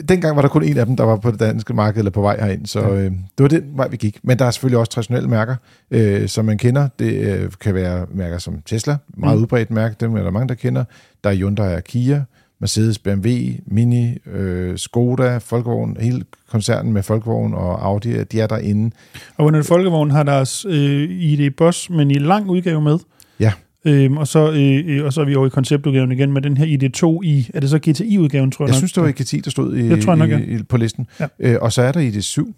Dengang 0.10 0.36
var 0.36 0.42
der 0.42 0.50
kun 0.50 0.64
en 0.64 0.78
af 0.78 0.86
dem, 0.86 0.96
der 0.96 1.04
var 1.04 1.16
på 1.16 1.32
det 1.32 1.40
danske 1.40 1.74
marked 1.74 1.98
eller 1.98 2.12
på 2.12 2.22
vej 2.22 2.40
herind, 2.40 2.66
så 2.66 2.80
ja. 2.80 2.96
øh, 2.96 3.12
det 3.12 3.40
var 3.40 3.48
den 3.48 3.64
vej, 3.74 3.88
vi 3.88 3.98
gik. 3.98 4.20
Men 4.24 4.40
der 4.40 4.46
er 4.46 4.52
selvfølgelig 4.52 4.80
også 4.80 4.92
traditionelle 4.92 5.30
mærker, 5.30 5.56
øh, 5.92 6.28
som 6.28 6.46
man 6.46 6.58
kender. 6.58 6.88
Det 7.00 7.14
øh, 7.14 7.52
kan 7.62 7.76
være 7.76 8.06
mærker 8.14 8.38
som 8.38 8.62
Tesla, 8.66 8.98
meget 9.18 9.38
mm. 9.38 9.42
udbredt 9.42 9.72
mærke, 9.72 9.96
dem 10.00 10.16
er 10.16 10.24
der 10.24 10.32
mange, 10.32 10.48
der 10.48 10.56
kender. 10.56 10.84
Der 11.24 11.30
er 11.30 11.36
Hyundai 11.36 11.76
og 11.76 11.84
Kia, 11.84 12.24
Mercedes, 12.60 13.00
BMW, 13.00 13.28
Mini, 13.66 14.18
øh, 14.26 14.78
Skoda, 14.78 15.38
Folkevogn, 15.38 15.98
hele 16.00 16.24
koncernen 16.50 16.94
med 16.94 17.04
Folkevogn 17.04 17.54
og 17.54 17.86
Audi, 17.86 18.24
de 18.24 18.40
er 18.42 18.48
derinde. 18.48 18.96
Og 19.38 19.46
under 19.46 19.64
Folkevogn 19.64 20.12
har 20.12 20.24
deres 20.24 20.66
øh, 20.70 21.12
ID 21.12 21.52
Boss, 21.52 21.90
men 21.90 22.12
i 22.12 22.14
lang 22.14 22.50
udgave 22.50 22.82
med. 22.82 22.98
Ja. 23.40 23.52
Øhm, 23.86 24.18
og, 24.18 24.28
så, 24.28 24.52
øh, 24.52 24.98
øh, 24.98 25.06
og 25.06 25.14
så 25.14 25.22
er 25.22 25.26
vi 25.26 25.36
over 25.36 25.48
i 25.48 25.50
konceptudgaven 25.50 26.12
igen 26.12 26.32
med 26.34 26.42
den 26.42 26.58
her 26.58 26.66
ID2 26.66 27.22
i, 27.24 27.50
er 27.54 27.60
det 27.60 27.70
så 27.70 27.80
GTI-udgaven, 27.80 28.52
tror 28.52 28.66
jeg 28.66 28.68
Jeg 28.70 28.74
nok? 28.76 28.78
synes, 28.78 28.94
det 28.94 29.04
var 29.04 29.12
GTI, 29.12 29.40
der 29.40 29.52
stod 29.52 29.76
i, 29.76 29.90
det 29.90 30.04
tror 30.04 30.16
jeg 30.16 30.28
nok, 30.28 30.42
i, 30.42 30.56
i, 30.56 30.64
på 30.64 30.78
listen. 30.78 31.08
Ja. 31.20 31.28
Øh, 31.40 31.58
og 31.62 31.74
så 31.74 31.82
er 31.82 31.92
der 31.92 32.12
ID7. 32.12 32.54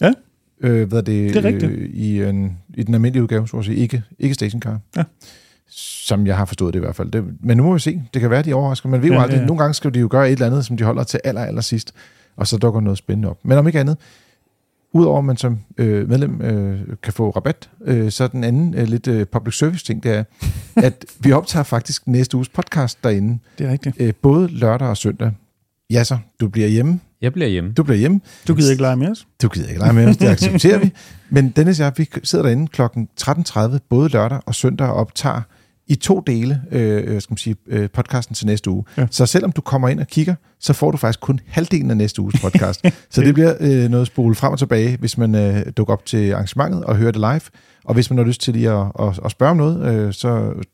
Ja. 0.00 0.12
Øh, 0.60 0.88
hvad 0.88 0.98
er 0.98 1.02
det, 1.02 1.34
det 1.34 1.44
er 1.44 1.48
rigtigt. 1.48 1.72
Øh, 1.72 1.90
i, 1.90 2.22
en, 2.22 2.58
I 2.74 2.82
den 2.82 2.94
almindelige 2.94 3.22
udgave, 3.22 3.48
så 3.48 3.56
at 3.56 3.64
sige, 3.64 3.76
ikke, 3.76 4.02
ikke 4.18 4.34
stationcar. 4.34 4.80
Ja. 4.96 5.02
Som 5.70 6.26
jeg 6.26 6.36
har 6.36 6.44
forstået 6.44 6.74
det 6.74 6.80
i 6.80 6.82
hvert 6.82 6.96
fald. 6.96 7.10
Det, 7.10 7.24
men 7.40 7.56
nu 7.56 7.62
må 7.62 7.72
vi 7.72 7.78
se. 7.78 8.02
Det 8.14 8.20
kan 8.20 8.30
være, 8.30 8.42
de 8.42 8.52
overrasker. 8.52 8.88
Man 8.88 9.02
ved 9.02 9.08
jo 9.08 9.14
ja, 9.14 9.22
aldrig. 9.22 9.36
Ja, 9.36 9.40
ja. 9.40 9.46
Nogle 9.46 9.62
gange 9.62 9.74
skal 9.74 9.94
de 9.94 9.98
jo 9.98 10.08
gøre 10.10 10.26
et 10.26 10.32
eller 10.32 10.46
andet, 10.46 10.66
som 10.66 10.76
de 10.76 10.84
holder 10.84 11.02
til 11.02 11.20
aller, 11.24 11.44
aller 11.44 11.60
sidst. 11.60 11.94
Og 12.36 12.46
så 12.46 12.56
dukker 12.56 12.80
noget 12.80 12.98
spændende 12.98 13.30
op. 13.30 13.38
Men 13.42 13.58
om 13.58 13.66
ikke 13.66 13.80
andet, 13.80 13.96
Udover 14.92 15.18
at 15.18 15.24
man 15.24 15.36
som 15.36 15.58
øh, 15.78 16.08
medlem 16.08 16.42
øh, 16.42 16.80
kan 17.02 17.12
få 17.12 17.30
rabat, 17.30 17.70
øh, 17.84 18.10
så 18.10 18.28
den 18.28 18.44
anden 18.44 18.74
øh, 18.74 18.88
lidt 18.88 19.08
øh, 19.08 19.26
public 19.26 19.58
service 19.58 19.84
ting, 19.84 20.02
det 20.02 20.12
er, 20.12 20.24
at 20.86 21.04
vi 21.20 21.32
optager 21.32 21.62
faktisk 21.62 22.06
næste 22.06 22.36
uges 22.36 22.48
podcast 22.48 23.04
derinde. 23.04 23.38
Det 23.58 23.66
er 23.66 23.72
rigtigt. 23.72 23.96
Øh, 23.98 24.12
både 24.22 24.48
lørdag 24.48 24.88
og 24.88 24.96
søndag. 24.96 25.32
Ja 25.90 26.04
så, 26.04 26.18
du 26.40 26.48
bliver 26.48 26.68
hjemme. 26.68 27.00
Jeg 27.20 27.32
bliver 27.32 27.48
hjemme. 27.48 27.72
Du 27.72 27.82
bliver 27.82 27.98
hjemme. 27.98 28.20
Du 28.48 28.54
gider 28.54 28.70
ikke 28.70 28.82
lege 28.82 28.96
med 28.96 29.10
os. 29.10 29.26
Du 29.42 29.48
gider 29.48 29.68
ikke 29.68 29.80
lege 29.80 29.92
med 29.92 30.08
os, 30.08 30.16
det 30.16 30.28
accepterer 30.36 30.78
vi. 30.78 30.92
Men 31.30 31.50
Dennis 31.50 31.80
og 31.80 31.84
jeg, 31.84 31.92
vi 31.96 32.08
sidder 32.22 32.44
derinde 32.44 32.66
kl. 32.66 32.82
13.30, 33.20 33.78
både 33.88 34.08
lørdag 34.08 34.40
og 34.46 34.54
søndag, 34.54 34.86
og 34.88 34.94
optager 34.94 35.42
i 35.88 35.94
to 35.94 36.22
dele 36.26 36.62
øh, 36.72 37.20
skal 37.20 37.32
man 37.32 37.38
sige, 37.38 37.56
øh, 37.66 37.90
podcasten 37.90 38.34
til 38.34 38.46
næste 38.46 38.70
uge. 38.70 38.84
Ja. 38.96 39.06
Så 39.10 39.26
selvom 39.26 39.52
du 39.52 39.60
kommer 39.60 39.88
ind 39.88 40.00
og 40.00 40.06
kigger, 40.06 40.34
så 40.60 40.72
får 40.72 40.90
du 40.90 40.96
faktisk 40.96 41.20
kun 41.20 41.40
halvdelen 41.46 41.90
af 41.90 41.96
næste 41.96 42.22
uges 42.22 42.40
podcast. 42.40 42.84
så 43.10 43.20
det 43.20 43.34
bliver 43.34 43.54
øh, 43.60 43.90
noget 43.90 44.06
spole 44.06 44.34
frem 44.34 44.52
og 44.52 44.58
tilbage, 44.58 44.96
hvis 44.96 45.18
man 45.18 45.34
øh, 45.34 45.66
dukker 45.76 45.92
op 45.92 46.06
til 46.06 46.32
arrangementet 46.32 46.84
og 46.84 46.96
hører 46.96 47.12
det 47.12 47.20
live. 47.20 47.40
Og 47.84 47.94
hvis 47.94 48.10
man 48.10 48.18
har 48.18 48.24
lyst 48.24 48.40
til 48.40 48.54
lige 48.54 48.70
at, 48.70 48.86
at, 49.00 49.20
at 49.24 49.30
spørge 49.30 49.50
om 49.50 49.56
noget, 49.56 49.94
øh, 49.94 50.12
så 50.12 50.28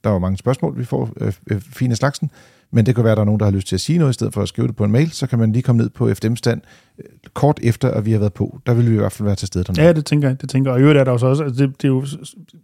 der 0.04 0.10
er 0.10 0.14
jo 0.14 0.18
mange 0.18 0.36
spørgsmål, 0.36 0.78
vi 0.78 0.84
får 0.84 1.10
øh, 1.20 1.32
øh, 1.50 1.60
fine 1.60 1.96
slagsen. 1.96 2.30
Men 2.74 2.86
det 2.86 2.94
kan 2.94 3.04
være, 3.04 3.12
at 3.12 3.16
der 3.16 3.20
er 3.20 3.24
nogen, 3.24 3.40
der 3.40 3.46
har 3.46 3.52
lyst 3.52 3.66
til 3.66 3.76
at 3.76 3.80
sige 3.80 3.98
noget, 3.98 4.10
i 4.10 4.14
stedet 4.14 4.34
for 4.34 4.42
at 4.42 4.48
skrive 4.48 4.68
det 4.68 4.76
på 4.76 4.84
en 4.84 4.90
mail, 4.90 5.10
så 5.10 5.26
kan 5.26 5.38
man 5.38 5.52
lige 5.52 5.62
komme 5.62 5.82
ned 5.82 5.90
på 5.90 6.14
FDM-stand 6.14 6.60
øh, 6.98 7.04
kort 7.34 7.60
efter, 7.62 7.90
at 7.90 8.04
vi 8.04 8.12
har 8.12 8.18
været 8.18 8.32
på. 8.32 8.58
Der 8.66 8.74
vil 8.74 8.90
vi 8.90 8.94
i 8.94 8.98
hvert 8.98 9.12
fald 9.12 9.26
være 9.26 9.36
til 9.36 9.46
stede 9.46 9.64
dernede. 9.64 9.82
Ja, 9.82 9.92
det 9.92 10.06
tænker 10.06 10.28
jeg. 10.28 10.40
Det 10.40 10.48
tænker 10.48 10.70
jeg. 10.70 10.74
Og 10.74 10.80
i 10.80 10.82
øvrigt 10.82 10.98
er 10.98 11.04
der 11.04 11.12
også, 11.12 11.26
altså 11.26 11.44
det, 11.44 11.82
det, 11.82 11.84
er 11.84 11.88
jo, 11.88 12.06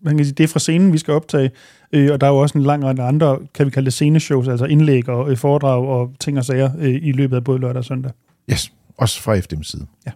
man 0.03 0.17
kan 0.17 0.25
sige, 0.27 0.35
det 0.35 0.45
er 0.45 0.49
fra 0.49 0.59
scenen, 0.59 0.93
vi 0.93 0.99
skal 0.99 1.15
optage, 1.15 1.51
øh, 1.93 2.13
og 2.13 2.21
der 2.21 2.27
er 2.27 2.31
jo 2.31 2.37
også 2.37 2.59
en 2.59 2.65
lang 2.65 2.85
række 2.85 3.03
andre, 3.03 3.39
kan 3.55 3.67
vi 3.67 3.71
kalde 3.71 3.85
det 3.85 3.93
sceneshows, 3.93 4.49
altså 4.49 4.65
indlæg 4.65 5.09
og 5.09 5.31
øh, 5.31 5.37
foredrag 5.37 5.87
og 5.87 6.13
ting 6.21 6.39
og 6.39 6.45
sager 6.45 6.71
øh, 6.79 6.95
i 7.03 7.13
løbet 7.13 7.37
af 7.37 7.45
både 7.45 7.59
lørdag 7.59 7.79
og 7.79 7.85
søndag. 7.85 8.13
Yes, 8.53 8.73
også 8.99 9.23
fra 9.23 9.39
FDM's 9.39 9.63
side. 9.63 9.87
Ja. 10.07 10.13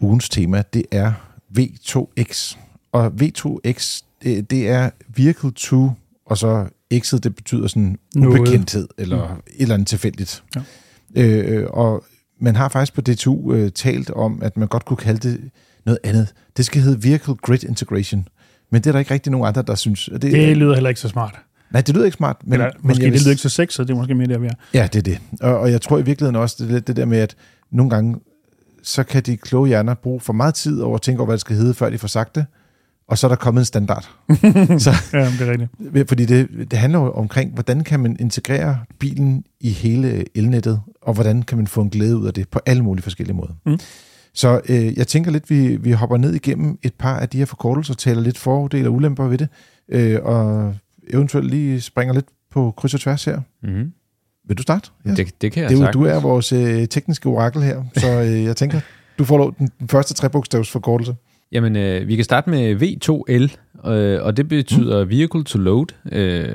Ugens 0.00 0.28
tema, 0.28 0.62
det 0.72 0.84
er 0.90 1.12
V2X. 1.58 2.61
Og 2.92 3.06
V2X, 3.06 4.02
det, 4.22 4.50
det 4.50 4.68
er 4.68 4.90
Vehicle 5.16 5.50
2, 5.50 5.90
og 6.26 6.38
så 6.38 6.66
X'et, 6.94 7.18
det 7.18 7.34
betyder 7.34 7.66
sådan 7.68 7.98
Noget. 8.14 8.40
ubekendthed, 8.40 8.88
eller 8.98 9.28
mm. 9.28 9.34
et 9.46 9.62
eller 9.62 9.74
andet 9.74 9.88
tilfældigt. 9.88 10.42
Ja. 10.56 11.22
Øh, 11.22 11.66
og 11.70 12.04
man 12.40 12.56
har 12.56 12.68
faktisk 12.68 12.94
på 12.94 13.00
DTU 13.00 13.52
øh, 13.54 13.70
talt 13.70 14.10
om, 14.10 14.42
at 14.42 14.56
man 14.56 14.68
godt 14.68 14.84
kunne 14.84 14.96
kalde 14.96 15.28
det 15.28 15.50
noget 15.86 15.98
andet. 16.04 16.34
Det 16.56 16.64
skal 16.64 16.82
hedde 16.82 17.04
Vehicle 17.08 17.34
Grid 17.34 17.64
Integration. 17.64 18.28
Men 18.70 18.80
det 18.82 18.86
er 18.86 18.92
der 18.92 18.98
ikke 18.98 19.14
rigtig 19.14 19.30
nogen 19.32 19.46
andre, 19.48 19.62
der 19.62 19.74
synes. 19.74 20.08
Det, 20.12 20.22
Det 20.22 20.56
lyder 20.56 20.74
heller 20.74 20.88
ikke 20.88 21.00
så 21.00 21.08
smart. 21.08 21.34
nej, 21.70 21.80
det 21.82 21.94
lyder 21.94 22.04
ikke 22.04 22.16
smart. 22.16 22.36
Men, 22.44 22.52
Eller, 22.52 22.66
men 22.66 22.88
måske 22.88 23.04
jeg 23.04 23.12
det 23.12 23.20
lyder 23.20 23.30
ikke 23.30 23.42
så 23.42 23.48
sexet, 23.48 23.88
det 23.88 23.94
er 23.94 23.98
måske 23.98 24.14
mere 24.14 24.28
der, 24.28 24.38
vi 24.38 24.46
er. 24.46 24.52
Ja, 24.74 24.88
det 24.92 24.98
er 24.98 25.02
det. 25.02 25.18
Og, 25.40 25.58
og 25.58 25.70
jeg 25.70 25.80
tror 25.82 25.98
i 25.98 26.02
virkeligheden 26.02 26.36
også, 26.36 26.56
det 26.58 26.68
er 26.68 26.72
lidt 26.74 26.86
det 26.86 26.96
der 26.96 27.04
med, 27.04 27.18
at 27.18 27.36
nogle 27.70 27.90
gange, 27.90 28.16
så 28.82 29.02
kan 29.04 29.22
de 29.22 29.36
kloge 29.36 29.68
hjerner 29.68 29.94
bruge 29.94 30.20
for 30.20 30.32
meget 30.32 30.54
tid 30.54 30.80
over 30.80 30.94
at 30.94 31.02
tænke 31.02 31.20
over, 31.20 31.26
hvad 31.26 31.32
det 31.36 31.40
skal 31.40 31.56
hedde, 31.56 31.74
før 31.74 31.90
de 31.90 31.98
får 31.98 32.08
sagt 32.08 32.34
det. 32.34 32.46
Og 33.08 33.18
så 33.18 33.26
er 33.26 33.28
der 33.28 33.36
kommet 33.36 33.60
en 33.60 33.64
standard. 33.64 34.02
så, 34.78 34.90
Ja, 35.12 35.24
det 35.24 35.40
er 35.40 35.50
rigtigt. 35.50 36.08
fordi 36.08 36.24
det, 36.26 36.48
det 36.70 36.78
handler 36.78 36.98
jo 36.98 37.12
omkring, 37.12 37.52
hvordan 37.52 37.84
kan 37.84 38.00
man 38.00 38.16
integrere 38.20 38.78
bilen 38.98 39.44
i 39.60 39.70
hele 39.70 40.24
elnettet, 40.34 40.80
og 41.02 41.14
hvordan 41.14 41.42
kan 41.42 41.58
man 41.58 41.66
få 41.66 41.80
en 41.80 41.90
glæde 41.90 42.16
ud 42.16 42.26
af 42.26 42.34
det 42.34 42.48
på 42.48 42.60
alle 42.66 42.82
mulige 42.82 43.02
forskellige 43.02 43.36
måder. 43.36 43.52
Mm. 43.66 43.78
Så 44.34 44.60
øh, 44.68 44.98
jeg 44.98 45.06
tænker 45.06 45.30
lidt, 45.30 45.50
vi, 45.50 45.76
vi 45.76 45.92
hopper 45.92 46.16
ned 46.16 46.34
igennem 46.34 46.78
et 46.82 46.94
par 46.94 47.16
af 47.20 47.28
de 47.28 47.38
her 47.38 47.44
forkortelser, 47.44 47.94
taler 47.94 48.20
lidt 48.22 48.38
fordele 48.38 48.88
og 48.88 48.94
ulemper 48.94 49.24
ved 49.24 49.38
det, 49.38 49.48
øh, 49.88 50.18
og 50.22 50.74
eventuelt 51.10 51.50
lige 51.50 51.80
springer 51.80 52.14
lidt 52.14 52.26
på 52.50 52.74
kryds 52.76 52.94
og 52.94 53.00
tværs 53.00 53.24
her. 53.24 53.40
Mm-hmm. 53.62 53.92
Vil 54.48 54.56
du 54.58 54.62
starte? 54.62 54.90
Ja. 55.06 55.14
Det, 55.14 55.40
det 55.42 55.52
kan 55.52 55.62
jeg 55.62 55.70
Det 55.70 55.76
er 55.76 55.80
jo, 55.80 55.84
sagt. 55.86 55.94
du 55.94 56.04
er 56.04 56.20
vores 56.20 56.52
øh, 56.52 56.88
tekniske 56.88 57.26
orakel 57.28 57.62
her, 57.62 57.82
så 57.96 58.20
øh, 58.20 58.44
jeg 58.44 58.56
tænker, 58.56 58.80
du 59.18 59.24
får 59.24 59.38
lov 59.38 59.54
den, 59.58 59.70
den 59.80 59.88
første 59.88 60.14
trebogstavs 60.14 60.70
forkortelse. 60.70 61.14
Jamen, 61.52 61.76
øh, 61.76 62.08
vi 62.08 62.16
kan 62.16 62.24
starte 62.24 62.50
med 62.50 62.76
V2L, 62.76 63.56
øh, 63.90 64.22
og 64.22 64.36
det 64.36 64.48
betyder 64.48 65.04
Vehicle 65.04 65.44
to 65.44 65.58
Load. 65.58 65.86
Øh, 66.12 66.48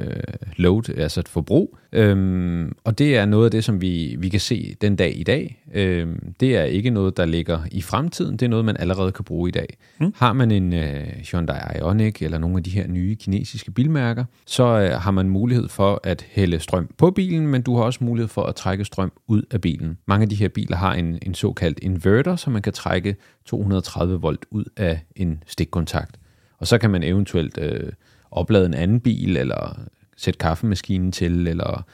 load, 0.57 0.89
altså 0.97 1.19
et 1.19 1.27
forbrug. 1.27 1.77
Øhm, 1.91 2.75
og 2.83 2.97
det 2.97 3.17
er 3.17 3.25
noget 3.25 3.45
af 3.45 3.51
det, 3.51 3.63
som 3.63 3.81
vi, 3.81 4.15
vi 4.19 4.29
kan 4.29 4.39
se 4.39 4.75
den 4.81 4.95
dag 4.95 5.19
i 5.19 5.23
dag. 5.23 5.63
Øhm, 5.73 6.33
det 6.39 6.57
er 6.57 6.63
ikke 6.63 6.89
noget, 6.89 7.17
der 7.17 7.25
ligger 7.25 7.59
i 7.71 7.81
fremtiden. 7.81 8.37
Det 8.37 8.45
er 8.45 8.49
noget, 8.49 8.65
man 8.65 8.77
allerede 8.79 9.11
kan 9.11 9.25
bruge 9.25 9.49
i 9.49 9.51
dag. 9.51 9.77
Mm. 9.99 10.13
Har 10.15 10.33
man 10.33 10.51
en 10.51 10.73
øh, 10.73 11.07
Hyundai 11.31 11.77
Ioniq 11.77 12.21
eller 12.21 12.37
nogle 12.37 12.57
af 12.57 12.63
de 12.63 12.69
her 12.69 12.87
nye 12.87 13.15
kinesiske 13.15 13.71
bilmærker, 13.71 14.25
så 14.45 14.63
øh, 14.63 15.01
har 15.01 15.11
man 15.11 15.29
mulighed 15.29 15.69
for 15.69 15.99
at 16.03 16.25
hælde 16.29 16.59
strøm 16.59 16.89
på 16.97 17.11
bilen, 17.11 17.47
men 17.47 17.61
du 17.61 17.75
har 17.75 17.83
også 17.83 18.03
mulighed 18.03 18.27
for 18.27 18.43
at 18.43 18.55
trække 18.55 18.85
strøm 18.85 19.11
ud 19.27 19.41
af 19.51 19.61
bilen. 19.61 19.97
Mange 20.05 20.23
af 20.23 20.29
de 20.29 20.35
her 20.35 20.47
biler 20.47 20.77
har 20.77 20.93
en, 20.93 21.19
en 21.21 21.33
såkaldt 21.33 21.79
inverter, 21.81 22.35
så 22.35 22.49
man 22.49 22.61
kan 22.61 22.73
trække 22.73 23.15
230 23.45 24.21
volt 24.21 24.45
ud 24.51 24.65
af 24.77 24.99
en 25.15 25.43
stikkontakt. 25.47 26.19
Og 26.59 26.67
så 26.67 26.77
kan 26.77 26.89
man 26.89 27.03
eventuelt 27.03 27.57
øh, 27.57 27.91
oplade 28.31 28.65
en 28.65 28.73
anden 28.73 28.99
bil, 28.99 29.37
eller 29.37 29.79
sætte 30.17 30.37
kaffemaskinen 30.37 31.11
til, 31.11 31.47
eller 31.47 31.85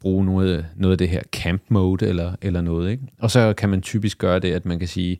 bruge 0.00 0.24
noget, 0.24 0.66
noget 0.76 0.92
af 0.92 0.98
det 0.98 1.08
her 1.08 1.22
camp 1.32 1.62
mode, 1.68 2.06
eller, 2.06 2.32
eller 2.42 2.60
noget. 2.60 2.90
Ikke? 2.90 3.02
Og 3.18 3.30
så 3.30 3.54
kan 3.56 3.68
man 3.68 3.82
typisk 3.82 4.18
gøre 4.18 4.38
det, 4.38 4.52
at 4.52 4.66
man 4.66 4.78
kan 4.78 4.88
sige, 4.88 5.18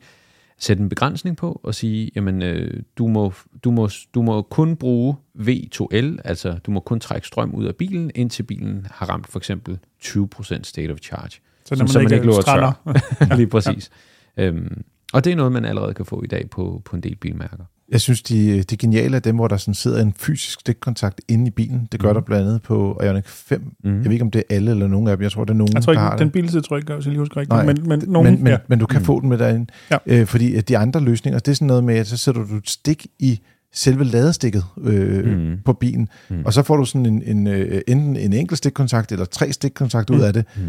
sætte 0.59 0.83
en 0.83 0.89
begrænsning 0.89 1.37
på 1.37 1.61
og 1.63 1.75
sige, 1.75 2.11
jamen 2.17 2.43
øh, 2.43 2.83
du, 2.99 3.07
må, 3.07 3.33
du, 3.65 3.71
må, 3.71 3.89
du 4.15 4.23
må 4.23 4.43
kun 4.43 4.77
bruge 4.77 5.17
V2L, 5.39 6.17
altså 6.25 6.59
du 6.67 6.71
må 6.71 6.81
kun 6.81 7.01
trække 7.01 7.27
strøm 7.27 7.55
ud 7.55 7.65
af 7.65 7.77
bilen, 7.77 8.11
indtil 8.15 8.43
bilen 8.43 8.87
har 8.91 9.07
ramt 9.11 9.29
for 9.29 9.39
eksempel 9.39 9.79
20% 10.05 10.63
state 10.63 10.91
of 10.93 10.99
charge. 10.99 11.41
Så 11.65 11.75
når 11.75 11.87
så 11.87 11.99
man, 11.99 12.05
man 12.05 12.13
ikke 12.13 12.27
ikke 12.27 12.43
strander. 12.43 12.73
Lige 13.37 13.47
præcis. 13.47 13.91
Ja. 14.37 14.47
Øhm, 14.47 14.85
og 15.13 15.25
det 15.25 15.33
er 15.33 15.37
noget, 15.37 15.53
man 15.53 15.65
allerede 15.65 15.95
kan 15.95 16.05
få 16.05 16.23
i 16.23 16.27
dag 16.27 16.51
på, 16.51 16.83
på 16.85 16.97
en 16.97 17.03
del 17.03 17.17
bilmærker. 17.17 17.65
Jeg 17.93 18.01
synes, 18.01 18.23
de, 18.23 18.63
de 18.63 18.77
geniale 18.77 19.17
er 19.17 19.21
dem, 19.21 19.37
hvor 19.37 19.49
der 19.49 19.57
sådan 19.57 19.75
sidder 19.75 20.03
en 20.03 20.13
fysisk 20.19 20.61
stikkontakt 20.61 21.21
inde 21.29 21.47
i 21.47 21.51
bilen. 21.51 21.89
Det 21.93 22.01
gør 22.01 22.09
Mhm. 22.09 22.15
der 22.15 22.21
blandt 22.21 22.47
andet 22.49 22.63
på 22.63 23.01
Ioniq 23.05 23.27
5. 23.27 23.73
Mm. 23.85 23.97
Jeg 23.97 24.05
ved 24.05 24.13
ikke, 24.13 24.23
om 24.25 24.31
det 24.31 24.39
er 24.51 24.55
alle 24.57 24.71
eller 24.71 24.89
nogen 24.89 25.09
af 25.09 25.17
dem. 25.17 25.23
Jeg 25.23 25.33
tror, 25.33 25.45
det 25.45 25.51
er 25.51 25.55
nogen, 25.55 25.73
Jeg 25.75 25.83
tror 25.83 25.93
der 25.93 26.01
ikke, 26.01 26.13
det. 26.13 26.19
den 26.19 26.31
bil 26.31 26.63
tror 26.63 26.77
jeg 26.77 26.83
ikke, 26.83 26.95
hvis 26.95 27.05
jeg 27.07 27.11
lige 27.13 27.19
husker 27.21 27.37
rigtigt. 27.41 27.67
Men, 27.67 27.89
men, 27.89 28.03
nogen, 28.09 28.31
men, 28.35 28.43
men, 28.45 28.51
ja. 28.53 28.59
men 28.69 28.79
du 28.79 28.87
kan 28.87 28.99
Mm. 29.01 29.05
få 29.05 29.21
den 29.21 29.29
med 29.29 29.39
derinde. 29.39 29.67
Ja. 29.91 29.97
Øh, 30.07 30.27
fordi 30.27 30.61
de 30.61 30.79
andre 30.79 31.01
løsninger, 31.01 31.39
det 31.39 31.51
er 31.51 31.55
sådan 31.55 31.67
noget 31.67 31.85
med, 31.85 31.95
at 31.95 32.07
så 32.07 32.17
sætter 32.17 32.45
du 32.47 32.57
et 32.57 32.71
stik 32.71 33.07
i 33.19 33.41
selve 33.75 34.05
ladestikket 34.05 34.65
øh, 34.83 35.25
Mm. 35.25 35.31
mm. 35.41 35.57
på 35.65 35.73
bilen, 35.73 36.09
Mm. 36.31 36.37
mm. 36.37 36.43
og 36.45 36.53
så 36.53 36.63
får 36.63 36.77
du 36.77 36.85
sådan 36.85 37.07
en, 37.07 37.23
en, 37.23 37.47
øh, 37.47 37.81
enten 37.89 38.17
en 38.17 38.33
enkelt 38.33 38.59
stikkontakt 38.59 39.13
eller 39.13 39.25
tre 39.25 39.53
stikkontakter 39.53 40.15
mm. 40.15 40.21
ud 40.21 40.25
af 40.25 40.33
det. 40.33 40.45
Mm. 40.57 40.63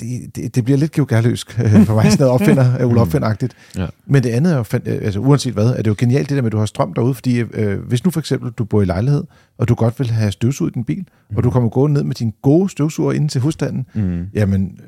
Det, 0.00 0.36
det, 0.36 0.54
det 0.54 0.64
bliver 0.64 0.78
lidt 0.78 0.92
geogaløsk 0.92 1.58
øh, 1.64 1.84
for 1.86 1.94
mig, 1.94 2.12
sådan 2.12 2.24
noget 2.26 2.32
opfinder, 2.40 2.74
øh, 2.80 2.86
Ole 2.88 3.00
Opfinder-agtigt. 3.00 3.52
Ja. 3.76 3.86
Men 4.06 4.22
det 4.22 4.30
andet 4.30 4.52
er 4.52 4.56
jo, 4.56 4.64
altså 4.86 5.20
uanset 5.20 5.52
hvad, 5.52 5.66
er 5.66 5.76
det 5.76 5.86
jo 5.86 5.94
genialt 5.98 6.28
det 6.28 6.36
der 6.36 6.42
med, 6.42 6.48
at 6.48 6.52
du 6.52 6.58
har 6.58 6.66
strøm 6.66 6.94
derude, 6.94 7.14
fordi 7.14 7.38
øh, 7.38 7.78
hvis 7.80 8.04
nu 8.04 8.10
for 8.10 8.20
eksempel 8.20 8.50
du 8.50 8.64
bor 8.64 8.82
i 8.82 8.84
lejlighed, 8.84 9.24
og 9.58 9.68
du 9.68 9.74
godt 9.74 9.98
vil 9.98 10.10
have 10.10 10.32
støvsug 10.32 10.68
i 10.68 10.70
din 10.70 10.84
bil, 10.84 11.04
mm. 11.30 11.36
og 11.36 11.44
du 11.44 11.50
kommer 11.50 11.68
gående 11.68 11.94
ned 11.94 12.02
med 12.04 12.14
din 12.14 12.32
gode 12.42 12.68
støvsuger 12.68 13.12
ind 13.12 13.28
til 13.28 13.40
husstanden, 13.40 13.86
Mm. 13.94 14.24
jamen, 14.34 14.78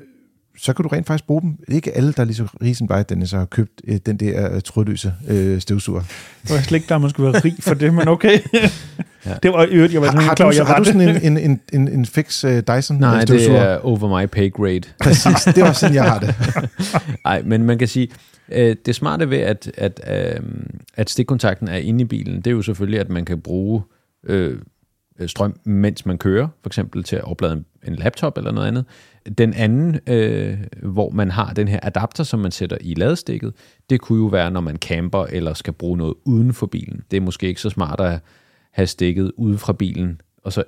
så 0.58 0.72
kan 0.72 0.82
du 0.82 0.88
rent 0.88 1.06
faktisk 1.06 1.26
bruge 1.26 1.42
dem. 1.42 1.50
Det 1.56 1.68
er 1.68 1.74
ikke 1.74 1.96
alle, 1.96 2.12
der 2.12 2.20
er 2.20 2.24
lige 2.24 2.36
så 2.36 2.46
rige 2.62 2.74
som 2.74 2.88
dig, 2.88 3.08
Dennis, 3.08 3.30
har 3.32 3.44
købt 3.44 3.82
øh, 3.88 3.98
den 4.06 4.16
der 4.16 4.54
øh, 4.54 4.60
trådløse 4.60 5.14
øh, 5.28 5.60
støvsuger. 5.60 6.00
Det 6.42 6.50
var 6.50 6.56
slet 6.60 6.76
ikke, 6.78 6.88
der 6.88 6.98
man 6.98 7.10
skulle 7.10 7.32
være 7.32 7.42
rig 7.44 7.54
for 7.60 7.74
det, 7.74 7.94
men 7.94 8.08
okay. 8.08 8.38
Ja. 9.26 9.34
Det 9.42 9.52
var 9.52 9.66
øvrigt, 9.70 9.92
jeg 9.92 10.00
var 10.00 10.06
Har, 10.06 10.12
sådan 10.12 10.28
har, 10.28 10.34
klar, 10.34 10.50
du, 10.50 10.56
jeg 10.56 10.66
har 10.66 10.74
du 10.78 10.84
det. 10.84 10.86
sådan 10.86 11.08
en, 11.08 11.38
en, 11.38 11.50
en, 11.50 11.60
en, 11.72 11.88
en 11.88 12.06
fix 12.06 12.44
øh, 12.44 12.62
Dyson 12.76 12.96
Nej, 12.96 13.18
det 13.18 13.28
støvsuger? 13.28 13.60
er 13.60 13.78
over 13.78 14.22
my 14.22 14.26
pay 14.26 14.52
grade. 14.52 14.80
Præcis, 15.04 15.54
det 15.54 15.62
var 15.62 15.72
sådan, 15.72 15.94
jeg 15.94 16.04
har 16.04 16.18
det. 16.18 16.34
Nej, 17.24 17.42
men 17.42 17.62
man 17.62 17.78
kan 17.78 17.88
sige, 17.88 18.08
øh, 18.52 18.76
det 18.86 18.94
smarte 18.94 19.30
ved, 19.30 19.38
at, 19.38 19.70
at, 19.76 20.00
øh, 20.10 20.40
at 20.94 21.10
stikkontakten 21.10 21.68
er 21.68 21.76
inde 21.76 22.00
i 22.00 22.04
bilen, 22.04 22.36
det 22.36 22.46
er 22.46 22.50
jo 22.50 22.62
selvfølgelig, 22.62 23.00
at 23.00 23.08
man 23.08 23.24
kan 23.24 23.40
bruge 23.40 23.82
øh, 24.26 24.58
strøm, 25.26 25.56
mens 25.64 26.06
man 26.06 26.18
kører, 26.18 26.48
for 26.62 26.68
eksempel 26.68 27.02
til 27.04 27.16
at 27.16 27.24
oplade 27.24 27.64
en, 27.86 27.94
laptop 27.94 28.38
eller 28.38 28.52
noget 28.52 28.68
andet. 28.68 28.84
Den 29.38 29.54
anden, 29.54 30.00
øh, 30.06 30.58
hvor 30.82 31.10
man 31.10 31.30
har 31.30 31.52
den 31.52 31.68
her 31.68 31.80
adapter, 31.82 32.24
som 32.24 32.40
man 32.40 32.50
sætter 32.50 32.76
i 32.80 32.94
ladestikket, 32.94 33.52
det 33.90 34.00
kunne 34.00 34.18
jo 34.18 34.26
være, 34.26 34.50
når 34.50 34.60
man 34.60 34.76
camper 34.76 35.24
eller 35.24 35.54
skal 35.54 35.72
bruge 35.72 35.98
noget 35.98 36.14
uden 36.24 36.52
for 36.52 36.66
bilen. 36.66 37.02
Det 37.10 37.16
er 37.16 37.20
måske 37.20 37.46
ikke 37.46 37.60
så 37.60 37.70
smart 37.70 38.00
at 38.00 38.20
have 38.70 38.86
stikket 38.86 39.32
ude 39.36 39.58
fra 39.58 39.72
bilen, 39.72 40.20
og 40.42 40.52
så 40.52 40.64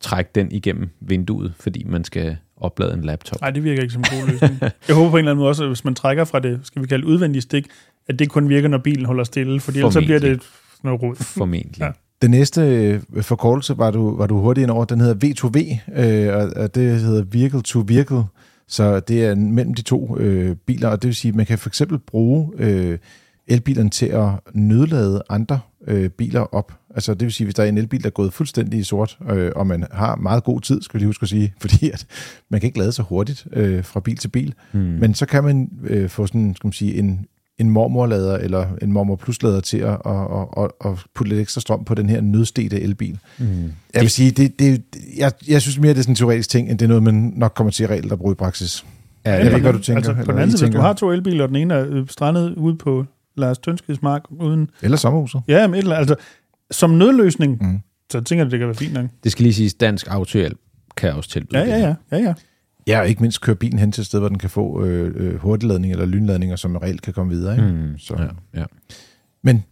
trække 0.00 0.30
den 0.34 0.52
igennem 0.52 0.88
vinduet, 1.00 1.52
fordi 1.56 1.84
man 1.84 2.04
skal 2.04 2.36
oplade 2.56 2.94
en 2.94 3.02
laptop. 3.02 3.40
Nej, 3.40 3.50
det 3.50 3.64
virker 3.64 3.82
ikke 3.82 3.94
som 3.94 4.04
en 4.12 4.20
god 4.20 4.28
løsning. 4.28 4.58
Jeg 4.88 4.96
håber 4.96 5.10
på 5.10 5.16
en 5.16 5.18
eller 5.18 5.30
anden 5.30 5.40
måde 5.40 5.48
også, 5.48 5.62
at 5.62 5.68
hvis 5.68 5.84
man 5.84 5.94
trækker 5.94 6.24
fra 6.24 6.38
det, 6.40 6.60
skal 6.62 6.82
vi 6.82 6.86
kalde 6.86 7.06
udvendige 7.06 7.42
stik, 7.42 7.66
at 8.08 8.18
det 8.18 8.28
kun 8.30 8.48
virker, 8.48 8.68
når 8.68 8.78
bilen 8.78 9.04
holder 9.04 9.24
stille, 9.24 9.60
fordi 9.60 9.78
ellers 9.78 9.94
så 9.94 10.00
bliver 10.00 10.18
det 10.18 10.42
noget 10.82 11.02
rod. 11.02 11.16
Formentlig. 11.16 11.80
Ja. 11.80 11.90
Den 12.22 12.30
næste 12.30 12.60
øh, 12.60 13.22
forkortelse 13.22 13.78
var 13.78 13.90
du, 13.90 14.16
var 14.16 14.26
du 14.26 14.40
hurtigt 14.40 14.62
ind 14.62 14.70
over, 14.70 14.84
den 14.84 15.00
hedder 15.00 15.26
V2V, 15.26 15.78
øh, 16.00 16.36
og, 16.36 16.62
og 16.62 16.74
det 16.74 17.00
hedder 17.00 17.24
Vehicle 17.32 17.62
to 17.62 17.84
Vehicle, 17.86 18.22
så 18.68 19.00
det 19.00 19.24
er 19.24 19.34
mellem 19.34 19.74
de 19.74 19.82
to 19.82 20.18
øh, 20.18 20.56
biler, 20.56 20.88
og 20.88 21.02
det 21.02 21.08
vil 21.08 21.14
sige, 21.14 21.28
at 21.30 21.34
man 21.36 21.46
kan 21.46 21.58
for 21.58 21.68
eksempel 21.70 21.98
bruge 21.98 22.50
øh, 22.58 22.98
elbilerne 23.46 23.90
til 23.90 24.06
at 24.06 24.28
nødlade 24.54 25.22
andre 25.28 25.60
øh, 25.86 26.10
biler 26.10 26.40
op. 26.40 26.72
Altså 26.94 27.14
det 27.14 27.22
vil 27.22 27.32
sige, 27.32 27.44
hvis 27.44 27.54
der 27.54 27.62
er 27.62 27.68
en 27.68 27.78
elbil, 27.78 28.00
der 28.02 28.06
er 28.06 28.10
gået 28.10 28.32
fuldstændig 28.32 28.80
i 28.80 28.82
sort, 28.82 29.18
øh, 29.30 29.52
og 29.56 29.66
man 29.66 29.84
har 29.92 30.16
meget 30.16 30.44
god 30.44 30.60
tid, 30.60 30.82
skal 30.82 30.94
vi 30.94 30.98
lige 30.98 31.08
huske 31.08 31.22
at 31.22 31.28
sige, 31.28 31.54
fordi 31.62 31.90
at 31.90 32.06
man 32.48 32.60
kan 32.60 32.66
ikke 32.68 32.78
lade 32.78 32.92
så 32.92 33.02
hurtigt 33.02 33.46
øh, 33.52 33.84
fra 33.84 34.00
bil 34.00 34.16
til 34.16 34.28
bil, 34.28 34.54
Hmm. 34.72 34.80
men 34.80 35.14
så 35.14 35.26
kan 35.26 35.44
man 35.44 35.70
øh, 35.84 36.08
få 36.08 36.26
sådan, 36.26 36.54
skal 36.56 36.66
man 36.66 36.72
sige, 36.72 36.94
en, 36.94 37.26
en 37.60 37.70
mormorlader 37.70 38.36
eller 38.38 38.66
en 38.82 38.92
mormor 38.92 39.16
pluslader 39.16 39.60
til 39.60 39.78
at, 39.78 39.96
at, 40.06 40.16
at, 40.56 40.70
at, 40.84 40.90
putte 41.14 41.28
lidt 41.28 41.40
ekstra 41.40 41.60
strøm 41.60 41.84
på 41.84 41.94
den 41.94 42.08
her 42.08 42.20
nødstede 42.20 42.80
elbil. 42.80 43.18
Mm. 43.38 43.46
Jeg 43.94 44.02
vil 44.02 44.10
sige, 44.10 44.30
det, 44.30 44.58
det, 44.58 44.82
jeg, 45.16 45.32
jeg 45.48 45.62
synes 45.62 45.78
mere, 45.78 45.92
det 45.92 45.98
er 45.98 46.02
sådan 46.02 46.12
en 46.12 46.16
teoretisk 46.16 46.50
ting, 46.50 46.70
end 46.70 46.78
det 46.78 46.84
er 46.84 46.88
noget, 46.88 47.02
man 47.02 47.32
nok 47.36 47.52
kommer 47.54 47.70
til 47.70 47.88
reelt 47.88 48.12
at 48.12 48.18
bruge 48.18 48.32
i 48.32 48.34
praksis. 48.34 48.84
Ja, 49.26 49.32
jeg 49.32 49.46
ved 49.46 49.52
ikke, 49.52 49.62
hvad 49.62 49.72
du 49.72 49.78
tænker, 49.78 49.96
Altså, 50.08 50.24
på 50.24 50.32
den 50.32 50.40
anden 50.40 50.56
side, 50.58 50.68
hvis 50.70 50.74
du 50.74 50.80
har 50.80 50.92
to 50.92 51.10
elbiler, 51.12 51.42
og 51.42 51.48
den 51.48 51.56
ene 51.56 51.74
er 51.74 51.86
øh, 51.88 52.08
strandet 52.08 52.54
ude 52.54 52.76
på 52.76 53.04
Lars 53.36 53.58
Tønskeds 53.58 54.02
mark, 54.02 54.22
uden... 54.30 54.70
Eller 54.82 54.96
sommerhuset. 54.96 55.42
Ja, 55.48 55.66
men 55.66 55.74
et 55.74 55.78
eller 55.82 55.96
altså, 55.96 56.14
som 56.70 56.90
nødløsning, 56.90 57.58
Mm. 57.60 57.78
så 58.12 58.20
tænker 58.20 58.44
jeg, 58.44 58.50
det 58.50 58.58
kan 58.58 58.68
være 58.68 58.76
fint 58.76 58.92
nok. 58.92 59.06
Det 59.24 59.32
skal 59.32 59.42
lige 59.42 59.54
siges, 59.54 59.74
dansk 59.74 60.06
autohjælp 60.10 60.58
kan 60.96 61.12
også 61.12 61.30
tilbyde 61.30 61.60
Ja, 61.60 61.68
ja, 61.68 61.78
ja. 61.78 61.94
ja, 62.12 62.18
ja. 62.18 62.34
Ja, 62.90 63.00
og 63.00 63.08
ikke 63.08 63.20
mindst 63.20 63.40
køre 63.40 63.56
bilen 63.56 63.78
hen 63.78 63.92
til 63.92 64.02
et 64.02 64.06
sted, 64.06 64.18
hvor 64.18 64.28
den 64.28 64.38
kan 64.38 64.50
få 64.50 64.84
øh, 64.84 65.12
øh, 65.16 65.34
hurtigladning 65.34 65.92
eller 65.92 66.06
lynladninger, 66.06 66.56
som 66.56 66.76
reelt 66.76 67.02
kan 67.02 67.12
komme 67.12 67.32
videre. 67.32 67.56
Ikke? 67.56 67.68
Mm. 67.68 67.98
Så. 67.98 68.16
Ja, 68.18 68.60
ja. 68.60 68.64
Men 69.42 69.64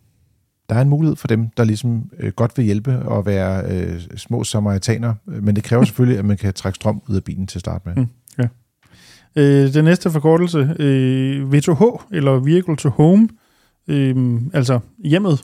der 0.69 0.75
er 0.75 0.81
en 0.81 0.89
mulighed 0.89 1.17
for 1.17 1.29
dem, 1.29 1.49
der 1.57 1.65
ligesom 1.65 2.11
øh, 2.19 2.33
godt 2.33 2.53
vil 2.57 2.65
hjælpe 2.65 2.99
og 2.99 3.27
være 3.27 3.65
øh, 3.71 4.01
små 4.17 4.45
samaritaner, 4.45 5.15
men 5.27 5.57
det 5.57 5.65
kræver 5.65 5.85
selvfølgelig, 5.89 6.19
at 6.19 6.25
man 6.25 6.37
kan 6.37 6.55
trække 6.55 6.77
strøm 6.77 7.03
ud 7.09 7.17
af 7.17 7.25
bilen 7.25 7.47
til 7.47 7.59
at 7.59 7.61
starte 7.61 7.89
med. 7.89 7.97
Mm. 7.97 8.09
Øh, 9.37 9.75
den 9.75 9.85
næste 9.85 10.11
forkortelse, 10.11 10.75
øh, 10.79 11.49
V2H, 11.49 12.07
eller 12.13 12.33
Vehicle 12.33 12.77
to 12.77 12.89
Home, 12.89 13.29
øh, 13.89 14.41
altså 14.53 14.81
hjemmet, 15.05 15.41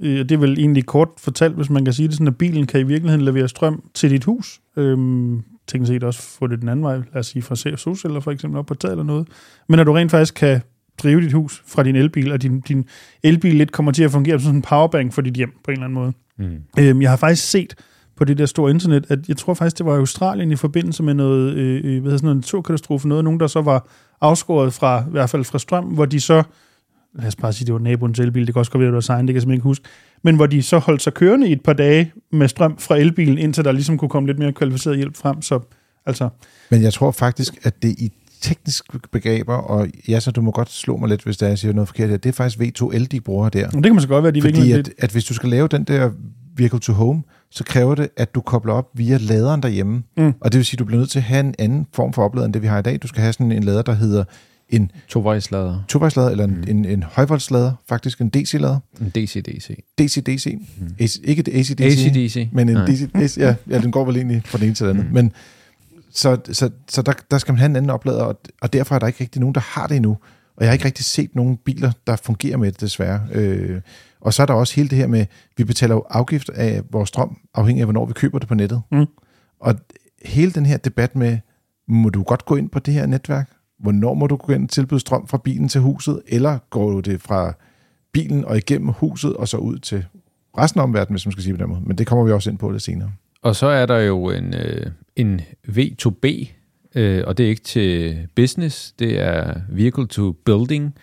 Øh, 0.00 0.18
det 0.18 0.32
er 0.32 0.38
vel 0.38 0.58
egentlig 0.58 0.86
kort 0.86 1.08
fortalt, 1.18 1.54
hvis 1.54 1.70
man 1.70 1.84
kan 1.84 1.94
sige 1.94 2.08
det 2.08 2.14
sådan, 2.14 2.26
at 2.26 2.36
bilen 2.36 2.66
kan 2.66 2.80
i 2.80 2.82
virkeligheden 2.82 3.24
levere 3.24 3.48
strøm 3.48 3.82
til 3.94 4.10
dit 4.10 4.24
hus. 4.24 4.60
Øhm, 4.76 5.42
tænk 5.66 5.86
set 5.86 6.04
også 6.04 6.22
få 6.22 6.46
det 6.46 6.60
den 6.60 6.68
anden 6.68 6.84
vej, 6.84 6.96
lad 6.96 7.16
os 7.16 7.26
sige 7.26 7.42
fra 7.42 7.76
solceller 7.76 8.20
for 8.20 8.30
eksempel 8.30 8.58
op 8.58 8.66
på 8.66 8.74
taget 8.74 8.92
eller 8.92 9.04
noget. 9.04 9.28
Men 9.68 9.80
at 9.80 9.86
du 9.86 9.92
rent 9.92 10.10
faktisk 10.10 10.34
kan 10.34 10.60
drive 11.02 11.20
dit 11.20 11.32
hus 11.32 11.62
fra 11.66 11.82
din 11.82 11.96
elbil, 11.96 12.32
og 12.32 12.42
din, 12.42 12.60
din 12.60 12.88
elbil 13.22 13.54
lidt 13.54 13.72
kommer 13.72 13.92
til 13.92 14.02
at 14.02 14.10
fungere 14.10 14.38
som 14.38 14.44
sådan 14.44 14.56
en 14.56 14.62
powerbank 14.62 15.12
for 15.12 15.22
dit 15.22 15.34
hjem 15.34 15.52
på 15.64 15.70
en 15.70 15.72
eller 15.72 15.84
anden 15.84 15.94
måde. 15.94 16.12
Mm. 16.38 16.58
Øhm, 16.78 17.02
jeg 17.02 17.10
har 17.10 17.16
faktisk 17.16 17.50
set 17.50 17.74
på 18.16 18.24
det 18.24 18.38
der 18.38 18.46
store 18.46 18.70
internet, 18.70 19.06
at 19.08 19.28
jeg 19.28 19.36
tror 19.36 19.54
faktisk, 19.54 19.78
det 19.78 19.86
var 19.86 19.94
i 19.94 19.98
Australien 19.98 20.52
i 20.52 20.56
forbindelse 20.56 21.02
med 21.02 21.14
noget, 21.14 21.54
øh, 21.54 21.76
øh 21.76 21.82
hvad 21.82 21.92
hedder 21.92 22.16
sådan 22.16 22.26
noget 22.26 22.36
naturkatastrofe, 22.36 23.08
noget, 23.08 23.24
nogen 23.24 23.40
der 23.40 23.46
så 23.46 23.60
var 23.60 23.88
afskåret 24.20 24.72
fra, 24.72 25.00
i 25.00 25.10
hvert 25.10 25.30
fald 25.30 25.44
fra 25.44 25.58
strøm, 25.58 25.84
hvor 25.84 26.04
de 26.04 26.20
så, 26.20 26.42
lad 27.14 27.26
os 27.26 27.36
bare 27.36 27.52
sige, 27.52 27.66
det 27.66 27.72
var 27.72 27.80
naboens 27.80 28.18
elbil, 28.18 28.46
det 28.46 28.54
kan 28.54 28.58
også 28.58 28.72
godt 28.72 28.80
være, 28.80 28.86
det 28.86 28.94
var 28.94 29.00
sign, 29.00 29.18
det 29.18 29.26
kan 29.26 29.34
jeg 29.34 29.42
simpelthen 29.42 29.58
ikke 29.58 29.64
huske, 29.64 29.84
men 30.22 30.36
hvor 30.36 30.46
de 30.46 30.62
så 30.62 30.78
holdt 30.78 31.02
sig 31.02 31.14
kørende 31.14 31.48
i 31.48 31.52
et 31.52 31.62
par 31.62 31.72
dage 31.72 32.12
med 32.32 32.48
strøm 32.48 32.78
fra 32.78 32.96
elbilen, 32.96 33.38
indtil 33.38 33.64
der 33.64 33.72
ligesom 33.72 33.98
kunne 33.98 34.08
komme 34.08 34.26
lidt 34.26 34.38
mere 34.38 34.52
kvalificeret 34.52 34.96
hjælp 34.96 35.16
frem, 35.16 35.42
så 35.42 35.60
altså... 36.06 36.28
Men 36.70 36.82
jeg 36.82 36.92
tror 36.92 37.10
faktisk, 37.10 37.58
at 37.62 37.82
det 37.82 37.88
i 37.98 38.12
tekniske 38.40 38.98
begreber, 39.12 39.54
og 39.54 39.88
ja, 40.08 40.20
så 40.20 40.30
du 40.30 40.40
må 40.40 40.50
godt 40.50 40.70
slå 40.70 40.96
mig 40.96 41.08
lidt, 41.08 41.24
hvis 41.24 41.36
der 41.36 41.48
jeg 41.48 41.58
siger 41.58 41.72
noget 41.72 41.88
forkert 41.88 42.10
her, 42.10 42.16
det 42.16 42.28
er 42.28 42.32
faktisk 42.32 42.58
V2L, 42.58 43.06
de 43.06 43.20
bruger 43.20 43.48
der. 43.48 43.68
Det 43.70 43.82
kan 43.82 43.92
man 43.92 44.00
så 44.00 44.08
godt 44.08 44.22
være, 44.22 44.32
de 44.32 44.42
Fordi 44.42 44.72
at, 44.72 44.90
at 44.98 45.10
hvis 45.10 45.24
du 45.24 45.34
skal 45.34 45.48
lave 45.48 45.68
den 45.68 45.84
der 45.84 46.10
vehicle 46.56 46.78
to 46.78 46.92
home, 46.92 47.22
så 47.50 47.64
kræver 47.64 47.94
det, 47.94 48.08
at 48.16 48.34
du 48.34 48.40
kobler 48.40 48.72
op 48.72 48.86
via 48.94 49.16
laderen 49.20 49.62
derhjemme. 49.62 50.02
Mm. 50.16 50.32
Og 50.40 50.52
det 50.52 50.58
vil 50.58 50.64
sige, 50.64 50.76
at 50.76 50.78
du 50.78 50.84
bliver 50.84 50.98
nødt 50.98 51.10
til 51.10 51.18
at 51.18 51.22
have 51.22 51.40
en 51.40 51.54
anden 51.58 51.86
form 51.92 52.12
for 52.12 52.24
oplader, 52.24 52.46
end 52.46 52.54
det 52.54 52.62
vi 52.62 52.66
har 52.66 52.78
i 52.78 52.82
dag. 52.82 52.98
Du 53.02 53.08
skal 53.08 53.20
have 53.20 53.32
sådan 53.32 53.52
en 53.52 53.64
lader, 53.64 53.82
der 53.82 53.92
hedder 53.92 54.24
en 54.70 54.90
tovejslader. 55.08 55.84
Tovejslader, 55.88 56.30
eller 56.30 56.44
en, 56.44 56.50
mm. 56.50 56.64
en, 56.68 56.84
en 56.84 57.02
højvoldslader, 57.02 57.72
faktisk 57.88 58.20
en 58.20 58.28
DC-lader. 58.28 58.78
En 59.00 59.12
DC-DC. 59.18 59.78
DC-DC. 60.00 60.58
Mm. 60.78 60.94
AC, 60.98 61.16
ikke 61.24 61.40
et 61.40 61.48
AC-DC, 61.48 61.80
AC-DC. 61.80 62.48
men 62.52 62.68
en 62.68 62.76
DC, 62.76 63.36
ja, 63.36 63.54
ja, 63.70 63.80
den 63.80 63.90
går 63.90 64.04
vel 64.04 64.16
egentlig 64.16 64.42
fra 64.44 64.58
den 64.58 64.66
ene 64.66 64.74
til 64.74 64.86
den 64.86 64.96
anden. 64.96 65.08
Mm. 65.08 65.14
Men 65.14 65.32
så, 66.12 66.38
så, 66.52 66.70
så 66.88 67.02
der, 67.02 67.12
der 67.30 67.38
skal 67.38 67.52
man 67.52 67.58
have 67.58 67.70
en 67.70 67.76
anden 67.76 67.90
oplader, 67.90 68.22
og, 68.22 68.40
og 68.62 68.72
derfor 68.72 68.94
er 68.94 68.98
der 68.98 69.06
ikke 69.06 69.20
rigtig 69.20 69.40
nogen, 69.40 69.54
der 69.54 69.60
har 69.60 69.86
det 69.86 69.96
endnu. 69.96 70.16
Og 70.56 70.64
jeg 70.64 70.68
har 70.68 70.72
ikke 70.72 70.84
rigtig 70.84 71.04
set 71.04 71.34
nogen 71.34 71.56
biler, 71.56 71.92
der 72.06 72.16
fungerer 72.16 72.56
med 72.56 72.72
det, 72.72 72.80
desværre. 72.80 73.20
Øh, 73.32 73.80
og 74.20 74.34
så 74.34 74.42
er 74.42 74.46
der 74.46 74.54
også 74.54 74.74
hele 74.76 74.88
det 74.88 74.98
her 74.98 75.06
med, 75.06 75.26
vi 75.56 75.64
betaler 75.64 75.94
jo 75.94 76.04
afgift 76.10 76.48
af 76.48 76.82
vores 76.90 77.08
strøm, 77.08 77.36
afhængig 77.54 77.80
af, 77.80 77.86
hvornår 77.86 78.06
vi 78.06 78.12
køber 78.12 78.38
det 78.38 78.48
på 78.48 78.54
nettet. 78.54 78.82
Mm. 78.92 79.06
Og 79.60 79.74
hele 80.24 80.52
den 80.52 80.66
her 80.66 80.76
debat 80.76 81.16
med, 81.16 81.38
må 81.88 82.08
du 82.08 82.22
godt 82.22 82.44
gå 82.44 82.56
ind 82.56 82.70
på 82.70 82.78
det 82.78 82.94
her 82.94 83.06
netværk? 83.06 83.50
Hvornår 83.80 84.14
må 84.14 84.26
du 84.26 84.36
gå 84.36 84.52
ind 84.52 84.64
og 84.64 84.68
tilbyde 84.68 85.00
strøm 85.00 85.26
fra 85.26 85.38
bilen 85.44 85.68
til 85.68 85.80
huset? 85.80 86.22
Eller 86.26 86.58
går 86.70 86.90
du 86.90 87.00
det 87.00 87.20
fra 87.20 87.52
bilen 88.12 88.44
og 88.44 88.56
igennem 88.56 88.88
huset, 88.88 89.36
og 89.36 89.48
så 89.48 89.56
ud 89.56 89.78
til 89.78 90.04
resten 90.58 90.80
af 90.80 90.84
omverdenen, 90.84 91.14
hvis 91.14 91.26
man 91.26 91.32
skal 91.32 91.44
sige 91.44 91.54
på 91.54 91.62
den 91.62 91.68
måde. 91.68 91.80
Men 91.86 91.98
det 91.98 92.06
kommer 92.06 92.24
vi 92.24 92.32
også 92.32 92.50
ind 92.50 92.58
på 92.58 92.72
det 92.72 92.82
senere. 92.82 93.12
Og 93.42 93.56
så 93.56 93.66
er 93.66 93.86
der 93.86 93.98
jo 93.98 94.30
en, 94.30 94.54
øh, 94.54 94.86
en 95.16 95.40
V2B, 95.68 96.48
øh, 96.94 97.24
og 97.26 97.38
det 97.38 97.44
er 97.44 97.50
ikke 97.50 97.62
til 97.62 98.18
business, 98.36 98.92
det 98.92 99.20
er 99.20 99.60
vehicle 99.68 100.06
to 100.06 100.32
building, 100.32 100.94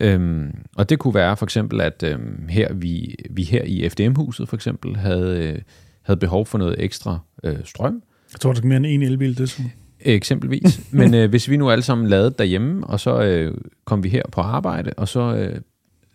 Øhm, 0.00 0.54
og 0.76 0.88
det 0.90 0.98
kunne 0.98 1.14
være 1.14 1.36
for 1.36 1.46
eksempel, 1.46 1.80
at 1.80 2.02
øhm, 2.02 2.48
her 2.48 2.72
vi, 2.72 3.16
vi 3.30 3.42
her 3.42 3.62
i 3.62 3.88
FDM-huset 3.88 4.48
for 4.48 4.56
eksempel 4.56 4.96
havde, 4.96 5.52
øh, 5.54 5.62
havde 6.02 6.20
behov 6.20 6.46
for 6.46 6.58
noget 6.58 6.76
ekstra 6.78 7.18
øh, 7.44 7.58
strøm. 7.64 8.02
Jeg 8.32 8.40
tror, 8.40 8.52
det 8.52 8.62
er 8.62 8.66
mere 8.66 8.76
end 8.76 8.86
en 8.86 9.02
elbil, 9.02 9.38
det 9.38 9.50
sådan. 9.50 9.72
Eksempelvis. 10.06 10.80
Men 10.90 11.14
øh, 11.14 11.30
hvis 11.30 11.48
vi 11.48 11.56
nu 11.56 11.70
alle 11.70 11.82
sammen 11.82 12.06
lavede 12.06 12.34
derhjemme, 12.38 12.86
og 12.86 13.00
så 13.00 13.22
øh, 13.22 13.54
kom 13.84 14.04
vi 14.04 14.08
her 14.08 14.22
på 14.32 14.40
arbejde, 14.40 14.92
og 14.96 15.08
så 15.08 15.20
øh, 15.20 15.60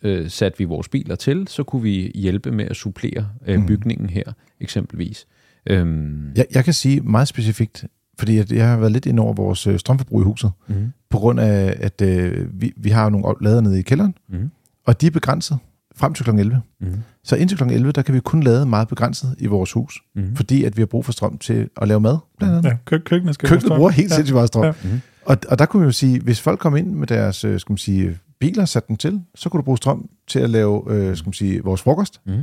øh, 0.04 0.30
satte 0.30 0.58
vi 0.58 0.64
vores 0.64 0.90
biler 0.90 1.16
til, 1.16 1.48
så 1.48 1.64
kunne 1.64 1.82
vi 1.82 2.12
hjælpe 2.16 2.52
med 2.52 2.66
at 2.66 2.76
supplere 2.76 3.28
øh, 3.48 3.60
mm. 3.60 3.66
bygningen 3.66 4.10
her, 4.10 4.24
eksempelvis. 4.60 5.28
Øhm. 5.70 6.32
Jeg, 6.36 6.46
jeg 6.54 6.64
kan 6.64 6.74
sige 6.74 7.02
meget 7.02 7.28
specifikt, 7.28 7.86
fordi 8.20 8.56
jeg 8.56 8.70
har 8.70 8.78
været 8.78 8.92
lidt 8.92 9.06
ind 9.06 9.20
over 9.20 9.34
vores 9.34 9.68
øh, 9.68 9.80
strømforbrug 9.80 10.22
i 10.22 10.24
huset, 10.24 10.52
mm. 10.68 10.92
på 11.10 11.18
grund 11.18 11.40
af, 11.40 11.78
at 11.80 12.02
øh, 12.02 12.62
vi, 12.62 12.74
vi 12.78 12.90
har 12.90 13.10
nogle 13.10 13.36
lader 13.42 13.62
nede 13.62 13.80
i 13.80 13.82
kælderen, 13.82 14.16
mm. 14.30 14.52
og 14.86 15.02
de 15.02 15.08
er 15.08 15.12
begrænset 15.12 15.58
frem 15.96 16.14
til 16.14 16.26
kl. 16.26 16.30
11. 16.30 16.62
Mm. 16.82 16.88
Så 17.24 17.36
indtil 17.36 17.58
kl. 17.58 17.64
11, 17.64 17.92
der 17.92 18.02
kan 18.02 18.16
vi 18.16 18.20
kun 18.20 18.44
lade 18.44 18.66
meget 18.66 18.88
begrænset 18.88 19.36
i 19.40 19.46
vores 19.46 19.72
hus, 19.72 20.02
mm. 20.16 20.36
fordi 20.36 20.64
at 20.64 20.78
vi 20.78 20.82
har 20.82 20.86
brug 20.88 21.06
for 21.06 21.12
strøm 21.12 21.38
til 21.38 21.70
at 21.82 21.88
lave 21.88 22.00
mad, 22.00 22.18
blandt 22.38 22.56
andet. 22.56 22.70
Ja, 22.70 22.78
kø- 22.86 23.00
køkkenet 23.00 23.36
skal 23.36 23.50
Køkkenet 23.50 23.78
bruger 23.78 23.90
helt 23.90 24.10
ja. 24.10 24.16
sindssygt 24.16 24.36
meget 24.36 24.48
strøm. 24.48 24.66
Ja. 24.66 24.74
Mm. 24.84 25.02
Og, 25.26 25.38
og 25.50 25.60
der 25.60 25.66
kunne 25.66 25.82
vi 25.82 25.86
jo 25.86 25.92
sige, 25.92 26.20
hvis 26.22 26.42
folk 26.42 26.60
kom 26.60 26.76
ind 26.76 26.88
med 26.88 27.08
deres 27.08 27.44
øh, 27.44 27.60
skal 27.60 27.72
man 27.72 27.78
sige, 27.78 28.18
biler, 28.40 28.66
satte 28.66 28.88
dem 28.88 28.98
til, 28.98 29.22
så 29.36 29.50
kunne 29.50 29.60
du 29.60 29.64
bruge 29.64 29.78
strøm 29.78 30.10
til 30.28 30.40
at 30.40 30.50
lave 30.50 30.84
øh, 30.88 31.18
skal 31.18 31.28
man 31.28 31.34
sige, 31.34 31.64
vores 31.64 31.82
frokost. 31.82 32.22
Mm. 32.26 32.34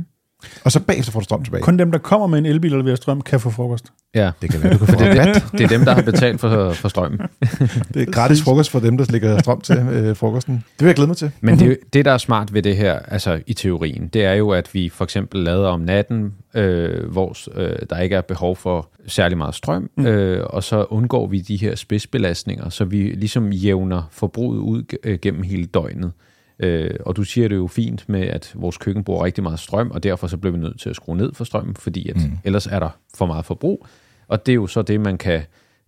Og 0.63 0.71
så 0.71 0.79
bagefter 0.79 1.11
får 1.11 1.19
du 1.19 1.23
strøm 1.23 1.43
tilbage. 1.43 1.63
Kun 1.63 1.79
dem, 1.79 1.91
der 1.91 1.97
kommer 1.97 2.27
med 2.27 2.39
en 2.39 2.45
elbil 2.45 2.71
eller 2.71 2.83
ved 2.83 2.95
strøm, 2.95 3.21
kan 3.21 3.39
få 3.39 3.49
frokost. 3.49 3.85
Ja, 4.15 4.31
det 4.41 4.51
kan 4.51 4.63
være, 4.63 4.73
du 4.73 4.77
kan 4.77 4.87
få 4.87 5.03
det, 5.03 5.35
det, 5.35 5.43
det 5.51 5.61
er 5.61 5.67
dem, 5.67 5.85
der 5.85 5.93
har 5.93 6.01
betalt 6.01 6.39
for, 6.39 6.73
for 6.73 6.89
strømmen. 6.89 7.19
det 7.93 8.01
er 8.01 8.11
gratis 8.11 8.41
frokost 8.41 8.69
for 8.69 8.79
dem, 8.79 8.97
der 8.97 9.05
lægger 9.09 9.39
strøm 9.39 9.61
til 9.61 9.77
øh, 9.77 10.15
frokosten. 10.15 10.53
Det 10.55 10.63
vil 10.79 10.85
jeg 10.85 10.95
glæde 10.95 11.07
mig 11.07 11.17
til. 11.17 11.31
Men 11.41 11.59
det, 11.59 11.77
det, 11.93 12.05
der 12.05 12.11
er 12.11 12.17
smart 12.17 12.53
ved 12.53 12.61
det 12.61 12.77
her, 12.77 12.99
altså 12.99 13.41
i 13.47 13.53
teorien, 13.53 14.07
det 14.07 14.25
er 14.25 14.33
jo, 14.33 14.49
at 14.49 14.73
vi 14.73 14.89
for 14.89 15.03
eksempel 15.03 15.43
lader 15.43 15.67
om 15.67 15.79
natten, 15.79 16.33
øh, 16.53 17.11
hvor 17.11 17.59
øh, 17.59 17.75
der 17.89 17.99
ikke 17.99 18.15
er 18.15 18.21
behov 18.21 18.55
for 18.55 18.89
særlig 19.07 19.37
meget 19.37 19.55
strøm, 19.55 19.89
mm. 19.97 20.05
øh, 20.05 20.45
og 20.49 20.63
så 20.63 20.85
undgår 20.89 21.27
vi 21.27 21.39
de 21.39 21.57
her 21.57 21.75
spidsbelastninger, 21.75 22.69
så 22.69 22.85
vi 22.85 22.97
ligesom 22.97 23.51
jævner 23.51 24.09
forbruget 24.11 24.59
ud 24.59 24.83
øh, 25.03 25.19
gennem 25.21 25.43
hele 25.43 25.65
døgnet. 25.65 26.11
Øh, 26.59 26.95
og 27.05 27.15
du 27.15 27.23
siger 27.23 27.47
det 27.47 27.55
jo 27.55 27.67
fint 27.67 28.09
med, 28.09 28.21
at 28.21 28.51
vores 28.55 28.77
køkken 28.77 29.03
bruger 29.03 29.25
rigtig 29.25 29.43
meget 29.43 29.59
strøm, 29.59 29.91
og 29.91 30.03
derfor 30.03 30.27
så 30.27 30.37
bliver 30.37 30.53
vi 30.53 30.59
nødt 30.59 30.79
til 30.79 30.89
at 30.89 30.95
skrue 30.95 31.17
ned 31.17 31.33
for 31.33 31.43
strømmen, 31.43 31.75
fordi 31.75 32.09
at 32.09 32.15
mm. 32.15 32.37
ellers 32.43 32.67
er 32.67 32.79
der 32.79 32.89
for 33.15 33.25
meget 33.25 33.45
forbrug. 33.45 33.85
Og 34.27 34.45
det 34.45 34.51
er 34.51 34.55
jo 34.55 34.67
så 34.67 34.81
det, 34.81 35.01
man 35.01 35.17
kan 35.17 35.41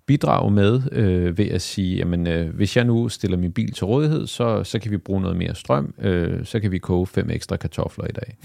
bidrage 0.05 0.51
med 0.51 0.81
øh, 0.91 1.37
ved 1.37 1.45
at 1.45 1.61
sige, 1.61 1.97
jamen 1.97 2.27
øh, 2.27 2.55
hvis 2.55 2.77
jeg 2.77 2.85
nu 2.85 3.09
stiller 3.09 3.37
min 3.37 3.51
bil 3.51 3.73
til 3.73 3.85
rådighed, 3.85 4.27
så, 4.27 4.63
så 4.63 4.79
kan 4.79 4.91
vi 4.91 4.97
bruge 4.97 5.21
noget 5.21 5.37
mere 5.37 5.55
strøm, 5.55 5.93
øh, 6.01 6.45
så 6.45 6.59
kan 6.59 6.71
vi 6.71 6.77
koge 6.77 7.07
fem 7.07 7.29
ekstra 7.29 7.57
kartofler 7.57 8.05
i 8.05 8.11
dag. 8.11 8.37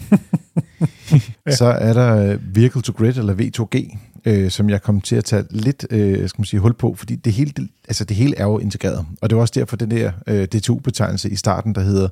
ja. 1.46 1.50
Så 1.58 1.64
er 1.64 1.92
der 1.92 2.34
uh, 2.34 2.56
Vehicle 2.56 2.82
to 2.82 2.92
Grid, 2.92 3.16
eller 3.16 3.34
V2G, 3.34 3.98
øh, 4.26 4.50
som 4.50 4.70
jeg 4.70 4.82
kom 4.82 5.00
til 5.00 5.16
at 5.16 5.24
tage 5.24 5.44
lidt 5.50 5.86
øh, 5.90 6.28
skal 6.28 6.40
man 6.40 6.44
sige, 6.44 6.60
hul 6.60 6.74
på, 6.74 6.94
fordi 6.94 7.16
det 7.16 7.32
hele, 7.32 7.52
det, 7.56 7.68
altså 7.88 8.04
det 8.04 8.16
hele 8.16 8.36
er 8.36 8.44
jo 8.44 8.58
integreret. 8.58 9.06
Og 9.22 9.30
det 9.30 9.36
var 9.36 9.42
også 9.42 9.52
derfor 9.56 9.76
den 9.76 9.90
der 9.90 10.12
øh, 10.26 10.44
DTU-betegnelse 10.44 11.30
i 11.30 11.36
starten, 11.36 11.74
der 11.74 11.80
hedder 11.80 12.08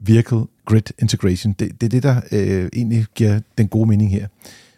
Vehicle 0.00 0.42
Grid 0.64 0.82
Integration. 0.98 1.52
Det, 1.52 1.80
det 1.80 1.86
er 1.86 1.90
det, 1.90 2.02
der 2.02 2.20
øh, 2.32 2.68
egentlig 2.72 3.06
giver 3.14 3.40
den 3.58 3.68
gode 3.68 3.88
mening 3.88 4.10
her. 4.10 4.26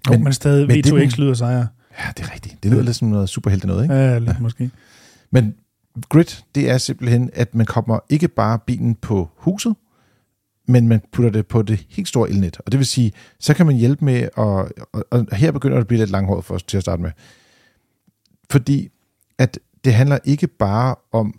Men, 0.09 0.19
oh, 0.19 0.25
men 0.25 0.33
stadig 0.33 0.67
men 0.67 0.77
V2X 0.77 1.01
det, 1.01 1.19
lyder 1.19 1.35
sejr. 1.35 1.67
Ja, 1.99 2.13
det 2.17 2.25
er 2.25 2.35
rigtigt. 2.35 2.63
Det 2.63 2.71
lyder 2.71 2.83
lidt 2.83 2.97
som 2.97 3.09
noget 3.09 3.29
superhelte 3.29 3.67
noget, 3.67 3.83
ikke? 3.83 3.95
Ja, 3.95 4.19
lidt 4.19 4.31
ja. 4.31 4.37
måske. 4.41 4.71
Men 5.31 5.55
grid, 6.09 6.43
det 6.55 6.71
er 6.71 6.79
simpelthen, 6.79 7.31
at 7.33 7.55
man 7.55 7.67
kommer 7.67 7.99
ikke 8.09 8.29
bare 8.29 8.59
bilen 8.67 8.95
på 8.95 9.29
huset, 9.37 9.75
men 10.67 10.89
man 10.89 11.01
putter 11.13 11.31
det 11.31 11.47
på 11.47 11.63
det 11.63 11.87
helt 11.89 12.09
store 12.09 12.31
elnet. 12.31 12.61
Og 12.67 12.73
det 12.73 12.79
vil 12.79 12.87
sige, 12.87 13.13
så 13.41 13.55
kan 13.55 13.67
man 13.67 13.77
hjælpe 13.77 14.05
med, 14.05 14.15
at, 14.23 14.31
og, 14.37 14.71
og 15.11 15.37
her 15.37 15.53
begynder 15.53 15.77
det 15.77 15.81
at 15.81 15.87
blive 15.87 15.99
lidt 15.99 16.11
langhåret 16.11 16.45
for 16.45 16.55
os 16.55 16.63
til 16.63 16.77
at 16.77 16.83
starte 16.83 17.03
med. 17.03 17.11
Fordi 18.51 18.89
at 19.39 19.59
det 19.85 19.95
handler 19.95 20.19
ikke 20.25 20.47
bare 20.47 20.95
om, 21.13 21.35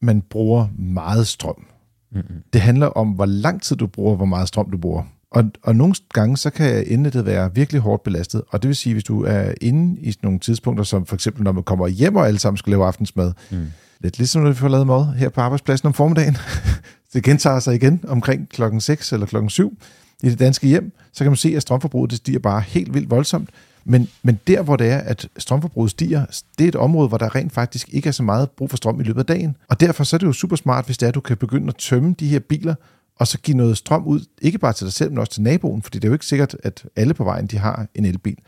man 0.00 0.22
bruger 0.22 0.68
meget 0.78 1.26
strøm. 1.26 1.66
Mm-hmm. 2.12 2.42
Det 2.52 2.60
handler 2.60 2.86
om, 2.86 3.08
hvor 3.08 3.26
lang 3.26 3.62
tid 3.62 3.76
du 3.76 3.86
bruger, 3.86 4.16
hvor 4.16 4.24
meget 4.24 4.48
strøm 4.48 4.70
du 4.70 4.78
bruger. 4.78 5.02
Og, 5.30 5.44
og 5.62 5.76
nogle 5.76 5.94
gange, 6.12 6.36
så 6.36 6.50
kan 6.50 6.84
elnettet 6.86 7.26
være 7.26 7.54
virkelig 7.54 7.80
hårdt 7.80 8.02
belastet. 8.02 8.42
Og 8.48 8.62
det 8.62 8.68
vil 8.68 8.76
sige, 8.76 8.92
hvis 8.92 9.04
du 9.04 9.24
er 9.24 9.52
inde 9.60 10.00
i 10.00 10.14
nogle 10.22 10.38
tidspunkter, 10.38 10.84
som 10.84 11.06
for 11.06 11.14
eksempel, 11.14 11.42
når 11.44 11.52
man 11.52 11.62
kommer 11.62 11.88
hjem 11.88 12.16
og 12.16 12.26
alle 12.26 12.40
sammen 12.40 12.56
skal 12.56 12.70
lave 12.70 12.86
aftensmad, 12.86 13.32
mm. 13.50 13.66
lidt 14.00 14.18
ligesom 14.18 14.42
når 14.42 14.50
vi 14.50 14.56
får 14.56 14.68
lavet 14.68 14.86
mad 14.86 15.14
her 15.14 15.28
på 15.28 15.40
arbejdspladsen 15.40 15.86
om 15.86 15.94
formiddagen, 15.94 16.36
det 17.14 17.22
gentager 17.22 17.60
sig 17.60 17.74
igen 17.74 18.04
omkring 18.08 18.48
klokken 18.48 18.80
6 18.80 19.12
eller 19.12 19.26
klokken 19.26 19.50
7 19.50 19.78
i 20.22 20.30
det 20.30 20.38
danske 20.38 20.66
hjem, 20.66 20.92
så 21.12 21.24
kan 21.24 21.30
man 21.30 21.36
se, 21.36 21.56
at 21.56 21.62
strømforbruget 21.62 22.10
det 22.10 22.16
stiger 22.16 22.38
bare 22.38 22.60
helt 22.60 22.94
vildt 22.94 23.10
voldsomt. 23.10 23.50
Men, 23.84 24.08
men 24.22 24.40
der, 24.46 24.62
hvor 24.62 24.76
det 24.76 24.90
er, 24.90 24.98
at 24.98 25.28
strømforbruget 25.38 25.90
stiger, 25.90 26.26
det 26.58 26.64
er 26.64 26.68
et 26.68 26.76
område, 26.76 27.08
hvor 27.08 27.18
der 27.18 27.34
rent 27.34 27.52
faktisk 27.52 27.88
ikke 27.92 28.08
er 28.08 28.12
så 28.12 28.22
meget 28.22 28.50
brug 28.50 28.70
for 28.70 28.76
strøm 28.76 29.00
i 29.00 29.04
løbet 29.04 29.20
af 29.20 29.26
dagen. 29.26 29.56
Og 29.68 29.80
derfor 29.80 30.04
så 30.04 30.16
er 30.16 30.18
det 30.18 30.26
jo 30.26 30.32
super 30.32 30.56
smart, 30.56 30.86
hvis 30.86 30.98
det 30.98 31.06
er, 31.06 31.08
at 31.08 31.14
du 31.14 31.20
kan 31.20 31.36
begynde 31.36 31.68
at 31.68 31.76
tømme 31.76 32.14
de 32.20 32.28
her 32.28 32.38
biler, 32.38 32.74
og 33.16 33.26
så 33.26 33.38
give 33.38 33.56
noget 33.56 33.76
strøm 33.76 34.04
ud, 34.04 34.20
ikke 34.42 34.58
bare 34.58 34.72
til 34.72 34.84
dig 34.84 34.92
selv, 34.92 35.10
men 35.10 35.18
også 35.18 35.32
til 35.32 35.42
naboen, 35.42 35.82
fordi 35.82 35.98
det 35.98 36.04
er 36.04 36.08
jo 36.08 36.12
ikke 36.12 36.26
sikkert, 36.26 36.56
at 36.62 36.84
alle 36.96 37.14
på 37.14 37.24
vejen 37.24 37.46
de 37.46 37.58
har 37.58 37.86
en 37.94 38.04
elbil. 38.04 38.38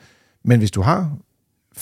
Men 0.44 0.58
hvis 0.58 0.70
du 0.70 0.82
har 0.82 1.16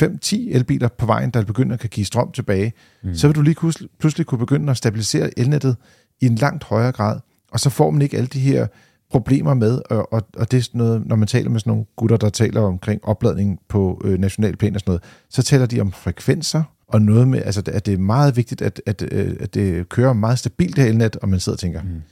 5-10 0.02 0.54
elbiler 0.54 0.88
på 0.88 1.06
vejen, 1.06 1.30
der 1.30 1.44
begynder 1.44 1.74
at 1.74 1.80
kan 1.80 1.90
give 1.90 2.06
strøm 2.06 2.32
tilbage, 2.32 2.72
mm. 3.02 3.14
så 3.14 3.28
vil 3.28 3.34
du 3.34 3.42
lige 3.42 3.56
pludselig 3.98 4.26
kunne 4.26 4.38
begynde 4.38 4.70
at 4.70 4.76
stabilisere 4.76 5.38
elnettet 5.38 5.76
i 6.20 6.26
en 6.26 6.34
langt 6.34 6.64
højere 6.64 6.92
grad, 6.92 7.20
og 7.52 7.60
så 7.60 7.70
får 7.70 7.90
man 7.90 8.02
ikke 8.02 8.16
alle 8.16 8.26
de 8.26 8.40
her 8.40 8.66
problemer 9.10 9.54
med, 9.54 9.80
og, 9.90 10.12
og, 10.12 10.22
og 10.36 10.50
det 10.50 10.58
er 10.58 10.62
sådan 10.62 10.78
noget, 10.78 11.06
når 11.06 11.16
man 11.16 11.28
taler 11.28 11.50
med 11.50 11.60
sådan 11.60 11.70
nogle 11.70 11.84
gutter, 11.96 12.16
der 12.16 12.28
taler 12.28 12.60
omkring 12.60 13.04
opladning 13.04 13.58
på 13.68 14.02
øh, 14.04 14.18
nationalplan 14.18 14.74
og 14.74 14.80
sådan 14.80 14.90
noget, 14.90 15.02
så 15.30 15.42
taler 15.42 15.66
de 15.66 15.80
om 15.80 15.92
frekvenser, 15.92 16.62
og 16.88 17.02
noget 17.02 17.28
med, 17.28 17.42
altså 17.44 17.62
at 17.66 17.86
det 17.86 17.94
er 17.94 17.98
meget 17.98 18.36
vigtigt, 18.36 18.62
at, 18.62 18.82
at, 18.86 19.02
øh, 19.12 19.36
at 19.40 19.54
det 19.54 19.88
kører 19.88 20.12
meget 20.12 20.38
stabilt 20.38 20.76
det 20.76 20.84
her 20.84 20.90
elnet, 20.90 21.16
og 21.16 21.28
man 21.28 21.40
sidder 21.40 21.56
og 21.56 21.60
tænker, 21.60 21.82
mm 21.82 22.02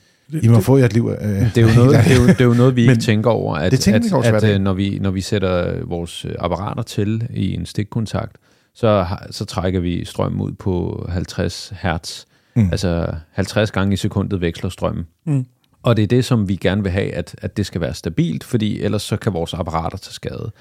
I 0.43 0.49
må 0.49 0.61
få 0.61 0.79
jer 0.79 0.85
et 0.85 0.93
liv. 0.93 1.11
Øh, 1.21 1.29
det, 1.29 1.59
er 1.59 1.63
jo 1.63 1.75
noget, 1.75 2.05
det, 2.05 2.13
er 2.13 2.21
jo, 2.21 2.27
det 2.27 2.41
er 2.41 2.45
jo 2.45 2.55
noget, 2.55 2.77
vi 2.77 2.83
ikke 2.91 2.97
tænker 2.97 3.31
over, 3.31 3.57
at, 3.57 3.73
det 3.73 3.81
tænker 3.81 4.19
at, 4.19 4.27
at, 4.27 4.35
at 4.35 4.43
dag. 4.43 4.59
når, 4.59 4.73
vi, 4.73 4.99
når 4.99 5.11
vi 5.11 5.21
sætter 5.21 5.85
vores 5.85 6.25
øh, 6.25 6.35
apparater 6.39 6.83
til 6.83 7.29
i 7.35 7.55
en 7.55 7.67
stikkontakt, 7.67 8.37
så, 8.75 9.07
så 9.31 9.45
trækker 9.45 9.81
vi 9.81 10.05
strøm 10.05 10.41
ud 10.41 10.53
på 10.53 11.07
50 11.09 11.73
hertz. 11.83 12.25
Mm. 12.57 12.69
Altså 12.71 13.15
50 13.33 13.71
gange 13.71 13.93
i 13.93 13.97
sekundet 13.97 14.41
veksler 14.41 14.71
strømmen. 14.71 15.05
Mm. 15.27 15.47
Og 15.83 15.97
det 15.97 16.03
er 16.03 16.07
det, 16.07 16.25
som 16.25 16.49
vi 16.49 16.57
gerne 16.57 16.83
vil 16.83 16.93
have, 16.93 17.15
at, 17.15 17.35
at 17.39 17.57
det 17.57 17.67
skal 17.67 17.81
være 17.81 17.95
stabilt, 17.95 18.45
fordi 18.45 18.83
ellers 18.83 19.03
så 19.03 19.17
kan 19.17 19.33
vores 19.33 19.55
apparater 19.55 19.99
tage 19.99 20.13
skade. 20.13 20.53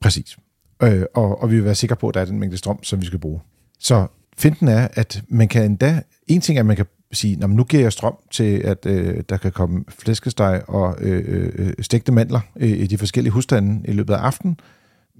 Præcis. 0.00 0.36
Øh, 0.82 1.02
og, 1.14 1.42
og 1.42 1.50
vi 1.50 1.56
vil 1.56 1.64
være 1.64 1.74
sikre 1.74 1.96
på, 1.96 2.08
at 2.08 2.14
der 2.14 2.20
er 2.20 2.24
den 2.24 2.38
mængde 2.38 2.56
strøm, 2.56 2.82
som 2.82 3.00
vi 3.00 3.06
skal 3.06 3.18
bruge. 3.18 3.40
Så 3.78 4.06
finten 4.38 4.68
er, 4.68 4.88
at 4.92 5.22
man 5.28 5.48
kan 5.48 5.64
endda... 5.64 6.02
En 6.26 6.40
ting 6.40 6.58
er, 6.58 6.62
at 6.62 6.66
man 6.66 6.76
kan 6.76 6.86
sige, 7.12 7.36
"Nå, 7.36 7.46
nu 7.46 7.64
giver 7.64 7.82
jeg 7.82 7.92
strøm 7.92 8.14
til, 8.30 8.58
at 8.58 8.86
øh, 8.86 9.22
der 9.28 9.36
kan 9.36 9.52
komme 9.52 9.84
flæskesteg 9.88 10.62
og 10.68 10.96
øh, 11.00 11.50
øh, 11.54 11.72
stegte 11.80 12.12
mandler 12.12 12.40
øh, 12.56 12.68
i 12.68 12.86
de 12.86 12.98
forskellige 12.98 13.32
husstande 13.32 13.88
i 13.88 13.92
løbet 13.92 14.14
af 14.14 14.18
aftenen. 14.18 14.60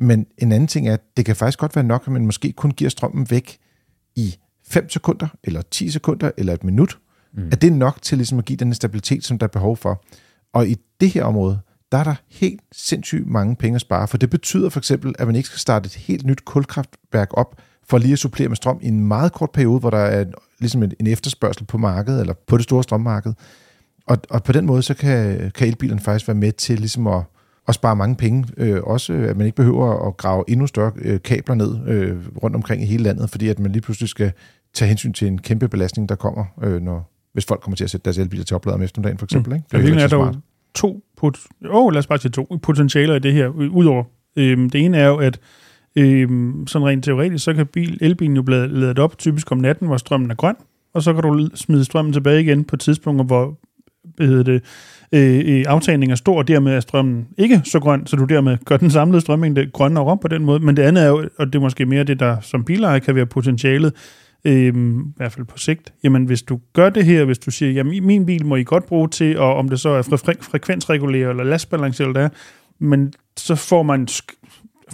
Men 0.01 0.27
en 0.39 0.53
anden 0.53 0.67
ting 0.67 0.89
er, 0.89 0.93
at 0.93 1.01
det 1.17 1.25
kan 1.25 1.37
faktisk 1.37 1.59
godt 1.59 1.77
være 1.77 1.85
nok, 1.85 2.03
at 2.07 2.13
man 2.13 2.27
måske 2.27 2.53
kun 2.53 2.71
giver 2.71 2.91
strømmen 2.91 3.27
væk 3.31 3.59
i 4.17 4.37
5 4.69 4.91
sekunder, 4.91 5.29
eller 5.45 5.63
10 5.71 5.91
sekunder, 5.91 6.31
eller 6.37 6.53
et 6.53 6.65
minut. 6.65 6.99
Mm. 7.35 7.49
Er 7.53 7.57
det 7.57 7.73
nok 7.73 8.03
til 8.03 8.19
ligesom 8.19 8.39
at 8.39 8.45
give 8.45 8.57
den 8.57 8.75
stabilitet, 8.75 9.25
som 9.25 9.39
der 9.39 9.47
er 9.47 9.51
behov 9.51 9.77
for? 9.77 10.05
Og 10.53 10.69
i 10.69 10.77
det 11.01 11.11
her 11.11 11.25
område, 11.25 11.59
der 11.93 11.99
er 11.99 12.05
der 12.05 12.15
helt 12.29 12.61
sindssygt 12.73 13.27
mange 13.27 13.57
penge 13.57 13.75
at 13.75 13.81
spare, 13.81 14.09
for 14.09 14.19
det 14.19 14.31
betyder 14.31 14.69
for 14.69 14.81
eksempel, 14.81 15.15
at 15.19 15.27
man 15.27 15.37
ikke 15.37 15.49
skal 15.49 15.59
starte 15.59 15.87
et 15.87 15.95
helt 15.95 16.27
nyt 16.27 16.45
kulkraftværk 16.45 17.29
op, 17.31 17.61
for 17.89 17.99
lige 17.99 18.13
at 18.13 18.19
supplere 18.19 18.49
med 18.49 18.57
strøm 18.57 18.79
i 18.83 18.89
en 18.89 19.09
meget 19.09 19.33
kort 19.33 19.51
periode, 19.51 19.81
hvor 19.81 19.91
der 19.91 19.99
er 19.99 20.25
ligesom 20.61 20.83
en, 20.83 20.93
en 21.01 21.07
efterspørgsel 21.07 21.65
på 21.65 21.79
markedet, 21.79 22.21
eller 22.21 22.35
på 22.47 22.57
det 22.57 22.65
store 22.65 22.83
strømmarked. 22.83 23.33
Og, 24.07 24.19
og 24.31 24.43
på 24.43 24.53
den 24.53 24.67
måde, 24.67 24.83
så 24.83 24.95
kan, 24.95 25.51
kan 25.55 25.69
elbilerne 25.69 26.01
faktisk 26.01 26.29
være 26.29 26.35
med 26.37 26.53
til 26.53 26.79
ligesom 26.79 27.07
at, 27.07 27.23
at 27.69 27.75
spare 27.75 27.97
mange 27.97 28.17
penge. 28.17 28.47
Øh, 28.57 28.83
også 28.83 29.13
at 29.13 29.37
man 29.37 29.47
ikke 29.47 29.57
behøver 29.57 30.09
at 30.09 30.17
grave 30.17 30.45
endnu 30.49 30.67
større 30.67 30.93
øh, 30.97 31.23
kabler 31.23 31.55
ned 31.55 31.89
øh, 31.89 32.17
rundt 32.43 32.57
omkring 32.57 32.83
i 32.83 32.87
hele 32.87 33.03
landet, 33.03 33.31
fordi 33.31 33.49
at 33.49 33.59
man 33.59 33.73
lige 33.73 33.83
pludselig 33.83 34.09
skal 34.09 34.33
tage 34.77 34.89
hensyn 34.89 35.13
til 35.13 35.29
en 35.29 35.39
kæmpe 35.39 35.69
belastning, 35.69 36.09
der 36.09 36.15
kommer, 36.15 36.45
øh, 36.63 36.83
når, 36.83 37.13
hvis 37.33 37.45
folk 37.45 37.61
kommer 37.61 37.77
til 37.77 37.85
at 37.85 37.91
sætte 37.91 38.05
deres 38.05 38.19
elbiler 38.19 38.45
til 38.45 38.57
oplader 38.57 38.77
om 38.77 38.83
eftermiddagen, 38.83 39.19
for 39.19 39.27
eksempel. 39.27 39.53
Ikke? 39.53 39.65
Der 39.73 39.79
jo 39.79 39.85
er, 39.85 39.89
ikke 39.89 40.03
er 40.03 40.09
der 40.09 40.17
jo 40.17 40.35
to, 40.75 41.05
pot- 41.17 41.47
oh, 41.71 41.93
lad 41.93 41.99
os 41.99 42.07
bare 42.07 42.19
sige 42.19 42.31
to 42.31 42.59
potentialer 42.63 43.15
i 43.15 43.19
det 43.19 43.33
her, 43.33 43.49
u- 43.49 43.77
udover. 43.77 44.05
Øhm, 44.37 44.71
det 44.71 44.85
ene 44.85 44.99
er 44.99 45.07
jo, 45.07 45.17
at 45.17 45.39
øhm, 45.97 46.67
sådan 46.67 46.89
rent 46.89 47.05
teoretisk, 47.05 47.45
så 47.45 47.55
kan 47.55 47.67
bil, 47.67 47.99
elbilen 48.01 48.37
jo 48.37 48.43
blive 48.43 48.69
ladet 48.69 48.99
op 48.99 49.19
typisk 49.19 49.53
om 49.53 49.59
natten, 49.59 49.87
hvor 49.87 49.97
strømmen 49.97 50.31
er 50.31 50.35
grøn, 50.35 50.57
og 50.95 51.03
så 51.03 51.13
kan 51.13 51.23
du 51.23 51.49
smide 51.55 51.85
strømmen 51.85 52.13
tilbage 52.13 52.41
igen 52.41 52.65
på 52.65 52.77
tidspunkter, 52.77 53.25
hvor 53.25 53.59
hvad 54.17 54.27
hedder 54.27 54.43
det, 54.43 54.63
øh, 55.13 55.59
øh, 55.59 55.65
aftagningen 55.69 56.13
er 56.13 56.17
stor, 56.17 56.39
og 56.39 56.49
dermed 56.49 56.73
er 56.73 56.81
strømmen 56.81 57.27
ikke 57.39 57.61
så 57.65 57.81
grøn, 57.81 58.07
så 58.07 58.17
du 58.17 58.25
dermed 58.25 58.59
gør 58.65 58.77
den 58.77 58.91
samlede 58.91 59.21
strømmængde 59.21 59.71
grønnere 59.73 60.05
op 60.05 60.21
på 60.21 60.29
den 60.29 60.45
måde. 60.45 60.61
Men 60.61 60.77
det 60.77 60.83
andet 60.83 61.05
er 61.05 61.09
jo, 61.09 61.29
og 61.39 61.47
det 61.47 61.55
er 61.55 61.61
måske 61.61 61.87
mere 61.87 62.05
det, 62.05 62.21
der 62.21 62.41
som 62.41 62.65
bilejer 62.65 62.99
kan 62.99 63.15
være 63.15 63.27
potentialet, 63.27 63.93
øhm, 64.47 65.01
i 65.01 65.13
hvert 65.17 65.33
fald 65.33 65.47
på 65.47 65.59
sigt, 65.59 65.93
jamen 66.05 66.25
hvis 66.25 66.43
du 66.43 66.61
gør 66.73 66.91
det 66.91 67.05
her, 67.05 67.25
hvis 67.25 67.39
du 67.39 67.51
siger, 67.51 67.73
jamen 67.73 68.07
min 68.07 68.27
bil 68.27 68.47
må 68.47 68.57
I 68.57 68.65
godt 68.65 68.87
bruge 68.87 69.09
til, 69.09 69.39
og 69.39 69.55
om 69.55 69.69
det 69.69 69.81
så 69.81 69.89
er 69.89 70.03
fre- 70.03 70.43
frekvensregulere 70.51 71.31
eller 71.31 71.45
lastbalancere 71.45 72.09
eller 72.09 72.21
der, 72.21 72.29
men 72.79 73.13
så 73.37 73.55
får 73.55 73.83
man 73.83 74.09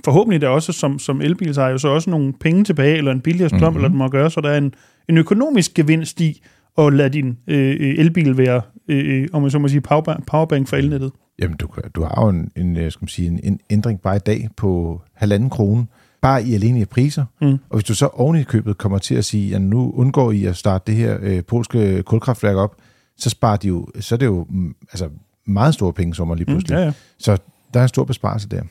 forhåbentlig 0.05 0.41
der 0.41 0.49
også 0.49 0.73
som, 0.73 0.99
som 0.99 1.23
jo 1.23 1.79
så 1.79 1.89
også 1.89 2.11
nogle 2.11 2.33
penge 2.33 2.65
tilbage, 2.65 2.97
eller 2.97 3.13
en 3.13 3.21
billigere 3.21 3.49
strøm, 3.49 3.61
Mhm. 3.61 3.67
mm-hmm. 3.67 3.77
eller 3.77 3.89
det 3.89 3.97
må 3.99 4.09
gøre, 4.09 4.31
så 4.31 4.41
der 4.41 4.51
er 4.51 4.59
en, 4.59 4.75
en 5.09 5.19
økonomisk 5.19 5.75
gevinst 5.75 6.21
i 6.21 6.43
at 6.79 6.93
lade 6.93 7.09
din 7.09 7.39
øh, 7.47 7.77
øh, 7.81 7.95
elbil 7.99 8.37
være, 8.37 8.63
øh, 8.89 9.23
øh, 9.23 9.29
om 9.33 9.43
man 9.43 9.51
så 9.51 9.59
må 9.59 9.69
sige, 9.69 9.81
powerbank, 9.81 10.27
powerbank 10.27 10.69
for 10.69 10.77
elnettet. 10.77 11.13
Jamen, 11.39 11.57
du, 11.57 11.69
du 11.95 12.03
har 12.03 12.23
jo 12.25 12.29
en, 12.29 12.51
en, 12.57 12.77
øh, 12.77 12.91
skal 12.93 13.03
man 13.03 13.09
sige, 13.09 13.29
en, 13.29 13.41
en 13.43 13.61
ændring 13.71 14.01
bare 14.01 14.17
i 14.17 14.25
dag 14.27 14.49
på 14.57 15.03
halvanden 15.15 15.51
krone, 15.51 15.87
bare 16.23 16.45
i 16.45 16.55
alene 16.55 16.81
i 16.81 16.85
priser. 16.85 17.25
Mm. 17.41 17.47
Og 17.53 17.59
hvis 17.77 17.85
du 17.85 17.95
så 17.95 18.07
oven 18.07 18.37
i 18.37 18.43
købet 18.43 18.79
kommer 18.79 18.99
til 18.99 19.15
at 19.15 19.25
sige, 19.25 19.55
at 19.55 19.63
nu 19.63 19.93
undgår 19.95 20.33
I 20.33 20.45
at 20.45 20.57
starte 20.57 20.85
det 20.87 20.95
her 20.97 21.19
øh, 21.21 21.45
polske 21.45 22.03
kulkraftværk 22.03 22.57
op, 22.57 22.77
så 23.17 23.31
sparer 23.31 23.57
de 23.57 23.69
jo, 23.69 23.89
så 24.01 24.15
er 24.15 24.17
det 24.17 24.27
jo 24.27 24.47
mm, 24.51 24.75
altså, 24.93 25.09
meget 25.47 25.75
store 25.75 25.93
pengesummer 25.93 26.35
lige 26.35 26.45
Mm, 26.45 26.53
pludselig. 26.53 26.75
ja, 26.75 26.85
ja. 26.85 26.93
Så 27.19 27.39
der 27.75 27.81
er 27.81 27.85
en 27.85 27.89
stor 27.89 28.05
besparelse 28.05 28.49
der. 28.49 28.63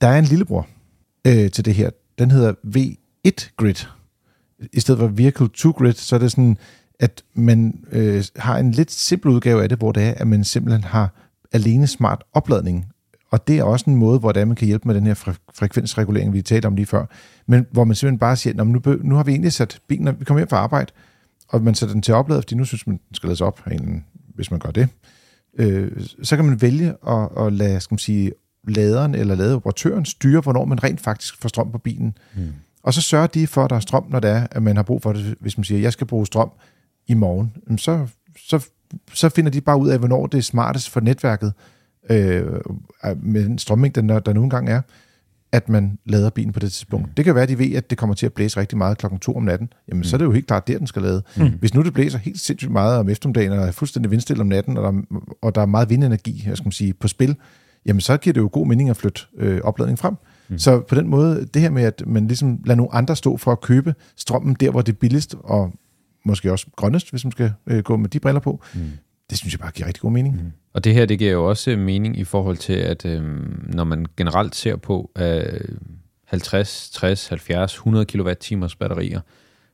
Der 0.00 0.08
er 0.08 0.18
en 0.18 0.24
lillebror 0.24 0.66
øh, 1.26 1.50
til 1.50 1.64
det 1.64 1.74
her. 1.74 1.90
Den 2.18 2.30
hedder 2.30 2.52
V1 2.76 3.50
Grid. 3.56 3.74
I 4.72 4.80
stedet 4.80 4.98
for 4.98 5.06
Vehicle 5.08 5.48
2 5.48 5.70
Grid, 5.70 5.92
så 5.92 6.14
er 6.14 6.20
det 6.20 6.30
sådan, 6.30 6.56
at 7.00 7.22
man 7.34 7.84
øh, 7.92 8.24
har 8.36 8.58
en 8.58 8.70
lidt 8.72 8.92
simpel 8.92 9.30
udgave 9.30 9.62
af 9.62 9.68
det, 9.68 9.78
hvor 9.78 9.92
det 9.92 10.02
er, 10.02 10.14
at 10.16 10.26
man 10.26 10.44
simpelthen 10.44 10.84
har 10.84 11.10
alene 11.52 11.86
smart 11.86 12.22
opladning. 12.32 12.86
Og 13.32 13.48
det 13.48 13.58
er 13.58 13.64
også 13.64 13.90
en 13.90 13.96
måde, 13.96 14.18
hvor 14.18 14.32
det 14.32 14.40
er, 14.40 14.44
man 14.44 14.56
kan 14.56 14.66
hjælpe 14.66 14.88
med 14.88 14.94
den 14.94 15.06
her 15.06 15.14
fre- 15.14 15.52
frekvensregulering, 15.54 16.32
vi 16.32 16.42
talte 16.42 16.66
om 16.66 16.76
lige 16.76 16.86
før. 16.86 17.06
Men 17.46 17.66
hvor 17.70 17.84
man 17.84 17.94
simpelthen 17.94 18.18
bare 18.18 18.36
siger, 18.36 18.54
"Nå, 18.54 18.64
men 18.64 18.72
nu, 18.86 18.98
nu 19.02 19.14
har 19.14 19.22
vi 19.22 19.30
egentlig 19.30 19.52
sat 19.52 19.78
bilen, 19.88 20.20
vi 20.20 20.24
kommer 20.24 20.38
hjem 20.40 20.48
fra 20.48 20.56
arbejde, 20.56 20.92
og 21.48 21.62
man 21.62 21.74
sætter 21.74 21.92
den 21.94 22.02
til 22.02 22.14
opladet, 22.14 22.44
fordi 22.44 22.54
nu 22.54 22.64
synes 22.64 22.86
man, 22.86 23.00
den 23.08 23.14
skal 23.14 23.26
lades 23.26 23.40
op, 23.40 23.60
hvis 24.34 24.50
man 24.50 24.60
gør 24.60 24.70
det 24.70 24.88
øh, 25.58 25.90
så 26.22 26.36
kan 26.36 26.44
man 26.44 26.62
vælge 26.62 26.94
at, 27.08 27.28
at 27.46 27.52
lade 27.52 27.80
skal 27.80 27.94
man 27.94 27.98
sige, 27.98 28.32
laderen 28.68 29.14
eller 29.14 29.34
ladeoperatøren 29.34 30.04
styre, 30.04 30.40
hvornår 30.40 30.64
man 30.64 30.82
rent 30.84 31.00
faktisk 31.00 31.42
får 31.42 31.48
strøm 31.48 31.72
på 31.72 31.78
bilen. 31.78 32.16
Mm. 32.34 32.52
Og 32.82 32.94
så 32.94 33.02
sørger 33.02 33.26
de 33.26 33.46
for, 33.46 33.64
at 33.64 33.70
der 33.70 33.76
er 33.76 33.80
strøm, 33.80 34.04
når 34.08 34.20
det 34.20 34.30
er, 34.30 34.46
at 34.50 34.62
man 34.62 34.76
har 34.76 34.82
brug 34.82 35.02
for 35.02 35.12
det. 35.12 35.34
Hvis 35.40 35.58
man 35.58 35.64
siger, 35.64 35.78
at 35.78 35.82
jeg 35.82 35.92
skal 35.92 36.06
bruge 36.06 36.26
strøm 36.26 36.50
i 37.06 37.14
morgen, 37.14 37.78
så, 37.78 38.06
så, 38.48 38.66
så 39.12 39.28
finder 39.28 39.50
de 39.50 39.60
bare 39.60 39.78
ud 39.78 39.88
af, 39.88 39.98
hvornår 39.98 40.26
det 40.26 40.38
er 40.38 40.42
smartest 40.42 40.90
for 40.90 41.00
netværket 41.00 41.52
øh, 42.12 42.60
med 43.22 43.44
den 43.44 43.58
strømmængde, 43.58 44.08
der, 44.08 44.18
der 44.18 44.32
nogle 44.32 44.50
gange 44.50 44.72
er, 44.72 44.80
at 45.52 45.68
man 45.68 45.98
lader 46.04 46.30
bilen 46.30 46.52
på 46.52 46.60
det 46.60 46.72
tidspunkt. 46.72 47.06
Mm. 47.06 47.12
Det 47.14 47.24
kan 47.24 47.34
være, 47.34 47.42
at 47.42 47.48
de 47.48 47.58
ved, 47.58 47.72
at 47.74 47.90
det 47.90 47.98
kommer 47.98 48.14
til 48.14 48.26
at 48.26 48.32
blæse 48.32 48.60
rigtig 48.60 48.78
meget 48.78 48.98
klokken 48.98 49.20
2 49.20 49.36
om 49.36 49.42
natten. 49.42 49.72
Jamen, 49.88 49.98
mm. 49.98 50.04
så 50.04 50.16
er 50.16 50.18
det 50.18 50.24
jo 50.24 50.32
helt 50.32 50.46
klart 50.46 50.68
der, 50.68 50.78
den 50.78 50.86
skal 50.86 51.02
lade. 51.02 51.22
Mm. 51.36 51.50
Hvis 51.60 51.74
nu 51.74 51.82
det 51.82 51.92
blæser 51.92 52.18
helt 52.18 52.40
sindssygt 52.40 52.72
meget 52.72 52.98
om 52.98 53.08
eftermiddagen, 53.08 53.52
og 53.52 53.58
er 53.58 53.70
fuldstændig 53.70 54.10
vindstille 54.10 54.40
om 54.40 54.46
natten, 54.46 54.76
og 54.76 54.92
der, 54.92 55.02
og 55.42 55.54
der 55.54 55.60
er 55.60 55.66
meget 55.66 55.90
vindenergi, 55.90 56.44
jeg 56.46 56.56
skal 56.56 56.66
man 56.66 56.72
sige, 56.72 56.94
på 56.94 57.08
spil, 57.08 57.36
jamen 57.86 58.00
så 58.00 58.16
giver 58.16 58.34
det 58.34 58.40
jo 58.40 58.48
god 58.52 58.66
mening 58.66 58.90
at 58.90 58.96
flytte 58.96 59.20
øh, 59.36 59.60
opladningen 59.64 59.98
frem. 59.98 60.14
Mm. 60.48 60.58
Så 60.58 60.80
på 60.80 60.94
den 60.94 61.08
måde, 61.08 61.46
det 61.54 61.62
her 61.62 61.70
med, 61.70 61.82
at 61.82 62.02
man 62.06 62.26
ligesom 62.26 62.60
lader 62.64 62.76
nogle 62.76 62.94
andre 62.94 63.16
stå 63.16 63.36
for 63.36 63.52
at 63.52 63.60
købe 63.60 63.94
strømmen 64.16 64.56
der, 64.60 64.70
hvor 64.70 64.82
det 64.82 64.92
er 64.92 64.96
billigst, 64.96 65.34
og 65.44 65.72
måske 66.24 66.52
også 66.52 66.66
grønnest, 66.76 67.10
hvis 67.10 67.24
man 67.24 67.32
skal 67.32 67.52
øh, 67.66 67.82
gå 67.82 67.96
med 67.96 68.08
de 68.08 68.20
briller 68.20 68.40
på, 68.40 68.62
mm. 68.74 68.80
Det 69.32 69.38
synes 69.38 69.54
jeg 69.54 69.60
bare 69.60 69.70
giver 69.70 69.86
rigtig 69.86 70.00
god 70.00 70.10
mening. 70.10 70.34
Mm. 70.34 70.52
Og 70.72 70.84
det 70.84 70.94
her, 70.94 71.06
det 71.06 71.18
giver 71.18 71.32
jo 71.32 71.48
også 71.48 71.70
øh, 71.70 71.78
mening 71.78 72.18
i 72.18 72.24
forhold 72.24 72.56
til, 72.56 72.72
at 72.72 73.06
øh, 73.06 73.22
når 73.74 73.84
man 73.84 74.06
generelt 74.16 74.54
ser 74.54 74.76
på 74.76 75.10
øh, 75.18 75.60
50, 76.24 76.90
60, 76.90 77.28
70, 77.28 77.74
100 77.74 78.06
kWh 78.06 78.68
batterier, 78.78 79.20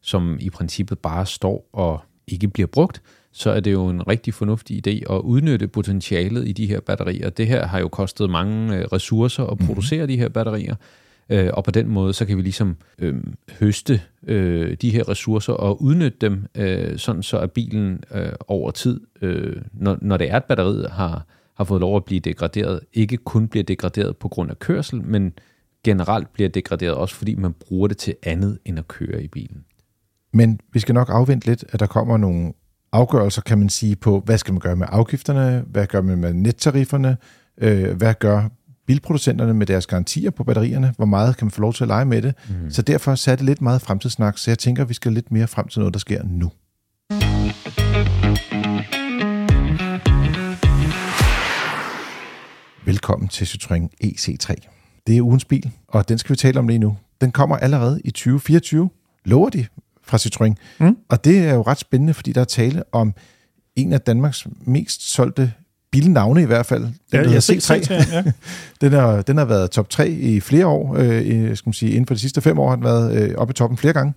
som 0.00 0.36
i 0.40 0.50
princippet 0.50 0.98
bare 0.98 1.26
står 1.26 1.68
og 1.72 2.00
ikke 2.26 2.48
bliver 2.48 2.66
brugt, 2.66 3.02
så 3.32 3.50
er 3.50 3.60
det 3.60 3.72
jo 3.72 3.88
en 3.88 4.08
rigtig 4.08 4.34
fornuftig 4.34 4.86
idé 4.86 5.14
at 5.14 5.20
udnytte 5.20 5.68
potentialet 5.68 6.48
i 6.48 6.52
de 6.52 6.66
her 6.66 6.80
batterier. 6.80 7.30
Det 7.30 7.46
her 7.46 7.66
har 7.66 7.78
jo 7.78 7.88
kostet 7.88 8.30
mange 8.30 8.76
øh, 8.76 8.84
ressourcer 8.84 9.44
at 9.44 9.58
producere 9.58 9.98
mm-hmm. 9.98 10.16
de 10.16 10.18
her 10.18 10.28
batterier, 10.28 10.74
øh, 11.28 11.50
og 11.52 11.64
på 11.64 11.70
den 11.70 11.88
måde, 11.88 12.12
så 12.12 12.26
kan 12.26 12.36
vi 12.36 12.42
ligesom 12.42 12.76
øh, 12.98 13.14
høste 13.60 14.00
øh, 14.26 14.76
de 14.82 14.90
her 14.90 15.08
ressourcer 15.08 15.52
og 15.52 15.82
udnytte 15.82 16.18
dem, 16.20 16.46
øh, 16.54 16.98
sådan 16.98 17.22
så 17.22 17.38
at 17.38 17.52
bilen 17.52 18.04
øh, 18.14 18.32
over 18.48 18.70
tid, 18.70 19.00
øh, 19.22 19.56
når, 19.72 19.98
når 20.02 20.16
det 20.16 20.30
er, 20.30 20.36
at 20.36 20.44
batteriet 20.44 20.90
har, 20.90 21.26
har 21.54 21.64
fået 21.64 21.80
lov 21.80 21.96
at 21.96 22.04
blive 22.04 22.20
degraderet, 22.20 22.80
ikke 22.92 23.16
kun 23.16 23.48
bliver 23.48 23.64
degraderet 23.64 24.16
på 24.16 24.28
grund 24.28 24.50
af 24.50 24.58
kørsel, 24.58 25.02
men 25.02 25.32
generelt 25.84 26.32
bliver 26.32 26.48
degraderet 26.48 26.94
også, 26.94 27.14
fordi 27.14 27.34
man 27.34 27.52
bruger 27.52 27.88
det 27.88 27.96
til 27.96 28.14
andet 28.22 28.58
end 28.64 28.78
at 28.78 28.88
køre 28.88 29.22
i 29.22 29.28
bilen. 29.28 29.64
Men 30.32 30.60
vi 30.72 30.80
skal 30.80 30.94
nok 30.94 31.08
afvente 31.10 31.46
lidt, 31.46 31.64
at 31.68 31.80
der 31.80 31.86
kommer 31.86 32.16
nogle 32.16 32.52
afgørelser, 32.92 33.42
kan 33.42 33.58
man 33.58 33.68
sige, 33.68 33.96
på, 33.96 34.20
hvad 34.20 34.38
skal 34.38 34.54
man 34.54 34.60
gøre 34.60 34.76
med 34.76 34.86
afgifterne, 34.90 35.64
hvad 35.66 35.86
gør 35.86 36.00
man 36.00 36.18
med 36.18 36.34
nettarifferne, 36.34 37.16
øh, 37.58 37.96
hvad 37.96 38.14
gør 38.14 38.48
bilproducenterne 38.88 39.54
med 39.54 39.66
deres 39.66 39.86
garantier 39.86 40.30
på 40.30 40.44
batterierne, 40.44 40.94
hvor 40.96 41.06
meget 41.06 41.36
kan 41.36 41.46
man 41.46 41.50
få 41.50 41.60
lov 41.60 41.74
til 41.74 41.84
at 41.84 41.88
lege 41.88 42.04
med 42.04 42.22
det. 42.22 42.34
Mm. 42.48 42.70
Så 42.70 42.82
derfor 42.82 43.30
er 43.30 43.36
det 43.36 43.44
lidt 43.44 43.62
meget 43.62 43.82
fremtidssnak, 43.82 44.38
så 44.38 44.50
jeg 44.50 44.58
tænker, 44.58 44.82
at 44.82 44.88
vi 44.88 44.94
skal 44.94 45.12
lidt 45.12 45.32
mere 45.32 45.46
frem 45.46 45.68
til 45.68 45.78
noget, 45.78 45.94
der 45.94 46.00
sker 46.00 46.22
nu. 46.24 46.52
Velkommen 52.84 53.28
til 53.28 53.44
Citroën 53.44 53.88
EC3. 54.04 54.54
Det 55.06 55.16
er 55.16 55.22
ugens 55.22 55.44
bil, 55.44 55.70
og 55.88 56.08
den 56.08 56.18
skal 56.18 56.30
vi 56.30 56.36
tale 56.36 56.58
om 56.58 56.68
lige 56.68 56.78
nu. 56.78 56.96
Den 57.20 57.30
kommer 57.30 57.56
allerede 57.56 58.00
i 58.04 58.10
2024, 58.10 58.90
lover 59.24 59.48
de 59.48 59.66
fra 60.02 60.16
Citroën. 60.16 60.54
Mm. 60.80 60.96
Og 61.08 61.24
det 61.24 61.38
er 61.38 61.54
jo 61.54 61.62
ret 61.62 61.78
spændende, 61.78 62.14
fordi 62.14 62.32
der 62.32 62.40
er 62.40 62.44
tale 62.44 62.82
om 62.92 63.14
en 63.76 63.92
af 63.92 64.00
Danmarks 64.00 64.46
mest 64.60 65.10
solgte 65.10 65.52
bilnavne 65.92 66.42
i 66.42 66.44
hvert 66.44 66.66
fald. 66.66 66.82
Den, 66.82 66.94
Ja, 67.12 67.16
der 67.18 67.22
jeg 67.22 67.30
hedder 67.30 67.60
ser 67.60 67.74
C3. 67.76 68.14
ja. 68.14 68.24
Den 68.80 68.92
har, 68.92 69.22
den 69.22 69.36
har 69.38 69.44
været 69.44 69.70
top 69.70 69.90
3 69.90 70.08
i 70.08 70.40
flere 70.40 70.66
år. 70.66 70.96
Øh, 70.98 71.56
skal 71.56 71.68
man 71.68 71.72
sige, 71.72 71.90
inden 71.92 72.06
for 72.06 72.14
de 72.14 72.20
sidste 72.20 72.40
fem 72.40 72.58
år 72.58 72.68
har 72.68 72.76
den 72.76 72.84
været 72.84 73.16
øh, 73.22 73.34
oppe 73.36 73.52
i 73.52 73.54
toppen 73.54 73.76
flere 73.76 73.92
gange. 73.92 74.14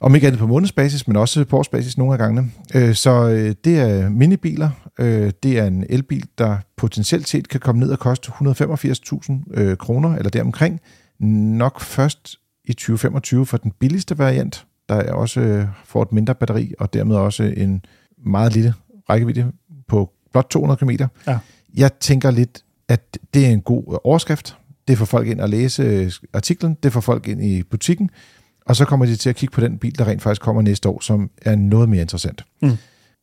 Om 0.00 0.14
ikke 0.14 0.26
andet 0.26 0.38
på 0.38 0.46
månedsbasis, 0.46 1.06
men 1.08 1.16
også 1.16 1.44
på 1.44 1.58
årsbasis 1.58 1.98
nogle 1.98 2.12
af 2.12 2.18
gangene. 2.18 2.50
Øh, 2.74 2.94
så 2.94 3.28
øh, 3.28 3.54
det 3.64 3.78
er 3.78 4.08
minibiler. 4.08 4.70
Øh, 5.00 5.32
det 5.42 5.58
er 5.58 5.64
en 5.66 5.84
elbil, 5.88 6.24
der 6.38 6.56
potentielt 6.76 7.28
set 7.28 7.48
kan 7.48 7.60
komme 7.60 7.80
ned 7.80 7.90
og 7.90 7.98
koste 7.98 8.30
185.000 8.30 9.32
øh, 9.54 9.76
kroner, 9.76 10.16
eller 10.16 10.30
deromkring. 10.30 10.80
Nok 11.20 11.80
først 11.80 12.36
i 12.64 12.72
2025 12.72 13.46
for 13.46 13.56
den 13.56 13.72
billigste 13.80 14.18
variant, 14.18 14.66
der 14.88 14.94
er 14.94 15.12
også 15.12 15.40
øh, 15.40 15.64
får 15.84 16.02
et 16.02 16.12
mindre 16.12 16.34
batteri, 16.34 16.74
og 16.78 16.92
dermed 16.94 17.16
også 17.16 17.42
en 17.56 17.84
meget 18.26 18.54
lille 18.54 18.74
rækkevidde 19.10 19.52
blot 20.32 20.50
200 20.50 20.78
km. 20.78 21.04
Ja. 21.26 21.38
Jeg 21.74 21.92
tænker 22.00 22.30
lidt, 22.30 22.62
at 22.88 23.18
det 23.34 23.46
er 23.46 23.50
en 23.50 23.60
god 23.60 23.98
overskrift. 24.04 24.56
Det 24.88 24.98
får 24.98 25.04
folk 25.04 25.28
ind 25.28 25.40
og 25.40 25.48
læse 25.48 25.82
øh, 25.82 26.12
artiklen, 26.32 26.76
det 26.82 26.92
får 26.92 27.00
folk 27.00 27.28
ind 27.28 27.44
i 27.44 27.62
butikken, 27.62 28.10
og 28.66 28.76
så 28.76 28.84
kommer 28.84 29.06
de 29.06 29.16
til 29.16 29.30
at 29.30 29.36
kigge 29.36 29.52
på 29.52 29.60
den 29.60 29.78
bil, 29.78 29.98
der 29.98 30.08
rent 30.08 30.22
faktisk 30.22 30.42
kommer 30.42 30.62
næste 30.62 30.88
år, 30.88 31.00
som 31.00 31.30
er 31.42 31.56
noget 31.56 31.88
mere 31.88 32.00
interessant. 32.00 32.44
Mm. 32.62 32.76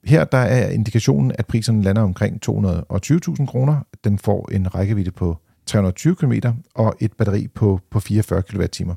Her 0.03 0.23
der 0.23 0.37
er 0.37 0.69
indikationen, 0.69 1.31
at 1.39 1.45
priserne 1.45 1.83
lander 1.83 2.01
omkring 2.01 2.39
220.000 2.49 3.45
kroner. 3.45 3.79
Den 4.03 4.19
får 4.19 4.49
en 4.51 4.75
rækkevidde 4.75 5.11
på 5.11 5.37
320 5.65 6.15
km 6.15 6.33
og 6.75 6.95
et 6.99 7.13
batteri 7.13 7.47
på, 7.47 7.79
på 7.91 7.99
44 7.99 8.41
kWh. 8.41 8.95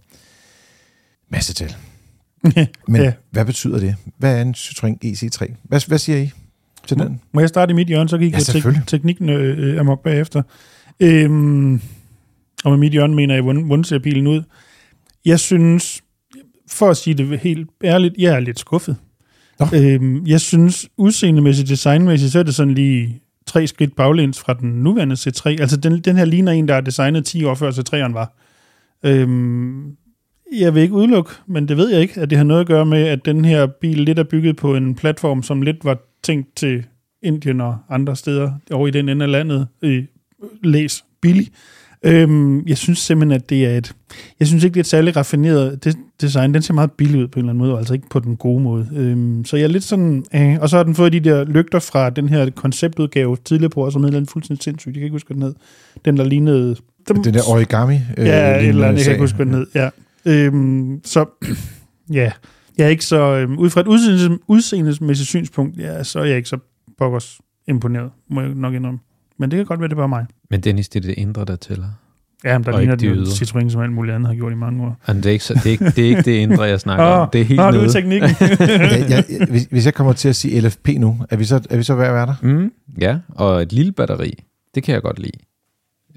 Masse 1.29 1.55
tal. 1.55 1.77
Men 2.89 3.03
ja. 3.03 3.13
hvad 3.31 3.45
betyder 3.45 3.79
det? 3.79 3.97
Hvad 4.19 4.37
er 4.37 4.43
en 4.43 4.55
Citroën 4.55 4.97
EC3? 5.05 5.55
Hvad, 5.63 5.89
hvad 5.89 5.99
siger 5.99 6.19
I 6.19 6.33
til 6.87 6.99
den? 6.99 7.21
Må 7.33 7.41
jeg 7.41 7.49
starte 7.49 7.71
i 7.71 7.75
mit 7.75 7.89
hjørne, 7.89 8.09
så 8.09 8.19
kigger 8.19 8.39
Ja, 8.39 8.53
jeg 8.55 8.63
tek- 8.75 8.87
teknikken 8.87 9.29
øh, 9.29 9.81
amok 9.81 10.03
bagefter. 10.03 10.43
Øhm, 11.01 11.75
og 12.65 12.71
med 12.71 12.77
mit 12.79 12.93
hjørne 12.93 13.15
mener 13.15 13.35
jeg, 13.35 13.43
hvordan 13.43 13.85
ser 13.85 13.99
bilen 13.99 14.27
ud? 14.27 14.43
Jeg 15.25 15.41
synes, 15.41 16.03
for 16.71 16.91
at 16.91 16.97
sige 16.97 17.15
det 17.15 17.39
helt 17.39 17.69
ærligt, 17.85 18.15
jeg 18.19 18.35
er 18.35 18.41
lidt 18.41 18.59
skuffet. 18.59 18.97
Nå. 19.61 19.67
Øhm, 19.75 20.27
jeg 20.27 20.41
synes, 20.41 20.89
udseendemæssigt, 20.97 21.69
designmæssigt, 21.69 22.33
så 22.33 22.39
er 22.39 22.43
det 22.43 22.55
sådan 22.55 22.75
lige 22.75 23.21
tre 23.47 23.67
skridt 23.67 23.97
baglæns 23.97 24.39
fra 24.41 24.55
den 24.55 24.71
nuværende 24.71 25.15
C3. 25.15 25.43
Altså, 25.61 25.77
den, 25.77 26.01
den 26.01 26.17
her 26.17 26.25
ligner 26.25 26.53
en, 26.53 26.69
der 26.69 26.75
er 26.75 26.81
designet 26.81 27.25
10 27.25 27.45
år 27.45 27.55
før 27.55 27.71
C3'eren 27.71 28.13
var. 28.13 28.35
Øhm, 29.05 29.97
jeg 30.59 30.75
vil 30.75 30.83
ikke 30.83 30.95
udelukke, 30.95 31.31
men 31.47 31.69
det 31.69 31.77
ved 31.77 31.89
jeg 31.91 32.01
ikke, 32.01 32.21
at 32.21 32.31
det 32.31 32.39
har 32.39 32.45
noget 32.45 32.61
at 32.61 32.67
gøre 32.67 32.87
med, 32.87 33.03
at 33.03 33.25
den 33.25 33.45
her 33.45 33.67
bil 33.67 33.99
lidt 34.01 34.19
er 34.19 34.23
bygget 34.25 34.57
på 34.57 34.77
en 34.77 34.95
platform, 34.95 35.43
som 35.43 35.63
lidt 35.63 35.85
var 35.85 35.99
tænkt 36.23 36.57
til 36.57 36.85
Indien 37.23 37.61
og 37.61 37.77
andre 37.91 38.17
steder 38.17 38.53
over 38.71 38.89
i 38.89 38.91
den 38.91 39.09
ende 39.09 39.25
af 39.25 39.31
landet. 39.31 39.67
Øh, 39.83 40.05
læs 40.63 41.05
billig. 41.21 41.49
Øhm, 42.03 42.67
jeg 42.67 42.79
synes 42.79 42.99
simpelthen, 42.99 43.41
at 43.41 43.51
det 43.51 43.67
er 43.67 43.77
et... 43.79 43.93
Jeg 44.41 44.49
synes 44.49 44.65
ikke, 44.65 44.75
det 44.75 44.81
er 44.81 44.83
et 44.83 44.87
særligt 44.87 45.17
raffineret 45.17 45.85
de- 45.85 45.93
design. 46.21 46.55
Den 46.55 46.63
ser 46.63 46.75
meget 46.75 46.93
billig 46.93 47.21
ud 47.21 47.29
på 47.29 47.39
en 47.39 47.45
eller 47.45 47.51
anden 47.51 47.59
måde, 47.59 47.73
og 47.73 47.79
altså 47.79 47.95
ikke 47.95 48.09
på 48.11 48.19
den 48.21 48.37
gode 48.37 48.63
måde. 48.63 48.89
Øhm, 48.97 49.45
så 49.45 49.57
jeg 49.57 49.65
er 49.65 49.69
lidt 49.69 49.85
sådan... 49.85 50.25
Øh, 50.35 50.57
og 50.61 50.69
så 50.69 50.77
har 50.77 50.85
den 50.85 50.95
fået 50.95 51.13
de 51.13 51.21
der 51.21 51.45
lygter 51.45 51.79
fra 51.79 52.11
den 52.11 52.29
her 52.29 52.51
konceptudgave 52.51 53.37
tidligere 53.45 53.71
på, 53.71 53.91
som 53.91 54.05
hedder 54.05 54.25
fuldstændig 54.29 54.65
sindssygt. 54.65 54.93
Jeg 54.93 55.01
kan 55.01 55.05
ikke 55.05 55.15
huske, 55.15 55.27
hvad 55.27 55.35
den 55.35 55.43
hed. 55.43 55.55
Den, 56.05 56.17
der 56.17 56.25
lignede... 56.25 56.77
Dem, 57.09 57.23
Den 57.23 57.35
der 57.35 57.41
origami? 57.51 57.95
øh, 58.17 58.27
Ja, 58.27 58.59
eller 58.67 58.87
andet, 58.87 58.99
jeg 58.99 59.05
kan 59.05 59.13
ikke 59.13 59.23
huske, 59.23 59.37
hvad 59.37 59.47
den 59.47 59.55
hed. 59.55 59.67
Ja. 59.75 59.89
Øhm, 60.25 61.01
så 61.05 61.25
ja, 62.13 62.33
jeg 62.79 62.85
er 62.85 62.89
ikke 62.89 63.05
så, 63.05 63.21
øhm, 63.37 63.59
ud 63.59 63.71
fra 63.71 63.81
et 63.81 63.87
udseendes, 63.87 64.39
udseendemæssigt 64.47 65.29
synspunkt, 65.29 65.79
ja, 65.79 66.03
så 66.05 66.19
er 66.21 66.25
jeg 66.25 66.37
ikke 66.37 66.49
så 66.49 66.59
pokkers 66.99 67.41
imponeret, 67.69 68.11
må 68.31 68.41
jeg 68.41 68.51
nok 68.55 68.75
indrømme. 68.75 69.01
Men 69.39 69.51
det 69.51 69.57
kan 69.57 69.67
godt 69.67 69.81
være, 69.81 69.89
det 69.89 69.95
er 69.95 69.97
bare 69.97 70.09
mig. 70.09 70.27
Men 70.51 70.61
Dennis, 70.61 70.89
det 70.89 71.05
er 71.05 71.09
det 71.09 71.15
indre, 71.19 71.45
der 71.45 71.57
tæller. 71.57 71.89
Ja, 72.45 72.59
men 72.59 72.65
der 72.65 72.73
Og 72.73 72.79
ligner 72.79 72.95
det 72.95 73.01
de 73.01 73.07
jo 73.07 73.15
ydre. 73.15 73.31
Citroën, 73.31 73.69
som 73.71 73.81
alt 73.81 73.93
muligt 73.93 74.15
andet 74.15 74.29
har 74.29 74.35
gjort 74.35 74.53
i 74.53 74.55
mange 74.55 74.85
år. 74.85 74.97
Men 75.07 75.17
det 75.17 75.27
er 75.27 75.31
ikke, 75.31 75.45
så, 75.45 75.55
det 75.55 75.67
er 75.67 75.71
ikke, 75.71 75.85
det, 75.85 75.99
er 75.99 76.09
ikke 76.09 76.23
det 76.23 76.33
indre, 76.33 76.63
jeg 76.63 76.81
snakker 76.81 77.05
om. 77.05 77.29
Det 77.33 77.41
er 77.41 77.45
helt 77.45 77.61
Nå, 77.61 77.67
det 77.67 77.75
er 77.77 77.81
nede. 77.81 77.93
teknikken. 77.93 78.31
ja, 79.11 79.23
ja, 79.31 79.47
hvis, 79.47 79.65
hvis 79.71 79.85
jeg 79.87 79.95
kommer 79.95 80.13
til 80.13 80.29
at 80.29 80.37
sige 80.37 80.61
LFP 80.61 80.89
nu, 80.99 81.19
er 81.31 81.37
vi 81.37 81.45
så, 81.45 81.67
er 81.71 81.77
vi 81.77 81.83
så 81.83 81.95
ved 81.95 82.05
at 82.05 82.15
være 82.15 82.27
der? 82.27 82.35
Mm, 82.43 82.73
ja, 83.01 83.19
og 83.29 83.63
et 83.63 83.73
lille 83.73 83.93
batteri, 83.93 84.45
det 84.75 84.83
kan 84.83 84.95
jeg 84.95 85.03
godt 85.03 85.19
lide. 85.19 85.39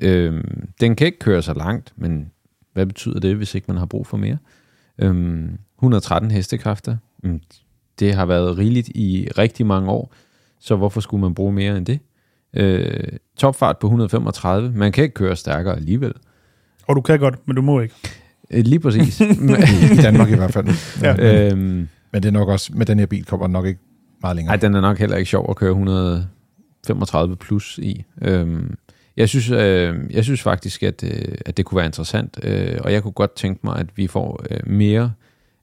Øhm, 0.01 0.67
den 0.81 0.95
kan 0.95 1.07
ikke 1.07 1.19
køre 1.19 1.41
så 1.41 1.53
langt, 1.53 1.93
men 1.97 2.31
hvad 2.73 2.85
betyder 2.85 3.19
det, 3.19 3.35
hvis 3.35 3.55
ikke 3.55 3.65
man 3.67 3.77
har 3.77 3.85
brug 3.85 4.07
for 4.07 4.17
mere? 4.17 4.37
Øhm, 4.99 5.49
113 5.81 6.31
hestekræfter, 6.31 6.97
mm, 7.23 7.41
det 7.99 8.13
har 8.13 8.25
været 8.25 8.57
rigeligt 8.57 8.87
i 8.87 9.27
rigtig 9.37 9.65
mange 9.65 9.89
år, 9.89 10.13
så 10.59 10.75
hvorfor 10.75 11.01
skulle 11.01 11.21
man 11.21 11.33
bruge 11.33 11.53
mere 11.53 11.77
end 11.77 11.85
det? 11.85 11.99
Øh, 12.53 13.03
topfart 13.37 13.77
på 13.77 13.87
135, 13.87 14.71
man 14.71 14.91
kan 14.91 15.03
ikke 15.03 15.13
køre 15.13 15.35
stærkere 15.35 15.75
alligevel. 15.75 16.13
Og 16.87 16.95
du 16.95 17.01
kan 17.01 17.19
godt, 17.19 17.47
men 17.47 17.55
du 17.55 17.61
må 17.61 17.79
ikke. 17.79 17.95
Øh, 18.51 18.63
lige 18.63 18.79
præcis. 18.79 19.21
I 19.99 20.01
Danmark 20.01 20.29
i 20.29 20.35
hvert 20.35 20.53
fald. 20.53 20.67
Ja. 21.01 21.45
Øh, 21.45 21.51
øhm, 21.51 21.87
Men 22.11 22.23
det 22.23 22.25
er 22.25 22.31
nok 22.31 22.49
også, 22.49 22.71
med 22.75 22.85
den 22.85 22.99
her 22.99 23.05
bil 23.05 23.25
kommer 23.25 23.47
den 23.47 23.53
nok 23.53 23.65
ikke 23.65 23.79
meget 24.21 24.35
længere. 24.35 24.55
Nej, 24.55 24.61
den 24.61 24.75
er 24.75 24.81
nok 24.81 24.99
heller 24.99 25.17
ikke 25.17 25.29
sjov 25.29 25.45
at 25.49 25.55
køre 25.55 25.69
135 25.69 27.35
plus 27.35 27.77
i. 27.77 28.03
Øhm, 28.21 28.75
jeg, 29.17 29.29
synes, 29.29 29.49
øh, 29.49 29.95
jeg 30.09 30.23
synes 30.23 30.41
faktisk, 30.41 30.83
at, 30.83 31.03
øh, 31.03 31.35
at 31.45 31.57
det 31.57 31.65
kunne 31.65 31.75
være 31.75 31.85
interessant, 31.85 32.39
øh, 32.43 32.77
og 32.83 32.93
jeg 32.93 33.03
kunne 33.03 33.11
godt 33.11 33.35
tænke 33.35 33.59
mig, 33.63 33.79
at 33.79 33.87
vi 33.95 34.07
får 34.07 34.45
øh, 34.51 34.59
mere... 34.65 35.11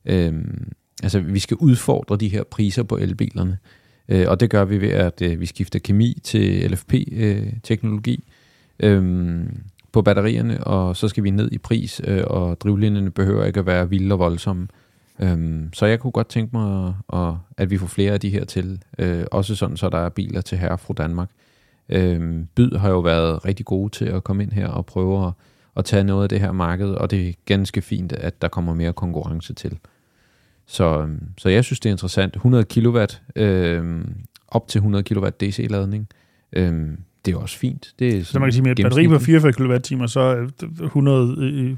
Øh, 0.04 0.34
altså, 1.02 1.20
vi 1.20 1.38
skal 1.38 1.56
udfordre 1.56 2.16
de 2.16 2.28
her 2.28 2.44
priser 2.44 2.82
på 2.82 2.96
elbilerne, 2.96 3.58
øh, 4.08 4.26
og 4.28 4.40
det 4.40 4.50
gør 4.50 4.64
vi 4.64 4.80
ved, 4.80 4.90
at 4.90 5.22
øh, 5.22 5.40
vi 5.40 5.46
skifter 5.46 5.78
kemi 5.78 6.20
til 6.24 6.70
LFP-teknologi 6.70 8.24
øh, 8.80 8.96
øhm, 8.96 9.60
på 9.92 10.02
batterierne, 10.02 10.64
og 10.64 10.96
så 10.96 11.08
skal 11.08 11.24
vi 11.24 11.30
ned 11.30 11.52
i 11.52 11.58
pris, 11.58 12.00
øh, 12.04 12.24
og 12.26 12.60
drivlinjerne 12.60 13.10
behøver 13.10 13.44
ikke 13.44 13.60
at 13.60 13.66
være 13.66 13.88
vilde 13.88 14.14
og 14.14 14.18
voldsomme. 14.18 14.68
Øhm, 15.20 15.70
så 15.72 15.86
jeg 15.86 16.00
kunne 16.00 16.10
godt 16.10 16.28
tænke 16.28 16.56
mig, 16.56 16.94
at, 17.12 17.34
at 17.56 17.70
vi 17.70 17.78
får 17.78 17.86
flere 17.86 18.12
af 18.12 18.20
de 18.20 18.30
her 18.30 18.44
til. 18.44 18.82
Øh, 18.98 19.24
også 19.32 19.54
sådan, 19.54 19.76
så 19.76 19.88
der 19.88 19.98
er 19.98 20.08
biler 20.08 20.40
til 20.40 20.58
herre 20.58 20.78
fra 20.78 20.94
Danmark. 20.94 21.30
Øhm, 21.88 22.48
Byd 22.54 22.76
har 22.76 22.90
jo 22.90 23.00
været 23.00 23.44
rigtig 23.44 23.66
gode 23.66 23.90
til 23.90 24.04
at 24.04 24.24
komme 24.24 24.42
ind 24.42 24.52
her 24.52 24.68
og 24.68 24.86
prøve 24.86 25.26
at, 25.26 25.32
at 25.78 25.84
tage 25.84 26.04
noget 26.04 26.22
af 26.22 26.28
det 26.28 26.40
her 26.40 26.52
marked, 26.52 26.88
og 26.88 27.10
det 27.10 27.28
er 27.28 27.32
ganske 27.46 27.82
fint, 27.82 28.12
at 28.12 28.42
der 28.42 28.48
kommer 28.48 28.74
mere 28.74 28.92
konkurrence 28.92 29.54
til. 29.54 29.78
Så, 30.66 31.00
øhm, 31.00 31.22
så 31.38 31.48
jeg 31.48 31.64
synes, 31.64 31.80
det 31.80 31.88
er 31.88 31.92
interessant. 31.92 32.36
100 32.36 32.64
kW, 32.64 33.04
øhm, 33.36 34.14
op 34.48 34.68
til 34.68 34.78
100 34.78 35.04
kW 35.04 35.28
DC-ladning, 35.40 36.08
øhm, 36.52 36.98
det 37.24 37.34
er 37.34 37.38
også 37.38 37.58
fint. 37.58 37.94
Det 37.98 38.18
er 38.18 38.24
Så 38.24 38.38
man 38.38 38.46
kan 38.46 38.52
sige, 38.52 38.62
med 38.62 38.70
et 38.70 38.82
batteri 38.82 39.06
på 39.06 39.18
gennemsnitligt. 39.18 39.56
44 39.56 39.98
kWh, 39.98 40.08
så 40.08 40.20
er 40.20 40.46
100 40.84 41.76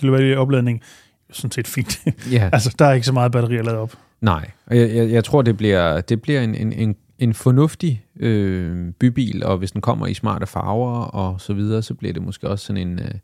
kW 0.00 0.16
i 0.16 0.34
opladning 0.34 0.82
sådan 1.30 1.50
set 1.50 1.66
fint. 1.66 2.00
Ja, 2.32 2.50
altså, 2.52 2.74
der 2.78 2.84
er 2.84 2.92
ikke 2.92 3.06
så 3.06 3.12
meget 3.12 3.32
batteri 3.32 3.56
at 3.56 3.64
lade 3.64 3.78
op. 3.78 3.94
Nej, 4.20 4.50
jeg, 4.70 4.94
jeg, 4.94 5.10
jeg 5.10 5.24
tror, 5.24 5.42
det 5.42 5.56
bliver, 5.56 6.00
det 6.00 6.22
bliver 6.22 6.40
en, 6.40 6.54
en, 6.54 6.72
en, 6.72 6.96
en 7.20 7.34
fornuftig 7.34 8.04
øh, 8.20 8.92
bybil, 8.92 9.44
og 9.44 9.58
hvis 9.58 9.72
den 9.72 9.80
kommer 9.80 10.06
i 10.06 10.14
smarte 10.14 10.46
farver 10.46 11.02
og 11.02 11.40
så 11.40 11.54
videre, 11.54 11.82
så 11.82 11.94
bliver 11.94 12.12
det 12.12 12.22
måske 12.22 12.48
også 12.48 12.66
sådan 12.66 12.88
en... 12.88 12.98
Øh, 12.98 13.14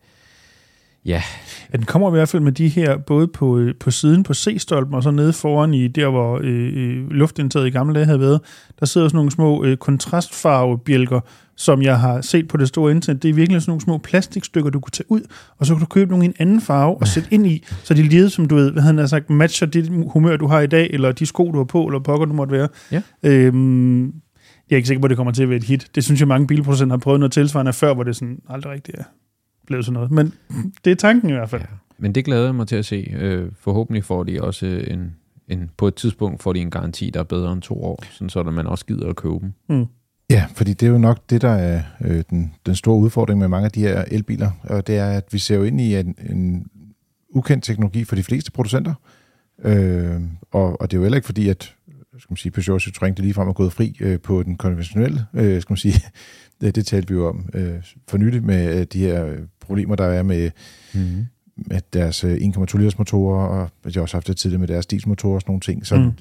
ja, 1.04 1.22
Ja, 1.72 1.76
den 1.76 1.86
kommer 1.86 2.08
i 2.08 2.10
hvert 2.10 2.28
fald 2.28 2.42
med 2.42 2.52
de 2.52 2.68
her, 2.68 2.96
både 2.96 3.28
på, 3.28 3.58
øh, 3.58 3.74
på 3.80 3.90
siden 3.90 4.22
på 4.22 4.34
C-stolpen, 4.34 4.94
og 4.94 5.02
så 5.02 5.10
nede 5.10 5.32
foran 5.32 5.74
i 5.74 5.88
der, 5.88 6.08
hvor 6.08 6.40
øh, 6.42 6.72
øh, 6.76 7.10
luftindtaget 7.10 7.66
i 7.66 7.70
gamle 7.70 7.94
dage 7.94 8.06
havde 8.06 8.20
været. 8.20 8.40
Der 8.80 8.86
sidder 8.86 9.08
sådan 9.08 9.16
nogle 9.16 9.30
små 9.30 9.64
øh, 9.64 9.76
kontrastfarvebjælker, 9.76 11.20
som 11.56 11.82
jeg 11.82 12.00
har 12.00 12.20
set 12.20 12.48
på 12.48 12.56
det 12.56 12.68
store 12.68 12.92
internet. 12.92 13.22
Det 13.22 13.28
er 13.28 13.34
virkelig 13.34 13.62
sådan 13.62 13.70
nogle 13.70 13.80
små 13.80 13.98
plastikstykker, 13.98 14.70
du 14.70 14.80
kunne 14.80 14.90
tage 14.90 15.10
ud, 15.10 15.20
og 15.58 15.66
så 15.66 15.74
kan 15.74 15.80
du 15.80 15.86
købe 15.86 16.10
nogle 16.10 16.24
i 16.24 16.28
en 16.28 16.34
anden 16.38 16.60
farve 16.60 16.96
og 16.96 17.08
sætte 17.08 17.28
ind 17.32 17.46
i, 17.46 17.64
så 17.84 17.94
de 17.94 18.02
lige, 18.02 18.30
som 18.30 18.48
du 18.48 18.54
ved, 18.54 18.72
hvad 18.72 18.82
han 18.82 18.98
har 18.98 19.06
sagt, 19.06 19.30
matcher 19.30 19.66
dit 19.66 19.88
humør, 19.88 20.36
du 20.36 20.46
har 20.46 20.60
i 20.60 20.66
dag, 20.66 20.90
eller 20.92 21.12
de 21.12 21.26
sko, 21.26 21.52
du 21.52 21.56
har 21.56 21.64
på, 21.64 21.86
eller 21.86 22.00
pokker, 22.00 22.26
du 22.26 22.32
måtte 22.32 22.52
være. 22.52 22.68
Ja. 22.92 23.02
Øhm, 23.22 24.04
jeg 24.04 24.12
er 24.70 24.76
ikke 24.76 24.86
sikker 24.86 25.00
på, 25.00 25.06
at 25.06 25.10
det 25.10 25.16
kommer 25.16 25.32
til 25.32 25.42
at 25.42 25.48
være 25.48 25.56
et 25.56 25.64
hit. 25.64 25.88
Det 25.94 26.04
synes 26.04 26.20
jeg, 26.20 26.28
mange 26.28 26.46
bilproducenter 26.46 26.96
har 26.96 26.98
prøvet 27.00 27.20
noget 27.20 27.32
tilsvarende 27.32 27.72
før, 27.72 27.94
hvor 27.94 28.02
det 28.02 28.16
sådan 28.16 28.38
aldrig 28.48 28.72
rigtigt 28.72 28.98
er 28.98 29.04
blevet 29.66 29.84
sådan 29.84 29.94
noget. 29.94 30.10
Men 30.10 30.32
det 30.84 30.90
er 30.90 30.94
tanken 30.94 31.30
i 31.30 31.32
hvert 31.32 31.50
fald. 31.50 31.62
ja. 31.62 31.66
Men 31.98 32.14
det 32.14 32.24
glæder 32.24 32.44
jeg 32.44 32.54
mig 32.54 32.68
til 32.68 32.76
at 32.76 32.84
se. 32.84 33.14
Øh, 33.18 33.48
forhåbentlig 33.60 34.04
får 34.04 34.22
de 34.22 34.42
også 34.42 34.66
en, 34.66 35.14
en... 35.48 35.70
På 35.76 35.88
et 35.88 35.94
tidspunkt 35.94 36.42
får 36.42 36.52
de 36.52 36.60
en 36.60 36.70
garanti, 36.70 37.10
der 37.10 37.20
er 37.20 37.24
bedre 37.24 37.52
end 37.52 37.62
to 37.62 37.82
år, 37.84 38.04
sådan 38.10 38.28
så 38.28 38.40
at 38.40 38.54
man 38.54 38.66
også 38.66 38.86
gider 38.86 39.08
at 39.08 39.16
købe 39.16 39.34
dem. 39.40 39.52
Mm. 39.68 39.86
Ja, 40.30 40.46
fordi 40.54 40.72
det 40.72 40.86
er 40.86 40.90
jo 40.90 40.98
nok 40.98 41.18
det, 41.30 41.42
der 41.42 41.50
er 41.50 41.82
øh, 42.00 42.24
den, 42.30 42.54
den 42.66 42.74
store 42.74 42.98
udfordring 42.98 43.38
med 43.40 43.48
mange 43.48 43.64
af 43.64 43.72
de 43.72 43.80
her 43.80 44.04
elbiler, 44.10 44.50
og 44.62 44.86
det 44.86 44.96
er, 44.96 45.10
at 45.10 45.24
vi 45.32 45.38
ser 45.38 45.56
jo 45.56 45.62
ind 45.62 45.80
i 45.80 45.96
en, 45.96 46.14
en 46.30 46.66
ukendt 47.30 47.64
teknologi 47.64 48.04
for 48.04 48.16
de 48.16 48.22
fleste 48.22 48.52
producenter, 48.52 48.94
øh, 49.64 50.20
og, 50.52 50.80
og 50.80 50.90
det 50.90 50.96
er 50.96 50.98
jo 50.98 51.04
heller 51.04 51.16
ikke 51.16 51.26
fordi, 51.26 51.48
at 51.48 51.74
skal 52.18 52.32
man 52.32 52.36
sige, 52.36 52.52
Peugeot 52.52 52.82
Citroën 52.82 53.06
det 53.06 53.18
ligefrem 53.18 53.48
er 53.48 53.52
gået 53.52 53.72
fri 53.72 53.96
øh, 54.00 54.20
på 54.20 54.42
den 54.42 54.56
konventionelle, 54.56 55.26
øh, 55.34 55.62
skal 55.62 55.72
man 55.72 55.76
sige, 55.76 56.00
det, 56.60 56.74
det 56.74 56.86
talte 56.86 57.08
vi 57.08 57.14
jo 57.14 57.28
om 57.28 57.48
øh, 57.54 57.82
for 58.08 58.18
nylig 58.18 58.44
med 58.44 58.80
øh, 58.80 58.86
de 58.92 58.98
her 58.98 59.26
øh, 59.26 59.38
problemer, 59.60 59.96
der 59.96 60.04
er 60.04 60.22
med, 60.22 60.50
Mm-hmm. 60.94 61.26
med 61.56 61.80
deres 61.92 62.24
øh, 62.24 62.34
1,2 62.34 62.78
liters 62.78 62.98
motorer, 62.98 63.46
og 63.46 63.70
jeg 63.84 63.92
har 63.94 64.00
også 64.00 64.16
haft 64.16 64.26
det 64.26 64.36
tidligere 64.36 64.60
med 64.60 64.68
deres 64.68 64.86
dieselmotorer 64.86 65.34
og 65.34 65.40
sådan 65.40 65.50
nogle 65.50 65.60
ting. 65.60 65.86
Så 65.86 65.96
mm. 65.96 66.12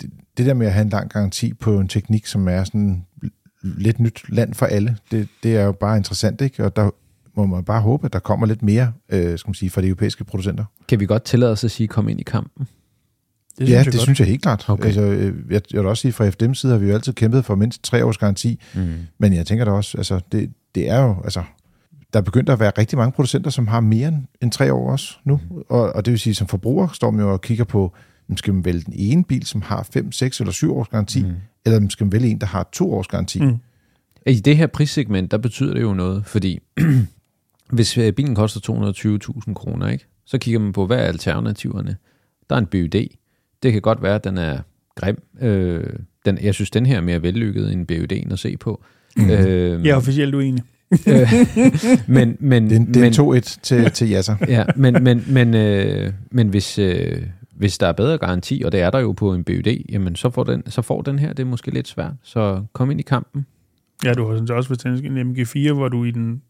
det, 0.00 0.10
det 0.36 0.46
der 0.46 0.54
med 0.54 0.66
at 0.66 0.72
have 0.72 0.82
en 0.82 0.88
lang 0.88 1.10
garanti 1.10 1.54
på 1.54 1.80
en 1.80 1.88
teknik, 1.88 2.26
som 2.26 2.48
er 2.48 2.64
sådan 2.64 3.04
lidt 3.62 4.00
nyt 4.00 4.22
land 4.28 4.54
for 4.54 4.66
alle, 4.66 4.96
det, 5.10 5.28
det 5.42 5.56
er 5.56 5.64
jo 5.64 5.72
bare 5.72 5.96
interessant, 5.96 6.40
ikke? 6.40 6.64
Og 6.64 6.76
der 6.76 6.90
må 7.34 7.46
man 7.46 7.64
bare 7.64 7.80
håbe, 7.80 8.06
at 8.06 8.12
der 8.12 8.18
kommer 8.18 8.46
lidt 8.46 8.62
mere, 8.62 8.92
øh, 9.08 9.38
skal 9.38 9.48
man 9.48 9.54
sige, 9.54 9.70
fra 9.70 9.80
de 9.80 9.86
europæiske 9.86 10.24
producenter. 10.24 10.64
Kan 10.88 11.00
vi 11.00 11.06
godt 11.06 11.24
tillade 11.24 11.52
os 11.52 11.64
at 11.64 11.70
sige, 11.70 11.86
kom 11.88 12.08
ind 12.08 12.20
i 12.20 12.22
kampen? 12.22 12.66
Det 13.58 13.60
ja, 13.60 13.64
synes 13.66 13.76
jeg 13.76 13.84
det 13.84 13.92
godt. 13.92 14.02
synes 14.02 14.20
jeg 14.20 14.28
helt 14.28 14.42
klart. 14.42 14.64
Okay. 14.68 14.84
Altså, 14.84 15.02
øh, 15.02 15.34
jeg, 15.50 15.60
jeg 15.72 15.80
vil 15.80 15.88
også 15.88 16.00
sige, 16.00 16.12
fra 16.12 16.28
FDM's 16.28 16.54
side 16.54 16.72
har 16.72 16.78
vi 16.78 16.88
jo 16.88 16.94
altid 16.94 17.12
kæmpet 17.12 17.44
for 17.44 17.54
mindst 17.54 17.84
tre 17.84 18.04
års 18.04 18.18
garanti, 18.18 18.60
Mm. 18.74 18.92
men 19.18 19.32
jeg 19.32 19.46
tænker 19.46 19.64
da 19.64 19.70
også, 19.70 19.98
altså, 19.98 20.20
det, 20.32 20.52
det 20.74 20.90
er 20.90 21.02
jo, 21.02 21.16
altså, 21.24 21.42
der 22.12 22.18
er 22.18 22.22
begyndt 22.22 22.48
at 22.48 22.60
være 22.60 22.72
rigtig 22.78 22.98
mange 22.98 23.12
producenter, 23.12 23.50
som 23.50 23.66
har 23.68 23.80
mere 23.80 24.08
end, 24.08 24.16
end 24.42 24.52
tre 24.52 24.72
år 24.72 24.90
også 24.92 25.14
nu, 25.24 25.40
og, 25.68 25.92
og 25.92 26.04
det 26.04 26.10
vil 26.12 26.20
sige, 26.20 26.34
som 26.34 26.46
forbruger 26.46 26.88
står 26.92 27.10
man 27.10 27.20
jo 27.20 27.32
og 27.32 27.40
kigger 27.40 27.64
på, 27.64 27.92
skal 28.36 28.54
man 28.54 28.64
vælge 28.64 28.80
den 28.80 28.92
ene 28.96 29.24
bil, 29.24 29.46
som 29.46 29.62
har 29.62 29.88
5, 29.92 30.12
6 30.12 30.40
eller 30.40 30.52
7 30.52 30.76
års 30.76 30.88
garanti, 30.88 31.22
mm. 31.22 31.32
eller 31.66 31.88
skal 31.88 32.04
man 32.04 32.12
vælge 32.12 32.28
en, 32.28 32.38
der 32.40 32.46
har 32.46 32.68
to 32.72 32.94
års 32.94 33.06
garanti? 33.08 33.40
Mm. 33.40 33.56
I 34.26 34.34
det 34.34 34.56
her 34.56 34.66
prissegment, 34.66 35.30
der 35.30 35.38
betyder 35.38 35.74
det 35.74 35.82
jo 35.82 35.94
noget, 35.94 36.26
fordi 36.26 36.58
hvis 37.72 37.98
øh, 37.98 38.12
bilen 38.12 38.34
koster 38.34 38.60
220.000 39.48 39.54
kroner, 39.54 39.88
ikke, 39.88 40.04
så 40.26 40.38
kigger 40.38 40.60
man 40.60 40.72
på, 40.72 40.86
hvad 40.86 40.96
er 40.98 41.02
alternativerne? 41.02 41.96
Der 42.50 42.56
er 42.56 42.60
en 42.60 42.66
BUD. 42.66 43.06
Det 43.62 43.72
kan 43.72 43.80
godt 43.82 44.02
være, 44.02 44.14
at 44.14 44.24
den 44.24 44.38
er 44.38 44.58
grim. 44.94 45.22
Øh, 45.40 45.84
den, 46.26 46.38
jeg 46.42 46.54
synes, 46.54 46.70
den 46.70 46.86
her 46.86 46.96
er 46.96 47.00
mere 47.00 47.22
vellykket 47.22 47.72
end 47.72 47.92
BUD'en 47.92 48.32
at 48.32 48.38
se 48.38 48.56
på. 48.56 48.84
Mm. 49.16 49.30
Øh, 49.30 49.84
Jeg 49.86 49.90
er 49.92 49.96
officielt 49.96 50.34
uenig. 50.34 50.62
men, 52.08 52.36
men, 52.40 52.64
Det 52.70 52.72
er, 52.72 52.80
en- 52.80 52.86
det 52.94 52.96
er 53.18 53.22
men, 53.24 53.34
en 53.34 53.42
2-1 53.42 53.58
til, 53.62 53.90
til 53.90 54.12
Yasser. 54.12 54.36
ja, 54.48 54.64
men, 54.76 55.04
men, 55.04 55.24
men, 55.28 55.54
øh, 55.54 56.12
men 56.30 56.48
hvis, 56.48 56.78
øh, 56.78 57.22
hvis 57.62 57.78
der 57.78 57.86
er 57.86 57.92
bedre 57.92 58.18
garanti, 58.18 58.62
og 58.64 58.72
det 58.72 58.80
er 58.80 58.90
der 58.90 58.98
jo 58.98 59.12
på 59.12 59.34
en 59.34 59.44
BUD, 59.44 59.84
jamen 59.88 60.16
så 60.16 60.30
får 60.30 60.44
den, 60.44 60.62
så 60.70 60.82
får 60.82 61.02
den 61.02 61.18
her, 61.18 61.28
det 61.32 61.42
er 61.42 61.46
måske 61.46 61.70
lidt 61.70 61.88
svært. 61.88 62.12
Så 62.22 62.62
kom 62.72 62.90
ind 62.90 63.00
i 63.00 63.02
kampen. 63.02 63.46
Ja, 64.04 64.14
du 64.14 64.26
har 64.28 64.34
sådan 64.34 64.46
set 64.46 64.56
også 64.56 64.68
hvis 64.68 64.78
en 64.84 65.32
MG4, 65.32 65.72
hvor 65.72 65.88
du 65.88 66.04
i 66.04 66.10
den, 66.10 66.42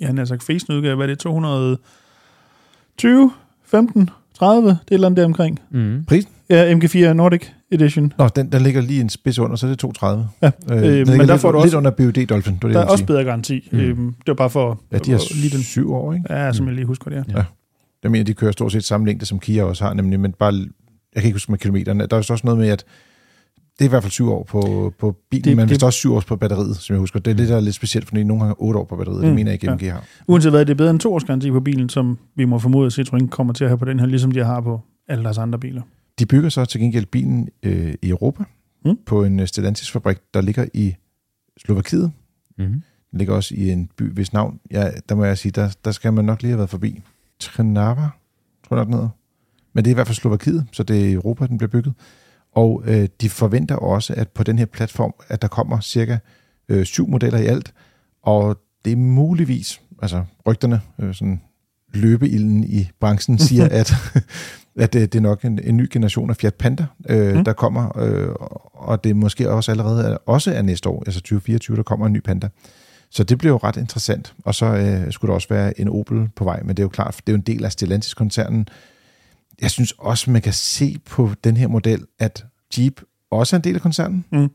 ja, 0.00 0.06
han 0.06 0.18
har 0.18 0.24
sagt 0.24 0.42
fæsende 0.42 0.76
udgave, 0.78 0.96
hvad 0.96 1.06
er 1.06 1.10
det, 1.10 1.18
220, 1.18 3.30
15, 3.64 4.10
30, 4.38 4.68
det 4.68 4.74
er 4.74 4.78
et 4.82 4.86
eller 4.90 5.06
andet 5.06 5.16
der 5.18 5.24
omkring. 5.24 5.60
Mm. 5.70 6.06
Ja, 6.50 6.74
MG4 6.74 7.12
Nordic 7.12 7.42
Edition. 7.70 8.12
Nå, 8.18 8.28
den, 8.28 8.52
den 8.52 8.62
ligger 8.62 8.80
lige 8.80 9.00
en 9.00 9.08
spids 9.08 9.38
under, 9.38 9.56
så 9.56 9.66
er 9.66 9.70
det 9.70 9.78
230. 9.78 10.28
Ja, 10.42 10.50
Øh, 10.70 10.76
øh, 10.76 10.82
men 10.82 11.06
der 11.06 11.24
lidt, 11.26 11.40
får 11.40 11.52
du 11.52 11.58
lidt 11.58 11.64
også, 11.64 11.78
under 11.78 11.90
BUD 11.90 12.26
Dolphin, 12.26 12.58
det 12.62 12.74
der 12.74 12.80
er 12.80 12.84
også 12.84 12.96
sige. 12.96 13.06
bedre 13.06 13.24
garanti. 13.24 13.68
Mm. 13.72 13.78
Mm. 13.78 13.84
Øhm, 13.84 14.06
det 14.14 14.26
var 14.26 14.34
bare 14.34 14.50
for 14.50 14.80
Ja, 14.92 14.98
de 14.98 15.10
har 15.10 15.18
at- 15.18 15.34
lige 15.36 15.50
den. 15.56 15.62
syv 15.62 15.92
år, 15.94 16.12
ikke? 16.12 16.32
Ja, 16.34 16.52
som 16.52 16.66
jeg 16.66 16.74
lige 16.74 16.86
husker 16.86 17.10
det, 17.10 17.24
ja. 17.28 17.44
Jeg 18.04 18.10
mener, 18.10 18.24
de 18.24 18.34
kører 18.34 18.52
stort 18.52 18.72
set 18.72 18.84
samme 18.84 19.06
længde, 19.06 19.26
som 19.26 19.38
Kia 19.38 19.62
også 19.64 19.84
har, 19.84 19.94
nemlig, 19.94 20.20
men 20.20 20.32
bare, 20.32 20.52
jeg 21.14 21.22
kan 21.22 21.24
ikke 21.24 21.34
huske 21.34 21.52
med 21.52 21.58
kilometerne. 21.58 22.00
Der 22.06 22.16
er 22.16 22.22
jo 22.28 22.32
også 22.34 22.40
noget 22.44 22.60
med, 22.60 22.68
at 22.68 22.84
det 23.78 23.84
er 23.84 23.84
i 23.84 23.88
hvert 23.88 24.02
fald 24.02 24.10
syv 24.10 24.28
år 24.30 24.42
på, 24.44 24.92
på 24.98 25.16
bilen, 25.30 25.44
Det- 25.44 25.56
men 25.56 25.68
det- 25.68 25.82
også 25.82 25.96
syv 25.96 26.14
år 26.14 26.20
på 26.26 26.36
batteriet, 26.36 26.76
som 26.76 26.94
jeg 26.94 27.00
husker. 27.00 27.20
Det 27.20 27.30
er 27.30 27.34
det, 27.34 27.48
der 27.48 27.56
er 27.56 27.60
lidt 27.60 27.74
specielt, 27.74 28.08
fordi 28.08 28.24
nogle 28.24 28.40
gange 28.40 28.48
har 28.48 28.62
otte 28.62 28.78
år 28.80 28.84
på 28.84 28.96
batteriet. 28.96 29.20
Mm, 29.20 29.26
det 29.26 29.34
mener 29.34 29.50
jeg 29.50 29.62
ikke, 29.62 29.66
ja. 29.66 29.74
MG 29.74 29.92
har. 29.92 30.04
Uanset 30.26 30.52
hvad, 30.52 30.60
det 30.66 30.70
er 30.72 30.74
bedre 30.74 30.90
end 30.90 31.00
to 31.00 31.14
års 31.14 31.24
garanti 31.24 31.50
på 31.50 31.60
bilen, 31.60 31.88
som 31.88 32.18
vi 32.36 32.44
må 32.44 32.58
formode, 32.58 32.86
at 32.86 32.98
Citroën 32.98 33.26
kommer 33.28 33.52
til 33.52 33.64
at 33.64 33.70
have 33.70 33.78
på 33.78 33.84
den 33.84 34.00
her, 34.00 34.06
ligesom 34.06 34.30
de 34.32 34.44
har 34.44 34.60
på 34.60 34.80
alle 35.08 35.24
deres 35.24 35.38
andre 35.38 35.58
biler. 35.58 35.82
De 36.18 36.26
bygger 36.26 36.48
så 36.48 36.64
til 36.64 36.80
gengæld 36.80 37.06
bilen 37.06 37.48
øh, 37.62 37.94
i 38.02 38.08
Europa, 38.08 38.44
Mm. 38.84 38.90
mm. 38.90 38.96
på 39.06 39.24
en 39.24 39.40
øh, 39.40 39.46
Stellantis-fabrik, 39.46 40.16
der 40.34 40.40
ligger 40.40 40.66
i 40.74 40.94
Slovakiet. 41.66 42.12
Mm. 42.58 42.64
Den 42.64 43.18
ligger 43.18 43.34
også 43.34 43.54
i 43.54 43.70
en 43.70 43.88
by, 43.96 44.12
hvis 44.12 44.32
navn, 44.32 44.60
ja, 44.70 44.90
der 45.08 45.14
må 45.14 45.24
jeg 45.24 45.38
sige, 45.38 45.52
der, 45.52 45.70
der 45.84 45.90
skal 45.90 46.12
man 46.12 46.24
nok 46.24 46.42
lige 46.42 46.50
have 46.50 46.58
været 46.58 46.70
forbi. 46.70 47.00
Trnava, 47.40 48.08
tror 48.68 48.76
jeg 48.76 48.76
nok 48.76 48.86
den 48.86 48.94
hedder. 48.94 49.08
Men 49.72 49.84
det 49.84 49.90
er 49.90 49.94
i 49.94 49.94
hvert 49.94 50.06
fald 50.06 50.14
Slovakiet, 50.16 50.66
så 50.72 50.82
det 50.82 51.00
er 51.00 51.04
i 51.08 51.12
Europa, 51.12 51.46
den 51.46 51.58
bliver 51.58 51.70
bygget. 51.70 51.94
Og 52.52 52.82
øh, 52.86 53.08
de 53.20 53.30
forventer 53.30 53.76
også, 53.76 54.14
at 54.16 54.28
på 54.28 54.42
den 54.42 54.58
her 54.58 54.66
platform, 54.66 55.14
at 55.28 55.42
der 55.42 55.48
kommer 55.48 55.80
cirka 55.80 56.18
øh, 56.68 56.84
syv 56.84 57.08
modeller 57.08 57.38
i 57.38 57.46
alt, 57.46 57.72
og 58.22 58.58
det 58.84 58.92
er 58.92 58.96
muligvis, 58.96 59.80
altså 60.02 60.24
rygterne, 60.46 60.80
øh, 61.00 61.14
sådan 61.14 61.40
løbeilden 61.94 62.64
i 62.64 62.88
branchen 63.00 63.38
siger, 63.48 63.68
at, 63.70 63.92
at 64.76 64.92
det, 64.92 65.12
det 65.12 65.18
er 65.18 65.22
nok 65.22 65.44
en, 65.44 65.60
en 65.64 65.76
ny 65.76 65.88
generation 65.92 66.30
af 66.30 66.36
Fiat 66.36 66.54
Panda, 66.54 66.86
øh, 67.08 67.36
Mm. 67.36 67.44
der 67.44 67.52
kommer, 67.52 67.98
øh, 67.98 68.28
og 68.72 69.04
det 69.04 69.16
måske 69.16 69.50
også 69.50 69.70
allerede 69.70 70.04
er, 70.08 70.16
også 70.26 70.52
er 70.54 70.62
næste 70.62 70.88
år, 70.88 71.02
altså 71.06 71.20
2024, 71.20 71.76
der 71.76 71.82
kommer 71.82 72.06
en 72.06 72.12
ny 72.12 72.20
Panda. 72.20 72.48
Så 73.14 73.24
det 73.24 73.38
bliver 73.38 73.52
jo 73.52 73.56
ret 73.56 73.76
interessant. 73.76 74.34
Og 74.44 74.54
så 74.54 74.66
øh, 74.66 75.12
skulle 75.12 75.28
der 75.28 75.34
også 75.34 75.48
være 75.48 75.80
en 75.80 75.88
Opel 75.88 76.28
på 76.36 76.44
vej, 76.44 76.60
men 76.62 76.68
det 76.68 76.78
er 76.78 76.84
jo 76.84 76.88
klart, 76.88 77.14
det 77.26 77.32
er 77.32 77.32
jo 77.32 77.36
en 77.36 77.46
del 77.46 77.64
af 77.64 77.72
Stellantis-koncernen. 77.72 78.68
Jeg 79.60 79.70
synes 79.70 79.94
også, 79.98 80.30
man 80.30 80.42
kan 80.42 80.52
se 80.52 80.98
på 81.06 81.30
den 81.44 81.56
her 81.56 81.68
model, 81.68 82.06
at 82.18 82.44
Jeep 82.78 83.00
også 83.30 83.56
er 83.56 83.58
en 83.58 83.64
del 83.64 83.74
af 83.74 83.80
koncernen. 83.80 84.24
Mm. 84.32 84.50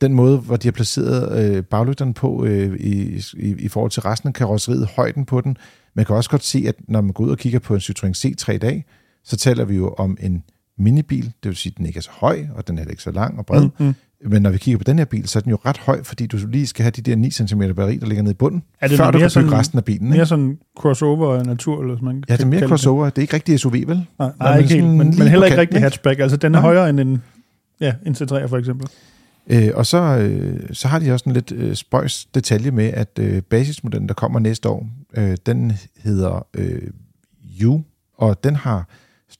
Den 0.00 0.14
måde, 0.14 0.38
hvor 0.38 0.56
de 0.56 0.66
har 0.66 0.72
placeret 0.72 1.44
øh, 1.44 1.62
baglygterne 1.62 2.14
på 2.14 2.44
øh, 2.44 2.76
i, 2.80 3.22
i, 3.36 3.54
i 3.58 3.68
forhold 3.68 3.90
til 3.90 4.02
resten 4.02 4.28
af 4.28 4.34
karosseriet, 4.34 4.88
højden 4.96 5.24
på 5.24 5.40
den. 5.40 5.56
Man 5.94 6.04
kan 6.04 6.16
også 6.16 6.30
godt 6.30 6.44
se, 6.44 6.64
at 6.68 6.74
når 6.88 7.00
man 7.00 7.12
går 7.12 7.24
ud 7.24 7.30
og 7.30 7.38
kigger 7.38 7.58
på 7.58 7.74
en 7.74 7.80
Citroën 7.80 8.12
C3 8.26 8.52
i 8.52 8.58
dag, 8.58 8.84
så 9.24 9.36
taler 9.36 9.64
vi 9.64 9.76
jo 9.76 9.94
om 9.98 10.16
en 10.20 10.44
minibil, 10.78 11.24
det 11.24 11.48
vil 11.48 11.56
sige, 11.56 11.70
at 11.72 11.78
den 11.78 11.86
ikke 11.86 11.96
er 11.98 12.02
så 12.02 12.10
høj, 12.12 12.46
og 12.54 12.68
den 12.68 12.78
er 12.78 12.84
ikke 12.84 13.02
så 13.02 13.10
lang 13.10 13.38
og 13.38 13.46
bred. 13.46 13.68
Mm. 13.78 13.94
Men 14.24 14.42
når 14.42 14.50
vi 14.50 14.58
kigger 14.58 14.78
på 14.78 14.84
den 14.84 14.98
her 14.98 15.04
bil, 15.04 15.28
så 15.28 15.38
er 15.38 15.40
den 15.40 15.50
jo 15.50 15.58
ret 15.66 15.78
høj, 15.78 16.02
fordi 16.02 16.26
du 16.26 16.38
lige 16.48 16.66
skal 16.66 16.82
have 16.82 16.90
de 16.90 17.02
der 17.02 17.16
9 17.16 17.30
cm 17.30 17.60
batteri, 17.60 17.96
der 17.96 18.06
ligger 18.06 18.22
nede 18.22 18.30
i 18.30 18.34
bunden, 18.34 18.62
Er 18.80 18.88
det 18.88 18.96
før 18.96 19.10
du 19.10 19.18
kan 19.18 19.30
bygge 19.36 19.52
resten 19.52 19.78
af 19.78 19.84
bilen. 19.84 20.06
Ikke? 20.06 20.16
Mere 20.16 20.26
sådan 20.26 20.58
crossover 20.78 21.42
natur, 21.42 21.80
eller 21.80 21.94
sådan 21.94 22.06
man 22.06 22.24
Ja, 22.28 22.36
det 22.36 22.42
er 22.42 22.46
mere 22.46 22.68
crossover. 22.68 23.10
Det 23.10 23.18
er 23.18 23.22
ikke 23.22 23.34
rigtig 23.34 23.60
SUV, 23.60 23.72
vel? 23.72 24.06
Nej, 24.18 24.30
nej 24.38 24.50
men 24.50 24.62
ikke 24.62 24.74
helt, 24.74 24.86
men, 24.86 24.96
men 24.96 25.28
heller 25.28 25.46
ikke 25.46 25.58
rigtig 25.58 25.80
hatchback. 25.80 26.20
Altså, 26.20 26.36
den 26.36 26.54
er 26.54 26.58
Nej. 26.58 26.60
højere 26.60 26.90
end 26.90 27.00
en, 27.00 27.22
ja, 27.80 27.94
en 28.06 28.12
C3'er 28.12 28.46
for 28.46 28.56
eksempel. 28.56 28.88
Øh, 29.46 29.70
og 29.74 29.86
så, 29.86 29.98
øh, 29.98 30.60
så 30.72 30.88
har 30.88 30.98
de 30.98 31.12
også 31.12 31.24
en 31.26 31.32
lidt 31.32 31.52
øh, 31.52 31.74
spøjs 31.74 32.24
detalje 32.34 32.70
med, 32.70 32.84
at 32.84 33.18
øh, 33.20 33.42
basismodellen, 33.42 34.08
der 34.08 34.14
kommer 34.14 34.38
næste 34.38 34.68
år, 34.68 34.88
øh, 35.16 35.36
den 35.46 35.72
hedder 35.98 36.46
øh, 36.54 36.82
U, 37.64 37.80
og 38.18 38.44
den 38.44 38.56
har 38.56 38.88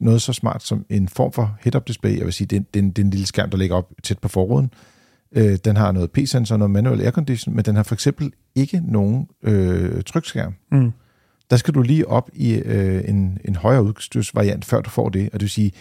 noget 0.00 0.22
så 0.22 0.32
smart 0.32 0.62
som 0.62 0.86
en 0.88 1.08
form 1.08 1.32
for 1.32 1.58
head-up 1.60 1.88
display. 1.88 2.18
Jeg 2.18 2.24
vil 2.24 2.32
sige, 2.32 2.46
det 2.46 2.56
er, 2.56 2.60
det, 2.74 2.80
er 2.80 2.84
en, 2.84 2.90
det 2.90 2.98
er 2.98 3.04
en 3.04 3.10
lille 3.10 3.26
skærm, 3.26 3.50
der 3.50 3.58
ligger 3.58 3.76
op 3.76 3.92
tæt 4.02 4.18
på 4.18 4.28
forruden. 4.28 4.70
Øh, 5.32 5.58
den 5.64 5.76
har 5.76 5.92
noget 5.92 6.10
P-sensor 6.10 6.54
og 6.54 6.58
noget 6.58 6.70
manual 6.70 7.00
aircondition, 7.00 7.56
men 7.56 7.64
den 7.64 7.76
har 7.76 7.82
for 7.82 7.94
eksempel 7.94 8.32
ikke 8.54 8.82
nogen 8.84 9.28
øh, 9.42 10.02
trykskærm. 10.02 10.54
Mm. 10.72 10.92
Der 11.50 11.56
skal 11.56 11.74
du 11.74 11.82
lige 11.82 12.08
op 12.08 12.30
i 12.32 12.54
øh, 12.54 13.08
en, 13.08 13.38
en 13.44 13.56
højere 13.56 13.82
udstyrsvariant, 13.82 14.64
før 14.64 14.80
du 14.80 14.90
får 14.90 15.08
det. 15.08 15.26
Og 15.26 15.32
det 15.32 15.42
vil 15.42 15.50
sige, 15.50 15.72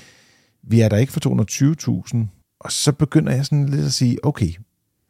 vi 0.64 0.82
er 0.82 0.90
der 0.90 0.98
ikke 0.98 1.14
for 1.14 1.46
220.000. 2.14 2.18
Og 2.60 2.72
så 2.72 2.92
begynder 2.92 3.34
jeg 3.34 3.46
sådan 3.46 3.70
lidt 3.70 3.86
at 3.86 3.94
sige, 3.94 4.26
okay, 4.26 4.50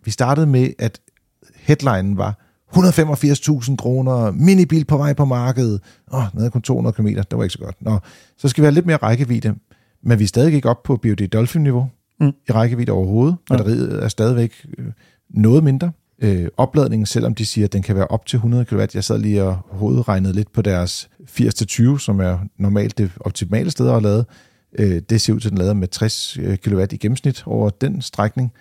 vi 0.03 0.11
startede 0.11 0.47
med, 0.47 0.69
at 0.79 1.01
headlinen 1.55 2.17
var 2.17 2.39
185.000 2.75 3.75
kroner, 3.75 4.31
minibil 4.31 4.85
på 4.85 4.97
vej 4.97 5.13
på 5.13 5.25
markedet. 5.25 5.81
Åh, 6.13 6.23
nede 6.33 6.49
kun 6.51 6.61
200 6.61 6.93
km, 6.93 7.07
det 7.07 7.25
var 7.31 7.43
ikke 7.43 7.53
så 7.53 7.59
godt. 7.59 7.75
Nå, 7.81 7.99
så 8.37 8.47
skal 8.47 8.61
vi 8.61 8.65
have 8.65 8.73
lidt 8.73 8.85
mere 8.85 8.97
rækkevidde, 8.97 9.55
men 10.03 10.19
vi 10.19 10.23
er 10.23 10.27
stadig 10.27 10.53
ikke 10.53 10.69
op 10.69 10.83
på 10.83 10.95
BOD 10.97 11.27
Dolphin-niveau 11.27 11.89
Mm. 12.19 12.31
i 12.49 12.51
rækkevidde 12.51 12.91
overhovedet. 12.91 13.37
Batteriet 13.49 14.03
er 14.03 14.07
stadigvæk 14.07 14.65
øh, 14.77 14.85
noget 15.29 15.63
mindre. 15.63 15.91
Øh, 16.21 16.47
opladningen, 16.57 17.05
selvom 17.05 17.35
de 17.35 17.45
siger, 17.45 17.65
at 17.65 17.73
den 17.73 17.81
kan 17.81 17.95
være 17.95 18.07
op 18.07 18.25
til 18.25 18.37
100 18.37 18.65
kW. 18.65 18.81
Jeg 18.93 19.03
sad 19.03 19.19
lige 19.19 19.43
og 19.43 19.57
hovedregnede 19.69 20.33
lidt 20.33 20.53
på 20.53 20.61
deres 20.61 21.09
80-20, 21.29 21.97
som 21.99 22.19
er 22.19 22.37
normalt 22.59 22.97
det 22.97 23.11
optimale 23.19 23.71
sted 23.71 23.89
at 23.89 24.01
lade. 24.03 24.25
Øh, 24.79 25.01
det 25.09 25.21
ser 25.21 25.33
ud 25.33 25.39
til, 25.39 25.47
at 25.47 25.51
den 25.51 25.57
lader 25.57 25.73
med 25.73 25.87
60 25.87 26.37
kW 26.63 26.79
i 26.91 26.97
gennemsnit 26.97 27.43
over 27.45 27.69
den 27.69 28.01
strækning. 28.01 28.51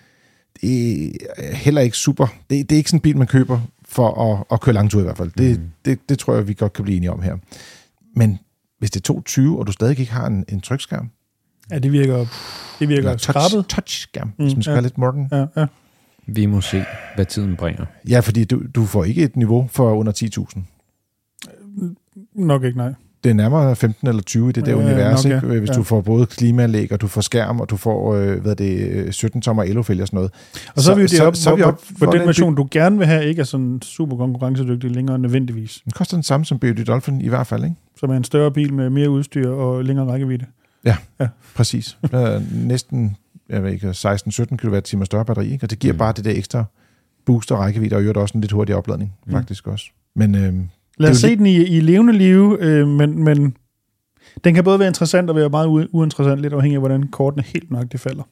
Det 0.61 1.03
er 1.37 1.55
heller 1.55 1.81
ikke 1.81 1.97
super. 1.97 2.27
Det, 2.49 2.69
det 2.69 2.75
er 2.75 2.77
ikke 2.77 2.89
sådan 2.89 2.97
en 2.97 3.01
bil, 3.01 3.17
man 3.17 3.27
køber 3.27 3.59
for 3.93 4.31
at, 4.33 4.43
at 4.51 4.61
køre 4.61 4.73
langtur 4.73 4.99
i 4.99 5.03
hvert 5.03 5.17
fald. 5.17 5.31
Det, 5.37 5.59
Mm. 5.59 5.69
det, 5.85 6.09
det 6.09 6.19
tror 6.19 6.35
jeg, 6.35 6.47
vi 6.47 6.53
godt 6.53 6.73
kan 6.73 6.83
blive 6.83 6.97
enige 6.97 7.11
om 7.11 7.21
her. 7.21 7.37
Men 8.15 8.39
hvis 8.79 8.91
det 8.91 8.99
er 8.99 9.03
220, 9.03 9.59
og 9.59 9.67
du 9.67 9.71
stadig 9.71 9.99
ikke 9.99 10.11
har 10.11 10.27
en, 10.27 10.45
en 10.49 10.61
trykskærm, 10.61 11.09
Ja, 11.71 11.79
det 11.79 11.91
virker, 11.91 12.25
det 12.79 12.89
virker 12.89 13.17
skrabet. 13.17 13.51
touch, 13.51 13.67
touchskærm, 13.69 14.27
Mm, 14.27 14.43
hvis 14.43 14.55
man 14.55 14.63
skal 14.63 14.71
ja. 14.71 14.75
være 14.75 14.81
lidt 14.83 14.97
modern. 14.97 15.27
Ja, 15.31 15.45
ja. 15.61 15.65
Vi 16.27 16.45
må 16.45 16.61
se, 16.61 16.85
hvad 17.15 17.25
tiden 17.25 17.55
bringer. 17.55 17.85
Ja, 18.09 18.19
fordi 18.19 18.43
du, 18.45 18.63
du 18.75 18.85
får 18.85 19.03
ikke 19.03 19.23
et 19.23 19.35
niveau 19.35 19.67
for 19.71 19.93
under 19.93 20.11
10.000. 20.55 20.61
Nok 22.35 22.63
ikke, 22.63 22.77
nej. 22.77 22.93
Det 23.23 23.29
er 23.29 23.33
nærmere 23.33 23.75
15 23.75 24.07
eller 24.07 24.21
20 24.21 24.49
i 24.49 24.51
det 24.51 24.65
der 24.65 24.71
Ja, 24.71 24.77
univers, 24.77 25.25
nok, 25.25 25.33
ikke? 25.35 25.53
ja. 25.53 25.59
hvis 25.59 25.69
Ja. 25.69 25.73
du 25.75 25.83
får 25.83 26.01
både 26.01 26.25
klimaanlæg, 26.25 26.91
og 26.91 27.01
du 27.01 27.07
får 27.07 27.21
skærm, 27.21 27.59
og 27.59 27.69
du 27.69 27.77
får 27.77 28.15
øh, 28.15 28.41
hvad 28.41 28.51
er 28.51 28.55
det, 28.55 29.15
17 29.15 29.41
tommer 29.41 29.63
elofælge 29.63 30.03
og 30.03 30.07
sådan 30.07 30.17
noget. 30.17 30.31
Og 30.75 30.81
så, 30.81 30.83
så 30.85 30.91
er 30.91 30.95
vi 30.95 31.01
jo 31.01 31.07
Så- 31.07 31.17
deroppe, 31.17 31.37
så- 31.37 31.43
så 31.43 31.51
er 31.51 31.55
vi 31.55 31.63
hvor, 31.97 32.11
den 32.11 32.27
version, 32.27 32.55
du 32.55 32.67
gerne 32.71 32.97
vil 32.97 33.07
have, 33.07 33.25
ikke 33.25 33.39
er 33.39 33.43
sådan 33.45 33.81
super 33.81 34.17
konkurrencedygtig 34.17 34.91
længere 34.91 35.19
nødvendigvis. 35.19 35.81
Den 35.85 35.91
koster 35.91 36.17
den 36.17 36.23
samme 36.23 36.45
som 36.45 36.59
BYD 36.59 36.85
Dolphin 36.85 37.21
i 37.21 37.27
hvert 37.29 37.47
fald, 37.47 37.63
ikke? 37.63 37.75
Som 37.99 38.09
er 38.09 38.15
en 38.17 38.23
større 38.23 38.51
bil 38.51 38.73
med 38.73 38.89
mere 38.89 39.09
udstyr 39.09 39.49
og 39.49 39.83
længere 39.85 40.07
rækkevidde. 40.11 40.45
Præcis. 41.55 41.97
Der 42.11 42.19
er 42.19 42.41
næsten 42.53 43.17
jeg 43.49 43.63
ved 43.63 43.71
ikke, 43.71 43.87
16-17 43.93 44.57
kWh 44.57 45.05
større 45.05 45.25
batteri, 45.25 45.51
ikke? 45.51 45.65
og 45.65 45.69
det 45.69 45.79
giver 45.79 45.93
Mm. 45.93 45.97
bare 45.99 46.13
det 46.15 46.25
der 46.25 46.31
ekstra 46.31 46.63
boost 47.25 47.51
og 47.51 47.59
rækkevidde, 47.59 47.95
og 47.95 48.01
i 48.01 48.03
øvrigt 48.03 48.17
også 48.17 48.37
en 48.37 48.41
lidt 48.41 48.51
hurtigere 48.51 48.77
opladning, 48.77 49.13
Mm. 49.25 49.31
mm. 49.31 49.37
faktisk 49.37 49.67
også. 49.67 49.85
Men 50.15 50.35
øhm, 50.35 50.69
Lad 50.97 51.09
os 51.09 51.15
Det 51.15 51.21
se 51.21 51.35
den 51.35 51.45
i, 51.45 51.55
i 51.55 51.79
levende 51.79 52.13
liv, 52.13 52.57
øh, 52.59 52.87
men, 52.87 53.23
men 53.23 53.57
den 54.43 54.53
kan 54.53 54.63
både 54.63 54.79
være 54.79 54.87
interessant 54.87 55.29
og 55.29 55.35
være 55.35 55.49
meget 55.49 55.67
u- 55.67 55.89
uinteressant, 55.93 56.41
lidt 56.41 56.53
afhængig 56.53 56.75
af, 56.75 56.81
hvordan 56.81 57.07
kortene 57.07 57.43
helt 57.43 57.71
nøjagtigt 57.71 58.03
falder. 58.03 58.23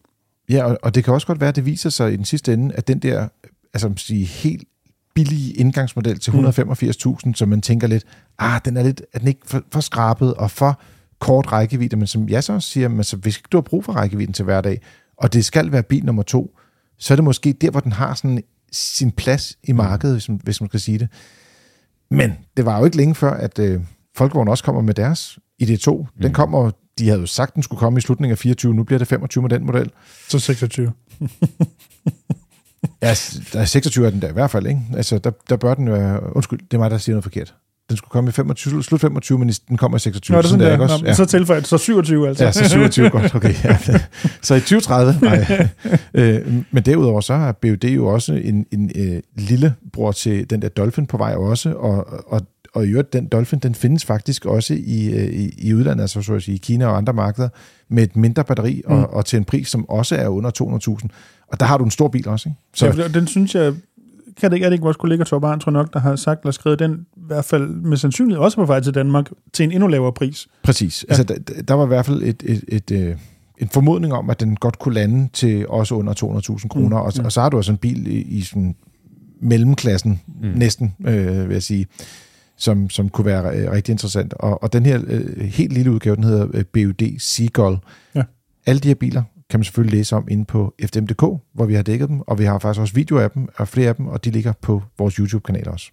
Ja, 0.49 0.64
og, 0.64 0.78
og 0.84 0.95
det 0.95 1.03
kan 1.03 1.14
også 1.14 1.28
godt 1.28 1.39
være, 1.39 1.49
at 1.49 1.55
det 1.55 1.66
viser 1.66 1.89
sig 1.89 2.14
i 2.14 2.16
den 2.16 2.26
sidste 2.26 2.53
ende, 2.53 2.76
at 2.76 2.88
den 2.88 2.99
der 2.99 3.28
altså, 3.74 3.88
man 3.88 3.97
sige, 3.97 4.26
helt 4.26 4.64
billige 5.16 5.53
indgangsmodel 5.53 6.20
til 6.20 6.34
Mm. 6.36 6.45
185.000, 6.45 7.34
som 7.36 7.49
man 7.49 7.62
tænker 7.62 7.88
lidt, 7.88 8.03
ah, 8.39 8.62
den 8.66 8.78
er, 8.78 8.84
lidt, 8.84 9.01
er 9.14 9.20
den 9.20 9.28
ikke 9.28 9.41
for, 9.45 9.64
for 9.72 9.80
skrabet 9.80 10.34
og 10.34 10.51
for 10.51 10.82
kort 11.20 11.51
rækkevidde, 11.51 11.95
men 11.95 12.07
som 12.07 12.30
jeg 12.30 12.43
så 12.43 12.59
siger, 12.59 12.88
men 12.88 13.03
så, 13.03 13.18
hvis 13.18 13.41
du 13.51 13.57
har 13.57 13.62
brug 13.62 13.86
for 13.86 13.93
rækkevidden 13.93 14.34
til 14.34 14.45
hverdag, 14.45 14.82
og 15.18 15.34
det 15.34 15.45
skal 15.45 15.72
være 15.72 15.84
bil 15.84 16.05
nummer 16.05 16.24
to, 16.24 16.57
så 16.97 17.14
er 17.14 17.16
det 17.16 17.24
måske 17.24 17.53
der, 17.53 17.72
hvor 17.72 17.80
den 17.80 17.91
har 17.91 18.14
sådan 18.14 18.43
sin 18.72 19.12
plads 19.12 19.57
i 19.64 19.72
markedet, 19.72 20.16
hvis 20.16 20.30
man, 20.30 20.39
hvis 20.43 20.62
man 20.62 20.70
skal 20.70 20.80
sige 20.80 20.97
det. 20.99 21.07
Men 22.12 22.34
det 22.57 22.66
var 22.66 22.80
jo 22.80 22.86
ikke 22.86 22.97
længe 22.97 23.16
før, 23.16 23.34
at 23.34 23.59
øh, 23.59 23.82
Folkevogn 24.16 24.47
også 24.47 24.64
kommer 24.64 24.82
med 24.82 24.93
deres 24.93 25.39
ID2. 25.64 25.91
Mm. 25.91 26.22
Den 26.22 26.34
kommer, 26.34 26.72
de 26.99 27.07
havde 27.07 27.20
jo 27.20 27.26
sagt, 27.26 27.55
den 27.55 27.64
skulle 27.64 27.80
komme 27.80 27.97
i 27.97 28.01
slutningen 28.01 28.32
af 28.32 28.38
24, 28.38 28.74
nu 28.74 28.84
bliver 28.84 28.99
det 28.99 29.07
25 29.07 29.41
med 29.41 29.49
den 29.49 29.66
model. 29.66 29.91
Så 30.30 30.39
26. 30.39 30.91
ja, 33.01 33.16
der 33.53 33.59
er 33.59 33.66
26 33.66 34.05
af 34.05 34.12
den 34.12 34.22
der 34.22 34.30
i 34.30 34.34
hvert 34.34 34.51
fald, 34.51 34.68
ikke? 34.68 34.82
Altså, 34.95 35.18
der, 35.20 35.32
der 35.49 35.57
bør 35.57 35.74
den 35.74 35.88
jo... 35.88 36.18
Undskyld, 36.18 36.59
det 36.59 36.74
er 36.74 36.78
mig, 36.78 36.91
der 36.91 36.97
siger 36.97 37.14
noget 37.14 37.24
forkert. 37.24 37.55
Den 37.92 37.98
skulle 37.98 38.12
komme 38.12 38.30
i 38.30 38.32
25, 38.32 38.84
slut 38.84 39.02
25, 39.02 39.39
men 39.39 39.50
den 39.50 39.78
kommer 39.78 39.98
i 39.98 40.00
26. 40.00 40.36
Nå, 40.36 40.42
det 40.42 40.46
er 40.46 40.50
sådan, 40.50 40.60
der, 40.60 40.66
der. 40.66 40.74
ikke 40.74 40.84
også? 40.84 40.98
Nå, 40.98 41.08
ja. 41.08 41.14
Så 41.14 41.26
tilføjer 41.26 41.62
så 41.62 41.78
27 41.78 42.28
altså. 42.28 42.44
Ja, 42.44 42.52
så 42.52 42.70
27, 42.70 43.10
godt. 43.10 43.36
Okay, 43.36 43.54
ja. 43.64 43.78
Så 44.42 44.56
i 44.56 44.60
2030, 44.60 45.16
nej. 45.22 45.68
Øh, 46.14 46.64
men 46.72 46.84
derudover 46.84 47.22
så 47.22 47.34
har 47.36 47.52
BUD 47.52 47.84
jo 47.84 48.08
også 48.08 48.34
en, 48.34 48.66
en 48.72 48.92
øh, 48.96 49.22
lille 49.36 49.74
bror 49.94 50.12
til 50.12 50.50
den 50.50 50.62
der 50.62 50.70
Dolphin 50.70 51.06
på 51.06 51.18
vej 51.18 51.34
også, 51.34 51.74
og, 51.74 52.08
og, 52.28 52.42
og 52.74 52.86
i 52.86 52.89
øvrigt, 52.89 53.14
den 53.14 53.28
Dolphin, 53.28 53.60
den 53.60 53.76
findes 53.76 54.06
faktisk 54.06 54.46
også 54.46 54.74
i, 54.74 55.14
øh, 55.14 55.34
i, 55.34 55.54
i 55.58 55.74
udlandet, 55.74 56.02
altså 56.02 56.22
så 56.22 56.34
at 56.34 56.44
sige, 56.44 56.56
i 56.56 56.58
Kina 56.58 56.86
og 56.86 56.98
andre 56.98 57.14
markeder, 57.14 57.50
med 57.89 58.04
et 58.04 58.16
mindre 58.16 58.44
batteri, 58.44 58.82
kan 64.42 64.52
det 64.52 64.56
ikke, 64.56 64.66
er 64.66 64.70
det 64.70 64.74
ikke 64.74 64.84
vores 64.84 64.98
kollega 64.98 65.24
Torben 65.24 65.60
tror 65.60 65.72
nok, 65.72 65.94
der 65.94 66.00
har 66.00 66.16
sagt 66.16 66.42
eller 66.42 66.52
skrevet 66.52 66.80
den, 66.80 67.06
i 67.18 67.22
hvert 67.28 67.46
fald 67.46 67.68
med 67.68 67.98
sandsynlighed 67.98 68.44
også 68.44 68.58
på 68.58 68.66
vej 68.66 68.80
til 68.80 68.94
Danmark, 68.94 69.30
til 69.54 69.64
en 69.64 69.72
endnu 69.72 69.88
lavere 69.88 70.14
pris. 70.14 70.48
Præcis. 70.64 71.06
Ja. 71.10 71.16
Altså, 71.16 71.24
der, 71.24 71.62
der 71.62 71.74
var 71.74 71.84
i 71.84 71.88
hvert 71.88 72.06
fald 72.06 72.24
et, 72.24 72.44
et, 72.46 72.64
et, 72.68 72.92
et 72.92 73.18
en 73.62 73.70
formodning 73.70 74.14
om, 74.14 74.30
at 74.30 74.39
den 74.39 74.56
godt 74.56 74.80
kunne 74.80 74.94
lande 74.94 75.30
til 75.34 75.68
også 75.68 75.96
under 75.96 76.14
200.000 76.14 76.68
kroner, 76.68 76.98
mm, 76.98 77.06
og, 77.06 77.14
og 77.26 77.32
så 77.32 77.42
har 77.42 77.50
du 77.50 77.58
altså 77.58 77.72
en 77.72 77.78
bil 77.78 78.08
i, 78.08 78.22
i 78.22 78.42
sådan 78.42 78.76
mellemklassen, 79.42 80.22
mm. 80.42 80.48
næsten, 80.56 80.96
øh, 81.08 81.48
vil 81.48 81.54
jeg 81.54 81.64
sige, 81.64 81.88
som, 82.58 82.89
som 82.89 83.10
kunne 83.10 83.26
være 83.26 83.58
øh, 83.58 83.72
rigtig 83.72 83.92
interessant. 83.92 84.34
Og, 84.34 84.64
og 84.64 84.74
den 84.74 84.86
her 84.86 85.02
øh, 85.08 85.39
helt 85.39 85.74
lille 85.74 85.92
udgave, 85.92 86.16
den 86.16 86.24
hedder 86.24 86.48
øh, 86.54 86.66
BUD 86.66 87.20
Seagull. 87.20 87.78
Ja. 88.16 88.24
Alle 88.66 88.80
de 88.80 88.88
her 88.88 88.96
biler 88.96 89.24
kan 89.52 89.60
man 89.60 89.64
selvfølgelig 89.64 89.97
læse 89.97 90.16
om 90.16 90.28
inde 90.32 90.45
på 90.45 90.74
fdm.dk, 90.86 91.22
hvor 91.54 91.66
vi 91.66 91.74
har 91.74 91.82
dækket 91.82 92.10
dem, 92.10 92.22
og 92.22 92.39
vi 92.39 92.43
har 92.43 92.60
faktisk 92.60 92.82
også 92.82 92.93
videoer 92.93 93.22
af 93.22 93.32
dem, 93.32 93.47
og 93.56 93.68
flere 93.68 93.89
af 93.89 93.95
dem, 93.95 94.08
og 94.08 94.26
de 94.26 94.32
ligger 94.32 94.54
på 94.62 94.84
vores 94.97 95.16
YouTube-kanal 95.16 95.70
også. 95.70 95.91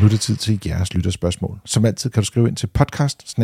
Nu 0.00 0.04
er 0.04 0.08
det 0.10 0.20
tid 0.20 0.36
til 0.36 0.60
jeres 0.66 0.94
lytterspørgsmål. 0.94 1.60
Som 1.64 1.84
altid 1.84 2.10
kan 2.10 2.22
du 2.22 2.26
skrive 2.26 2.48
ind 2.48 2.56
til 2.56 2.66
podcast 2.66 3.38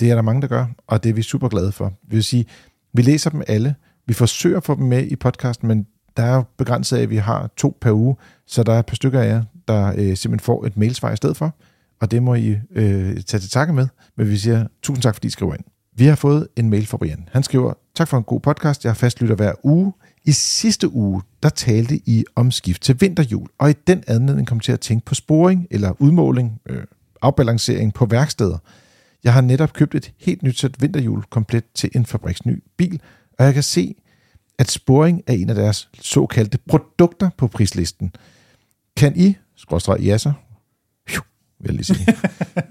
Det 0.00 0.10
er 0.10 0.14
der 0.14 0.22
mange, 0.22 0.42
der 0.42 0.48
gør, 0.48 0.66
og 0.86 1.04
det 1.04 1.10
er 1.10 1.14
vi 1.14 1.22
super 1.22 1.48
glade 1.48 1.72
for. 1.72 1.92
Vi 2.08 2.16
vil 2.16 2.24
sige, 2.24 2.44
vi 2.92 3.02
læser 3.02 3.30
dem 3.30 3.42
alle. 3.48 3.74
Vi 4.06 4.14
forsøger 4.14 4.56
at 4.56 4.64
få 4.64 4.74
dem 4.74 4.84
med 4.84 5.06
i 5.06 5.16
podcasten, 5.16 5.68
men 5.68 5.86
der 6.16 6.22
er 6.22 6.42
begrænset 6.58 6.96
af, 6.96 7.02
at 7.02 7.10
vi 7.10 7.16
har 7.16 7.50
to 7.56 7.78
per 7.80 7.92
uge, 7.92 8.16
så 8.46 8.62
der 8.62 8.72
er 8.72 8.78
et 8.78 8.86
par 8.86 8.96
stykker 8.96 9.20
af 9.20 9.28
jer, 9.28 9.42
der 9.68 9.86
øh, 9.86 9.96
simpelthen 9.96 10.40
får 10.40 10.66
et 10.66 10.76
mailsvar 10.76 11.12
i 11.12 11.16
stedet 11.16 11.36
for 11.36 11.54
og 12.00 12.10
det 12.10 12.22
må 12.22 12.34
I 12.34 12.56
øh, 12.70 13.22
tage 13.22 13.40
til 13.40 13.50
takke 13.50 13.72
med. 13.72 13.86
Men 14.16 14.30
vi 14.30 14.36
siger 14.36 14.66
tusind 14.82 15.02
tak, 15.02 15.14
fordi 15.14 15.26
I 15.26 15.30
skriver 15.30 15.54
ind. 15.54 15.64
Vi 15.96 16.04
har 16.04 16.14
fået 16.14 16.48
en 16.56 16.70
mail 16.70 16.86
fra 16.86 16.96
Brian. 16.96 17.28
Han 17.32 17.42
skriver, 17.42 17.72
tak 17.94 18.08
for 18.08 18.16
en 18.16 18.24
god 18.24 18.40
podcast. 18.40 18.84
Jeg 18.84 18.90
har 18.90 18.94
fastlytter 18.94 19.36
hver 19.36 19.52
uge. 19.62 19.92
I 20.24 20.32
sidste 20.32 20.92
uge, 20.92 21.22
der 21.42 21.48
talte 21.48 22.00
I 22.06 22.24
om 22.34 22.50
skift 22.50 22.82
til 22.82 23.00
vinterhjul, 23.00 23.48
og 23.58 23.70
i 23.70 23.74
den 23.86 24.04
anledning 24.06 24.46
kom 24.46 24.60
til 24.60 24.72
at 24.72 24.80
tænke 24.80 25.04
på 25.04 25.14
sporing 25.14 25.66
eller 25.70 25.92
udmåling, 25.98 26.60
øh, 26.68 26.82
afbalancering 27.22 27.94
på 27.94 28.06
værksteder. 28.06 28.58
Jeg 29.24 29.32
har 29.32 29.40
netop 29.40 29.72
købt 29.72 29.94
et 29.94 30.12
helt 30.18 30.42
nyt 30.42 30.58
sæt 30.58 30.82
vinterhjul 30.82 31.22
komplet 31.22 31.64
til 31.74 31.90
en 31.94 32.06
fabriksny 32.06 32.62
bil, 32.76 33.00
og 33.38 33.44
jeg 33.44 33.54
kan 33.54 33.62
se, 33.62 33.94
at 34.58 34.70
sporing 34.70 35.22
er 35.26 35.32
en 35.32 35.48
af 35.50 35.54
deres 35.54 35.88
såkaldte 36.00 36.58
produkter 36.68 37.30
på 37.36 37.46
prislisten. 37.46 38.12
Kan 38.96 39.12
I, 39.16 39.36
skråstrej 39.56 39.96
jasser, 40.00 40.32
vil 41.60 41.68
jeg 41.68 41.74
lige 41.74 41.84
sige. 41.84 42.06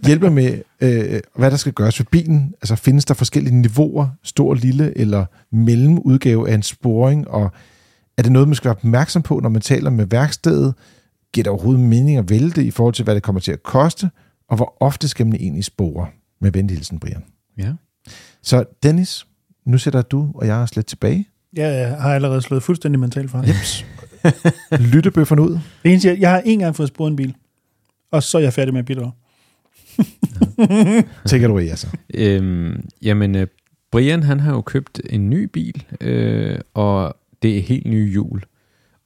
Hjælper 0.05 0.29
med, 0.29 0.61
øh, 0.81 1.19
hvad 1.35 1.51
der 1.51 1.57
skal 1.57 1.73
gøres 1.73 1.97
for 1.97 2.03
bilen. 2.11 2.53
Altså 2.61 2.75
findes 2.75 3.05
der 3.05 3.13
forskellige 3.13 3.55
niveauer, 3.55 4.07
stor, 4.23 4.53
lille 4.53 4.97
eller 4.97 5.25
mellemudgave 5.51 6.49
af 6.49 6.53
en 6.53 6.63
sporing, 6.63 7.27
og 7.27 7.51
er 8.17 8.21
det 8.21 8.31
noget, 8.31 8.47
man 8.47 8.55
skal 8.55 8.69
være 8.69 8.75
opmærksom 8.75 9.21
på, 9.21 9.39
når 9.39 9.49
man 9.49 9.61
taler 9.61 9.89
med 9.89 10.05
værkstedet? 10.05 10.73
Giver 11.33 11.43
det 11.43 11.51
overhovedet 11.51 11.83
mening 11.83 12.17
at 12.17 12.29
vælge 12.29 12.49
det 12.49 12.61
i 12.61 12.71
forhold 12.71 12.93
til, 12.93 13.03
hvad 13.03 13.15
det 13.15 13.23
kommer 13.23 13.41
til 13.41 13.51
at 13.51 13.63
koste? 13.63 14.09
Og 14.49 14.55
hvor 14.55 14.77
ofte 14.79 15.07
skal 15.07 15.27
man 15.27 15.35
egentlig 15.35 15.63
spore? 15.63 16.07
Med 16.41 16.51
venlig 16.51 16.77
hilsen, 16.77 16.99
Brian. 16.99 17.23
Ja. 17.57 17.73
Så 18.43 18.63
Dennis, 18.83 19.27
nu 19.65 19.77
sætter 19.77 20.01
du 20.01 20.31
og 20.35 20.47
jeg 20.47 20.55
os 20.55 20.75
lidt 20.75 20.87
tilbage. 20.87 21.27
Ja, 21.57 21.67
jeg 21.67 22.01
har 22.01 22.13
allerede 22.15 22.41
slået 22.41 22.63
fuldstændig 22.63 22.99
mentalt 22.99 23.31
fra. 23.31 23.43
Jeps. 23.47 23.85
Lyttebøfferne 24.93 25.41
ud. 25.41 25.59
Det 25.83 25.91
eneste, 25.91 26.07
jeg, 26.07 26.19
jeg 26.19 26.31
har 26.31 26.41
en 26.45 26.59
gang 26.59 26.75
fået 26.75 26.89
sporet 26.89 27.09
en 27.09 27.15
bil 27.15 27.35
og 28.11 28.23
så 28.23 28.37
er 28.37 28.41
jeg 28.41 28.53
færdig 28.53 28.73
med 28.73 28.79
at 28.79 28.85
bidrage. 28.85 29.11
Tænker 31.29 31.47
du 31.47 31.57
i, 31.57 31.67
altså? 31.67 31.87
Øhm, 32.13 32.89
jamen, 33.01 33.35
øh, 33.35 33.47
Brian 33.91 34.23
han 34.23 34.39
har 34.39 34.53
jo 34.53 34.61
købt 34.61 35.01
en 35.09 35.29
ny 35.29 35.43
bil, 35.43 35.85
øh, 36.01 36.59
og 36.73 37.17
det 37.41 37.57
er 37.57 37.61
helt 37.61 37.85
nye 37.85 38.11
hjul. 38.11 38.43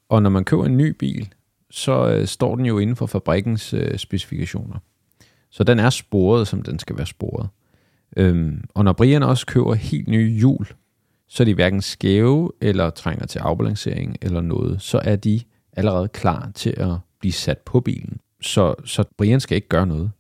Og 0.10 0.24
når 0.24 0.30
man 0.30 0.44
køber 0.44 0.66
en 0.66 0.78
ny 0.78 0.96
bil, 1.00 1.34
så 1.72 2.08
øh, 2.10 2.28
står 2.28 2.56
den 2.56 2.66
jo 2.66 2.80
inden 2.80 2.96
for 2.96 3.06
fabrikkens 3.06 3.74
øh, 3.74 3.98
specifikationer. 3.98 4.78
Så 5.50 5.64
den 5.64 5.80
er 5.80 5.90
sporet, 5.90 6.48
som 6.48 6.62
den 6.62 6.80
skal 6.80 6.98
være 6.98 7.06
sporet. 7.06 7.50
Øhm, 8.18 8.64
og 8.74 8.84
når 8.84 8.94
Brian 8.94 9.24
også 9.24 9.46
køber 9.46 9.74
helt 9.74 10.08
nye 10.08 10.32
hjul, 10.38 10.68
så 11.28 11.44
er 11.44 11.46
de 11.46 11.54
hverken 11.54 11.82
skæve 11.82 12.52
eller 12.62 12.90
trænger 12.90 13.26
til 13.26 13.40
afbalancering 13.40 14.18
eller 14.22 14.42
noget. 14.42 14.82
Så 14.82 15.02
er 15.04 15.16
de 15.16 15.42
allerede 15.74 16.08
klar 16.08 16.52
til 16.56 16.74
at 16.78 16.94
blive 17.20 17.34
sat 17.34 17.58
på 17.58 17.80
bilen. 17.80 18.18
Så, 18.44 18.76
så 18.86 19.04
Brian 19.18 19.40
skal 19.40 19.56
ikke 19.56 19.68
gøre 19.68 19.88
noget. 19.88 20.12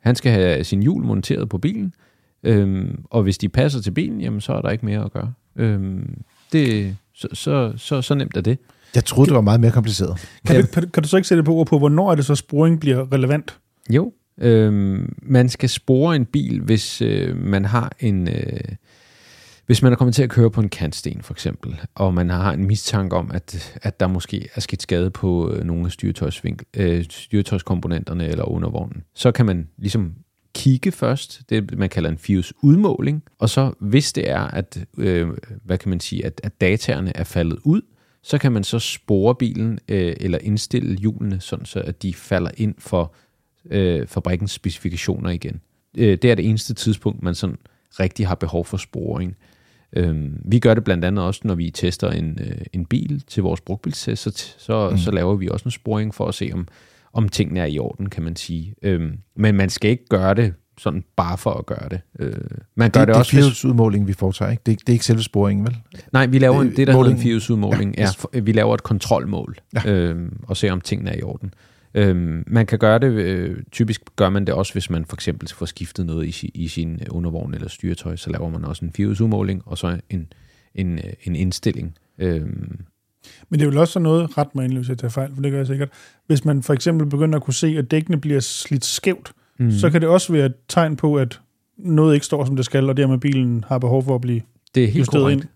Han 0.00 0.16
skal 0.16 0.32
have 0.32 0.64
sin 0.64 0.82
hjul 0.82 1.02
monteret 1.04 1.48
på 1.48 1.58
bilen, 1.58 1.94
øhm, 2.42 3.04
og 3.04 3.22
hvis 3.22 3.38
de 3.38 3.48
passer 3.48 3.80
til 3.80 3.90
bilen, 3.90 4.20
jamen, 4.20 4.40
så 4.40 4.52
er 4.52 4.60
der 4.60 4.70
ikke 4.70 4.86
mere 4.86 5.04
at 5.04 5.12
gøre. 5.12 5.32
Øhm, 5.56 6.22
det, 6.52 6.96
så, 7.14 7.28
så, 7.32 7.72
så, 7.76 8.02
så 8.02 8.14
nemt 8.14 8.36
er 8.36 8.40
det. 8.40 8.58
Jeg 8.94 9.04
troede, 9.04 9.28
det 9.28 9.34
var 9.34 9.40
meget 9.40 9.60
mere 9.60 9.70
kompliceret. 9.70 10.28
Kan, 10.46 10.60
du, 10.60 10.66
kan, 10.66 10.90
kan 10.90 11.02
du 11.02 11.08
så 11.08 11.16
ikke 11.16 11.28
sætte 11.28 11.42
på 11.42 11.54
ord 11.54 11.66
på, 11.66 11.78
hvornår 11.78 12.10
er 12.10 12.14
det 12.14 12.24
så, 12.24 12.34
sporing 12.34 12.80
bliver 12.80 13.12
relevant? 13.12 13.58
Jo, 13.90 14.12
øhm, 14.38 15.16
man 15.22 15.48
skal 15.48 15.68
spore 15.68 16.16
en 16.16 16.24
bil, 16.24 16.60
hvis 16.60 17.02
øh, 17.02 17.36
man 17.36 17.64
har 17.64 17.92
en... 18.00 18.28
Øh, 18.28 18.60
hvis 19.70 19.82
man 19.82 19.92
er 19.92 19.96
kommet 19.96 20.14
til 20.14 20.22
at 20.22 20.30
køre 20.30 20.50
på 20.50 20.60
en 20.60 20.68
kantsten 20.68 21.22
for 21.22 21.34
eksempel, 21.34 21.80
og 21.94 22.14
man 22.14 22.30
har 22.30 22.52
en 22.52 22.66
mistanke 22.66 23.16
om, 23.16 23.30
at, 23.34 23.78
at 23.82 24.00
der 24.00 24.06
måske 24.06 24.48
er 24.54 24.60
sket 24.60 24.82
skade 24.82 25.10
på 25.10 25.50
øh, 25.50 25.64
nogle 25.64 25.90
af 26.20 26.62
øh, 26.76 27.04
styretøjskomponenterne 27.10 28.28
eller 28.28 28.44
undervognen, 28.44 29.02
så 29.14 29.32
kan 29.32 29.46
man 29.46 29.68
ligesom 29.78 30.14
kigge 30.54 30.92
først, 30.92 31.42
det 31.48 31.78
man 31.78 31.88
kalder 31.88 32.10
en 32.10 32.18
FIUS 32.18 32.52
udmåling, 32.62 33.22
og 33.38 33.48
så 33.48 33.72
hvis 33.80 34.12
det 34.12 34.30
er, 34.30 34.40
at, 34.40 34.84
øh, 34.98 35.28
hvad 35.64 35.78
kan 35.78 35.90
man 35.90 36.00
sige, 36.00 36.26
at, 36.26 36.40
at 36.44 36.60
dataerne 36.60 37.16
er 37.16 37.24
faldet 37.24 37.58
ud, 37.64 37.82
så 38.22 38.38
kan 38.38 38.52
man 38.52 38.64
så 38.64 38.78
spore 38.78 39.34
bilen 39.34 39.78
øh, 39.88 40.16
eller 40.20 40.38
indstille 40.38 40.96
hjulene, 40.96 41.40
sådan 41.40 41.66
så 41.66 41.80
at 41.80 42.02
de 42.02 42.14
falder 42.14 42.50
ind 42.56 42.74
for 42.78 43.14
øh, 43.70 44.06
fabrikkens 44.06 44.50
specifikationer 44.50 45.30
igen. 45.30 45.60
Øh, 45.96 46.18
det 46.22 46.30
er 46.30 46.34
det 46.34 46.48
eneste 46.48 46.74
tidspunkt, 46.74 47.22
man 47.22 47.34
sådan 47.34 47.58
rigtig 48.00 48.26
har 48.26 48.34
behov 48.34 48.64
for 48.64 48.76
sporing. 48.76 49.36
Øhm, 49.92 50.42
vi 50.44 50.58
gør 50.58 50.74
det 50.74 50.84
blandt 50.84 51.04
andet 51.04 51.24
også, 51.24 51.40
når 51.44 51.54
vi 51.54 51.70
tester 51.70 52.10
en, 52.10 52.38
øh, 52.40 52.60
en 52.72 52.86
bil 52.86 53.22
til 53.26 53.42
vores 53.42 53.60
brugtbilstest, 53.60 54.22
så, 54.22 54.54
så, 54.58 54.90
mm. 54.90 54.98
så 54.98 55.10
laver 55.10 55.34
vi 55.34 55.48
også 55.48 55.64
en 55.64 55.70
sporing 55.70 56.14
for 56.14 56.26
at 56.26 56.34
se, 56.34 56.50
om, 56.52 56.68
om 57.12 57.28
tingene 57.28 57.60
er 57.60 57.64
i 57.64 57.78
orden, 57.78 58.10
kan 58.10 58.22
man 58.22 58.36
sige. 58.36 58.74
Øhm, 58.82 59.18
men 59.36 59.54
man 59.54 59.70
skal 59.70 59.90
ikke 59.90 60.06
gøre 60.08 60.34
det 60.34 60.54
sådan 60.78 61.04
bare 61.16 61.38
for 61.38 61.50
at 61.50 61.66
gøre 61.66 61.88
det. 61.90 62.00
Øh, 62.18 62.32
man 62.74 62.90
gør 62.90 63.00
det, 63.00 63.08
det, 63.08 63.14
det 63.32 63.44
også, 63.44 63.66
er 63.66 63.70
udmåling 63.70 64.08
vi 64.08 64.12
foretager, 64.12 64.50
ikke? 64.50 64.62
Det, 64.66 64.72
er, 64.72 64.76
det 64.76 64.88
er 64.88 64.92
ikke 64.92 65.04
selve 65.04 65.22
sporingen, 65.22 65.66
vel? 65.66 65.76
Nej, 66.12 66.26
vi 66.26 66.38
laver 66.38 66.62
en, 66.62 66.76
det, 66.76 66.86
der 66.86 66.92
Måling. 66.92 67.22
hedder 67.22 67.34
en 67.34 67.40
FIUS-udmåling. 67.40 67.94
Ja, 67.98 68.08
ja, 68.34 68.40
vi 68.40 68.52
laver 68.52 68.74
et 68.74 68.82
kontrolmål, 68.82 69.56
ja. 69.74 69.90
øh, 69.90 70.32
og 70.42 70.56
ser, 70.56 70.72
om 70.72 70.80
tingene 70.80 71.10
er 71.10 71.18
i 71.18 71.22
orden. 71.22 71.54
Øhm, 71.94 72.44
man 72.46 72.66
kan 72.66 72.78
gøre 72.78 72.98
det, 72.98 73.12
øh, 73.12 73.56
typisk 73.70 74.02
gør 74.16 74.28
man 74.28 74.44
det 74.44 74.54
også, 74.54 74.72
hvis 74.72 74.90
man 74.90 75.04
for 75.04 75.16
eksempel 75.16 75.48
får 75.48 75.66
skiftet 75.66 76.06
noget 76.06 76.42
i, 76.42 76.50
i 76.54 76.68
sin 76.68 77.00
undervogn 77.10 77.54
eller 77.54 77.68
styretøj, 77.68 78.16
så 78.16 78.30
laver 78.30 78.48
man 78.48 78.64
også 78.64 78.84
en 78.84 78.92
FIOS-udmåling, 78.92 79.62
og 79.66 79.78
så 79.78 80.00
en, 80.10 80.32
en, 80.74 80.98
øh, 80.98 81.12
en 81.22 81.36
indstilling. 81.36 81.94
Øhm. 82.18 82.80
Men 83.48 83.60
det 83.60 83.66
er 83.66 83.70
vel 83.70 83.78
også 83.78 83.92
sådan 83.92 84.02
noget, 84.02 84.38
ret 84.38 84.54
mig 84.54 84.64
indløse 84.64 84.94
til 84.94 85.10
fejl, 85.10 85.34
for 85.34 85.42
det 85.42 85.50
gør 85.50 85.58
jeg 85.58 85.66
sikkert. 85.66 85.88
Hvis 86.26 86.44
man 86.44 86.62
for 86.62 86.74
eksempel 86.74 87.06
begynder 87.06 87.36
at 87.36 87.42
kunne 87.42 87.54
se, 87.54 87.66
at 87.78 87.90
dækkene 87.90 88.20
bliver 88.20 88.40
slidt 88.40 88.84
skævt, 88.84 89.32
mm. 89.58 89.70
så 89.70 89.90
kan 89.90 90.00
det 90.00 90.08
også 90.08 90.32
være 90.32 90.46
et 90.46 90.54
tegn 90.68 90.96
på, 90.96 91.16
at 91.16 91.40
noget 91.78 92.14
ikke 92.14 92.26
står, 92.26 92.44
som 92.44 92.56
det 92.56 92.64
skal, 92.64 92.88
og 92.88 92.96
dermed 92.96 93.18
bilen 93.18 93.64
har 93.68 93.78
behov 93.78 94.04
for 94.04 94.14
at 94.14 94.20
blive 94.20 94.40
det 94.74 94.84
er 94.84 94.88
helt 94.88 95.08
korrekt. 95.08 95.42
ind. 95.42 95.50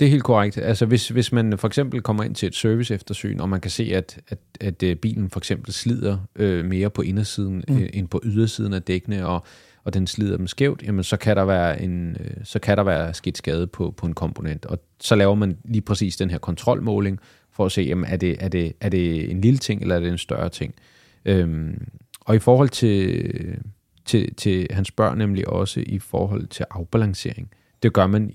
Det 0.00 0.06
er 0.06 0.10
helt 0.10 0.24
korrekt. 0.24 0.58
Altså 0.58 0.86
hvis, 0.86 1.08
hvis 1.08 1.32
man 1.32 1.58
for 1.58 1.68
eksempel 1.68 2.00
kommer 2.00 2.22
ind 2.22 2.34
til 2.34 2.46
et 2.46 2.54
service 2.54 2.94
eftersyn, 2.94 3.40
og 3.40 3.48
man 3.48 3.60
kan 3.60 3.70
se, 3.70 3.92
at, 3.94 4.20
at, 4.28 4.38
at 4.60 4.82
øh, 4.82 4.96
bilen 4.96 5.30
for 5.30 5.40
eksempel 5.40 5.72
slider 5.72 6.18
øh, 6.36 6.64
mere 6.64 6.90
på 6.90 7.02
indersiden 7.02 7.64
mm. 7.68 7.78
øh, 7.78 7.88
end 7.92 8.08
på 8.08 8.20
ydersiden 8.24 8.72
af 8.72 8.82
dækkene, 8.82 9.26
og, 9.26 9.44
og 9.84 9.94
den 9.94 10.06
slider 10.06 10.36
dem 10.36 10.46
skævt, 10.46 10.82
jamen 10.82 11.04
så 11.04 11.16
kan 11.16 11.36
der 11.36 11.44
være, 11.44 11.82
en, 11.82 12.16
øh, 12.20 12.30
så 12.44 12.58
kan 12.58 12.76
der 12.76 12.82
være 12.82 13.14
sket 13.14 13.38
skade 13.38 13.66
på, 13.66 13.94
på 13.96 14.06
en 14.06 14.14
komponent. 14.14 14.66
Og 14.66 14.78
så 15.00 15.14
laver 15.14 15.34
man 15.34 15.56
lige 15.64 15.82
præcis 15.82 16.16
den 16.16 16.30
her 16.30 16.38
kontrolmåling, 16.38 17.20
for 17.52 17.66
at 17.66 17.72
se, 17.72 17.82
jamen, 17.82 18.04
er, 18.04 18.16
det, 18.16 18.36
er, 18.40 18.48
det, 18.48 18.72
er 18.80 18.88
det 18.88 19.30
en 19.30 19.40
lille 19.40 19.58
ting, 19.58 19.82
eller 19.82 19.96
er 19.96 20.00
det 20.00 20.08
en 20.08 20.18
større 20.18 20.48
ting. 20.48 20.74
Øhm, 21.24 21.88
og 22.20 22.36
i 22.36 22.38
forhold 22.38 22.68
til, 22.68 23.32
til, 24.04 24.34
til, 24.34 24.66
han 24.70 24.84
spørger 24.84 25.14
nemlig 25.14 25.48
også 25.48 25.82
i 25.86 25.98
forhold 25.98 26.46
til 26.46 26.64
afbalancering. 26.70 27.50
Det 27.82 27.92
gør 27.92 28.06
man 28.06 28.32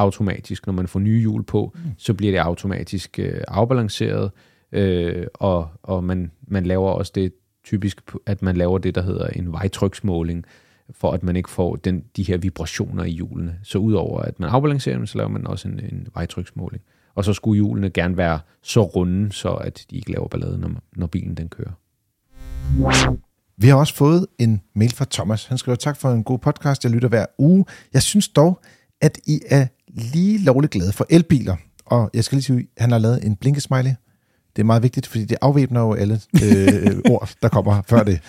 automatisk. 0.00 0.66
Når 0.66 0.72
man 0.72 0.88
får 0.88 1.00
nye 1.00 1.20
hjul 1.20 1.42
på, 1.42 1.72
mm. 1.74 1.80
så 1.98 2.14
bliver 2.14 2.32
det 2.32 2.38
automatisk 2.38 3.18
øh, 3.18 3.40
afbalanceret, 3.48 4.30
øh, 4.72 5.26
og, 5.34 5.68
og 5.82 6.04
man, 6.04 6.30
man 6.48 6.66
laver 6.66 6.90
også 6.90 7.12
det 7.14 7.32
typisk, 7.64 8.00
at 8.26 8.42
man 8.42 8.56
laver 8.56 8.78
det, 8.78 8.94
der 8.94 9.02
hedder 9.02 9.26
en 9.26 9.52
vejtryksmåling, 9.52 10.44
for 10.90 11.12
at 11.12 11.22
man 11.22 11.36
ikke 11.36 11.50
får 11.50 11.76
den, 11.76 12.04
de 12.16 12.22
her 12.22 12.36
vibrationer 12.36 13.04
i 13.04 13.10
hjulene. 13.10 13.58
Så 13.62 13.78
udover 13.78 14.20
at 14.20 14.40
man 14.40 14.50
afbalancerer 14.50 14.96
dem, 14.96 15.06
så 15.06 15.18
laver 15.18 15.30
man 15.30 15.46
også 15.46 15.68
en, 15.68 15.80
en 15.80 16.06
vejtryksmåling. 16.14 16.82
Og 17.14 17.24
så 17.24 17.32
skulle 17.32 17.56
hjulene 17.56 17.90
gerne 17.90 18.16
være 18.16 18.40
så 18.62 18.82
runde, 18.82 19.32
så 19.32 19.48
at 19.48 19.86
de 19.90 19.96
ikke 19.96 20.12
laver 20.12 20.28
ballade, 20.28 20.58
når, 20.58 20.70
når 20.96 21.06
bilen 21.06 21.34
den 21.34 21.48
kører. 21.48 21.72
Vi 23.56 23.68
har 23.68 23.76
også 23.76 23.94
fået 23.94 24.26
en 24.38 24.62
mail 24.74 24.92
fra 24.92 25.06
Thomas. 25.10 25.46
Han 25.46 25.58
skriver, 25.58 25.76
tak 25.76 25.96
for 25.96 26.10
en 26.10 26.24
god 26.24 26.38
podcast. 26.38 26.84
Jeg 26.84 26.92
lytter 26.92 27.08
hver 27.08 27.26
uge. 27.38 27.64
Jeg 27.92 28.02
synes 28.02 28.28
dog, 28.28 28.60
at 29.00 29.18
I 29.26 29.40
er 29.46 29.66
lige 29.94 30.38
lovligt 30.38 30.72
glade 30.72 30.92
for 30.92 31.06
elbiler. 31.10 31.56
Og 31.86 32.10
jeg 32.14 32.24
skal 32.24 32.36
lige 32.36 32.44
sige, 32.44 32.58
at 32.58 32.82
han 32.82 32.90
har 32.90 32.98
lavet 32.98 33.24
en 33.24 33.36
blinkesmiley. 33.36 33.90
Det 34.56 34.62
er 34.62 34.66
meget 34.66 34.82
vigtigt, 34.82 35.06
fordi 35.06 35.24
det 35.24 35.38
afvæbner 35.40 35.80
jo 35.80 35.94
alle 35.94 36.20
øh, 36.44 36.98
ord, 37.12 37.30
der 37.42 37.48
kommer 37.48 37.82
før 37.88 38.02
det. 38.02 38.20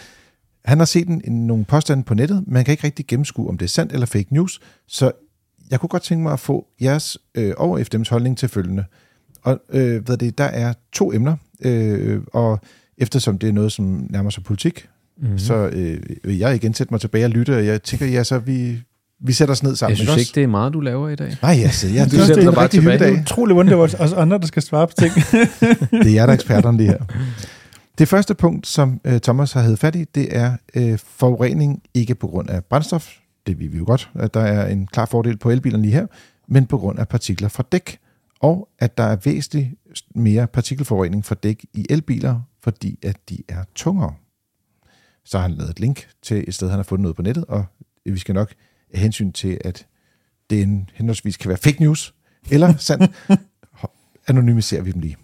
Han 0.65 0.77
har 0.77 0.85
set 0.85 1.07
en, 1.07 1.47
nogle 1.47 1.65
påstande 1.65 2.03
på 2.03 2.13
nettet. 2.13 2.43
Man 2.47 2.65
kan 2.65 2.71
ikke 2.71 2.83
rigtig 2.83 3.07
gennemskue, 3.07 3.49
om 3.49 3.57
det 3.57 3.65
er 3.65 3.69
sandt 3.69 3.93
eller 3.93 4.05
fake 4.05 4.33
news. 4.33 4.61
Så 4.87 5.11
jeg 5.71 5.79
kunne 5.79 5.89
godt 5.89 6.03
tænke 6.03 6.23
mig 6.23 6.33
at 6.33 6.39
få 6.39 6.67
jeres 6.81 7.17
øh, 7.35 7.53
og 7.57 7.79
FDM's 7.79 8.09
holdning 8.09 8.37
til 8.37 8.49
følgende. 8.49 8.85
Og 9.41 9.59
øh, 9.69 10.05
hvad 10.05 10.17
det, 10.17 10.37
der 10.37 10.43
er 10.43 10.73
to 10.93 11.13
emner, 11.13 11.35
øh, 11.61 12.21
og 12.33 12.59
eftersom 12.97 13.37
det 13.37 13.49
er 13.49 13.53
noget, 13.53 13.71
som 13.71 14.07
nærmer 14.09 14.29
sig 14.29 14.43
politik, 14.43 14.89
mm-hmm. 15.17 15.39
så 15.39 15.55
øh, 15.55 16.03
vil 16.23 16.37
jeg 16.37 16.55
igen 16.55 16.73
sætte 16.73 16.93
mig 16.93 17.01
tilbage 17.01 17.25
og 17.25 17.31
lytte, 17.31 17.57
og 17.57 17.65
jeg 17.65 17.83
tænker, 17.83 18.05
ja, 18.05 18.23
så 18.23 18.39
vi, 18.39 18.81
vi 19.23 19.33
sætter 19.33 19.51
os 19.51 19.63
ned 19.63 19.75
sammen. 19.75 19.97
Jeg 19.97 20.07
synes 20.07 20.17
ikke, 20.21 20.35
det 20.35 20.43
er 20.43 20.47
meget, 20.47 20.73
du 20.73 20.79
laver 20.79 21.09
i 21.09 21.15
dag. 21.15 21.37
Nej, 21.41 21.59
altså, 21.63 21.87
jeg, 21.87 22.05
Du 22.05 22.17
sætter 22.17 22.43
dig 22.43 22.53
bare 22.53 22.67
tilbage. 22.67 22.99
Det 22.99 23.07
er 23.07 23.21
utroligt, 23.21 23.55
hvordan 23.55 23.69
det 23.69 23.77
var 23.77 23.95
os 23.99 24.13
andre, 24.13 24.37
der 24.37 24.47
skal 24.47 24.61
svare 24.61 24.87
på 24.87 24.93
ting. 24.97 25.13
det 26.03 26.07
er 26.07 26.13
jer, 26.13 26.25
der 26.25 26.33
er 26.33 26.33
eksperterne 26.33 26.77
lige 26.77 26.89
her. 26.89 26.99
Det 27.97 28.07
første 28.07 28.35
punkt, 28.35 28.67
som 28.67 29.01
uh, 29.07 29.17
Thomas 29.17 29.53
har 29.53 29.61
hævet 29.61 29.79
fat 29.79 29.95
i, 29.95 30.03
det 30.15 30.37
er 30.37 30.55
uh, 30.77 30.97
forurening 30.97 31.83
ikke 31.93 32.15
på 32.15 32.27
grund 32.27 32.49
af 32.49 32.65
brændstof. 32.65 33.09
Det 33.47 33.59
vil 33.59 33.71
vi 33.71 33.77
jo 33.77 33.83
godt, 33.85 34.09
at 34.15 34.33
der 34.33 34.41
er 34.41 34.67
en 34.67 34.87
klar 34.87 35.05
fordel 35.05 35.37
på 35.37 35.49
elbilerne 35.49 35.83
lige 35.83 35.93
her, 35.93 36.07
men 36.47 36.65
på 36.65 36.77
grund 36.77 36.99
af 36.99 37.07
partikler 37.07 37.49
fra 37.49 37.63
dæk, 37.71 37.99
og 38.39 38.69
at 38.79 38.97
der 38.97 39.03
er 39.03 39.15
væsentligt 39.15 39.67
mere 40.15 40.47
partikelforurening 40.47 41.25
fra 41.25 41.35
dæk 41.35 41.65
i 41.73 41.85
elbiler, 41.89 42.41
fordi 42.63 42.99
at 43.03 43.17
de 43.29 43.37
er 43.49 43.63
tungere. 43.75 44.13
Så 45.25 45.37
har 45.37 45.47
han 45.47 45.51
lavet 45.57 45.69
et 45.69 45.79
link 45.79 46.07
til 46.21 46.43
et 46.47 46.53
sted, 46.53 46.69
han 46.69 46.77
har 46.77 46.83
fundet 46.83 47.01
noget 47.01 47.15
på 47.15 47.21
nettet, 47.21 47.45
og 47.45 47.65
vi 48.05 48.17
skal 48.17 48.35
nok 48.35 48.53
af 48.93 48.99
hensyn 48.99 49.31
til, 49.31 49.57
at 49.65 49.87
det 50.49 50.61
en, 50.61 50.89
henholdsvis 50.93 51.37
kan 51.37 51.49
være 51.49 51.57
fake 51.57 51.81
news, 51.81 52.13
eller 52.51 52.73
sandt, 52.77 53.11
anonymiserer 54.27 54.81
vi 54.81 54.91
dem 54.91 55.01
lige. 55.01 55.17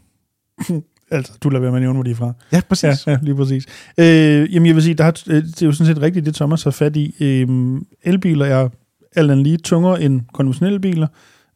altså, 1.12 1.34
du 1.44 1.50
lader 1.50 1.62
være 1.62 1.72
med 1.72 1.78
at 1.78 1.82
nævne, 1.82 1.96
hvor 1.96 2.04
de 2.04 2.12
er 2.12 2.16
fra. 2.16 2.34
Ja, 2.52 2.62
præcis. 2.70 3.08
Ja, 3.08 3.12
ja 3.12 3.20
lige 3.22 3.36
præcis. 3.36 3.66
Øh, 3.98 4.54
jamen, 4.54 4.68
jeg 4.68 4.76
vil 4.76 4.84
sige, 4.84 4.94
der 4.94 5.04
har, 5.04 5.12
det 5.12 5.62
er 5.62 5.66
jo 5.66 5.72
sådan 5.72 5.96
set 5.96 6.02
rigtigt, 6.02 6.26
det 6.26 6.36
Thomas 6.36 6.64
har 6.64 6.72
fat 6.72 6.96
i. 6.96 7.16
Øh, 7.20 7.48
elbiler 8.04 8.46
er 8.46 8.70
alt 9.16 9.32
andet 9.32 9.44
lige 9.44 9.58
tungere 9.58 10.02
end 10.02 10.22
konventionelle 10.34 10.80
biler. 10.80 11.08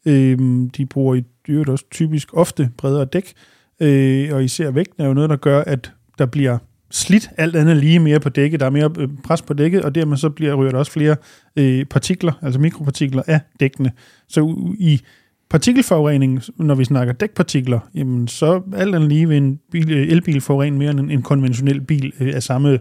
Øh, 0.05 0.38
de 0.78 0.86
bruger 0.86 1.16
i 1.16 1.24
dyrt 1.47 1.70
også 1.70 1.86
typisk 1.91 2.30
ofte 2.34 2.70
bredere 2.78 3.05
dæk, 3.05 3.34
øh, 3.80 4.34
og 4.34 4.43
især 4.43 4.72
vægten 4.72 5.03
er 5.03 5.07
jo 5.07 5.14
noget, 5.14 5.30
der 5.30 5.36
gør, 5.36 5.62
at 5.62 5.91
der 6.18 6.26
bliver 6.26 6.57
slidt 6.91 7.29
alt 7.37 7.55
andet 7.55 7.77
lige 7.77 7.99
mere 7.99 8.19
på 8.19 8.29
dækket. 8.29 8.59
Der 8.59 8.65
er 8.65 8.69
mere 8.69 8.91
øh, 8.99 9.09
pres 9.23 9.41
på 9.41 9.53
dækket, 9.53 9.81
og 9.81 9.95
dermed 9.95 10.17
så 10.17 10.29
bliver 10.29 10.53
ryger 10.53 10.71
der 10.71 10.79
også 10.79 10.91
flere 10.91 11.15
øh, 11.55 11.85
partikler, 11.85 12.31
altså 12.41 12.59
mikropartikler 12.59 13.23
af 13.27 13.39
dækkene. 13.59 13.91
Så 14.27 14.71
i 14.79 15.01
partikelforurening, 15.49 16.41
når 16.57 16.75
vi 16.75 16.83
snakker 16.83 17.13
dækpartikler, 17.13 17.79
jamen 17.95 18.27
så 18.27 18.61
alt 18.73 18.95
andet 18.95 19.09
lige 19.09 19.27
vil 19.27 19.37
en 19.37 19.59
bil, 19.71 19.91
øh, 19.91 20.07
elbil 20.07 20.41
forurene 20.41 20.77
mere 20.77 20.91
end 20.91 20.99
en, 20.99 21.11
en 21.11 21.21
konventionel 21.21 21.81
bil 21.81 22.13
øh, 22.19 22.35
af 22.35 22.43
samme, 22.43 22.79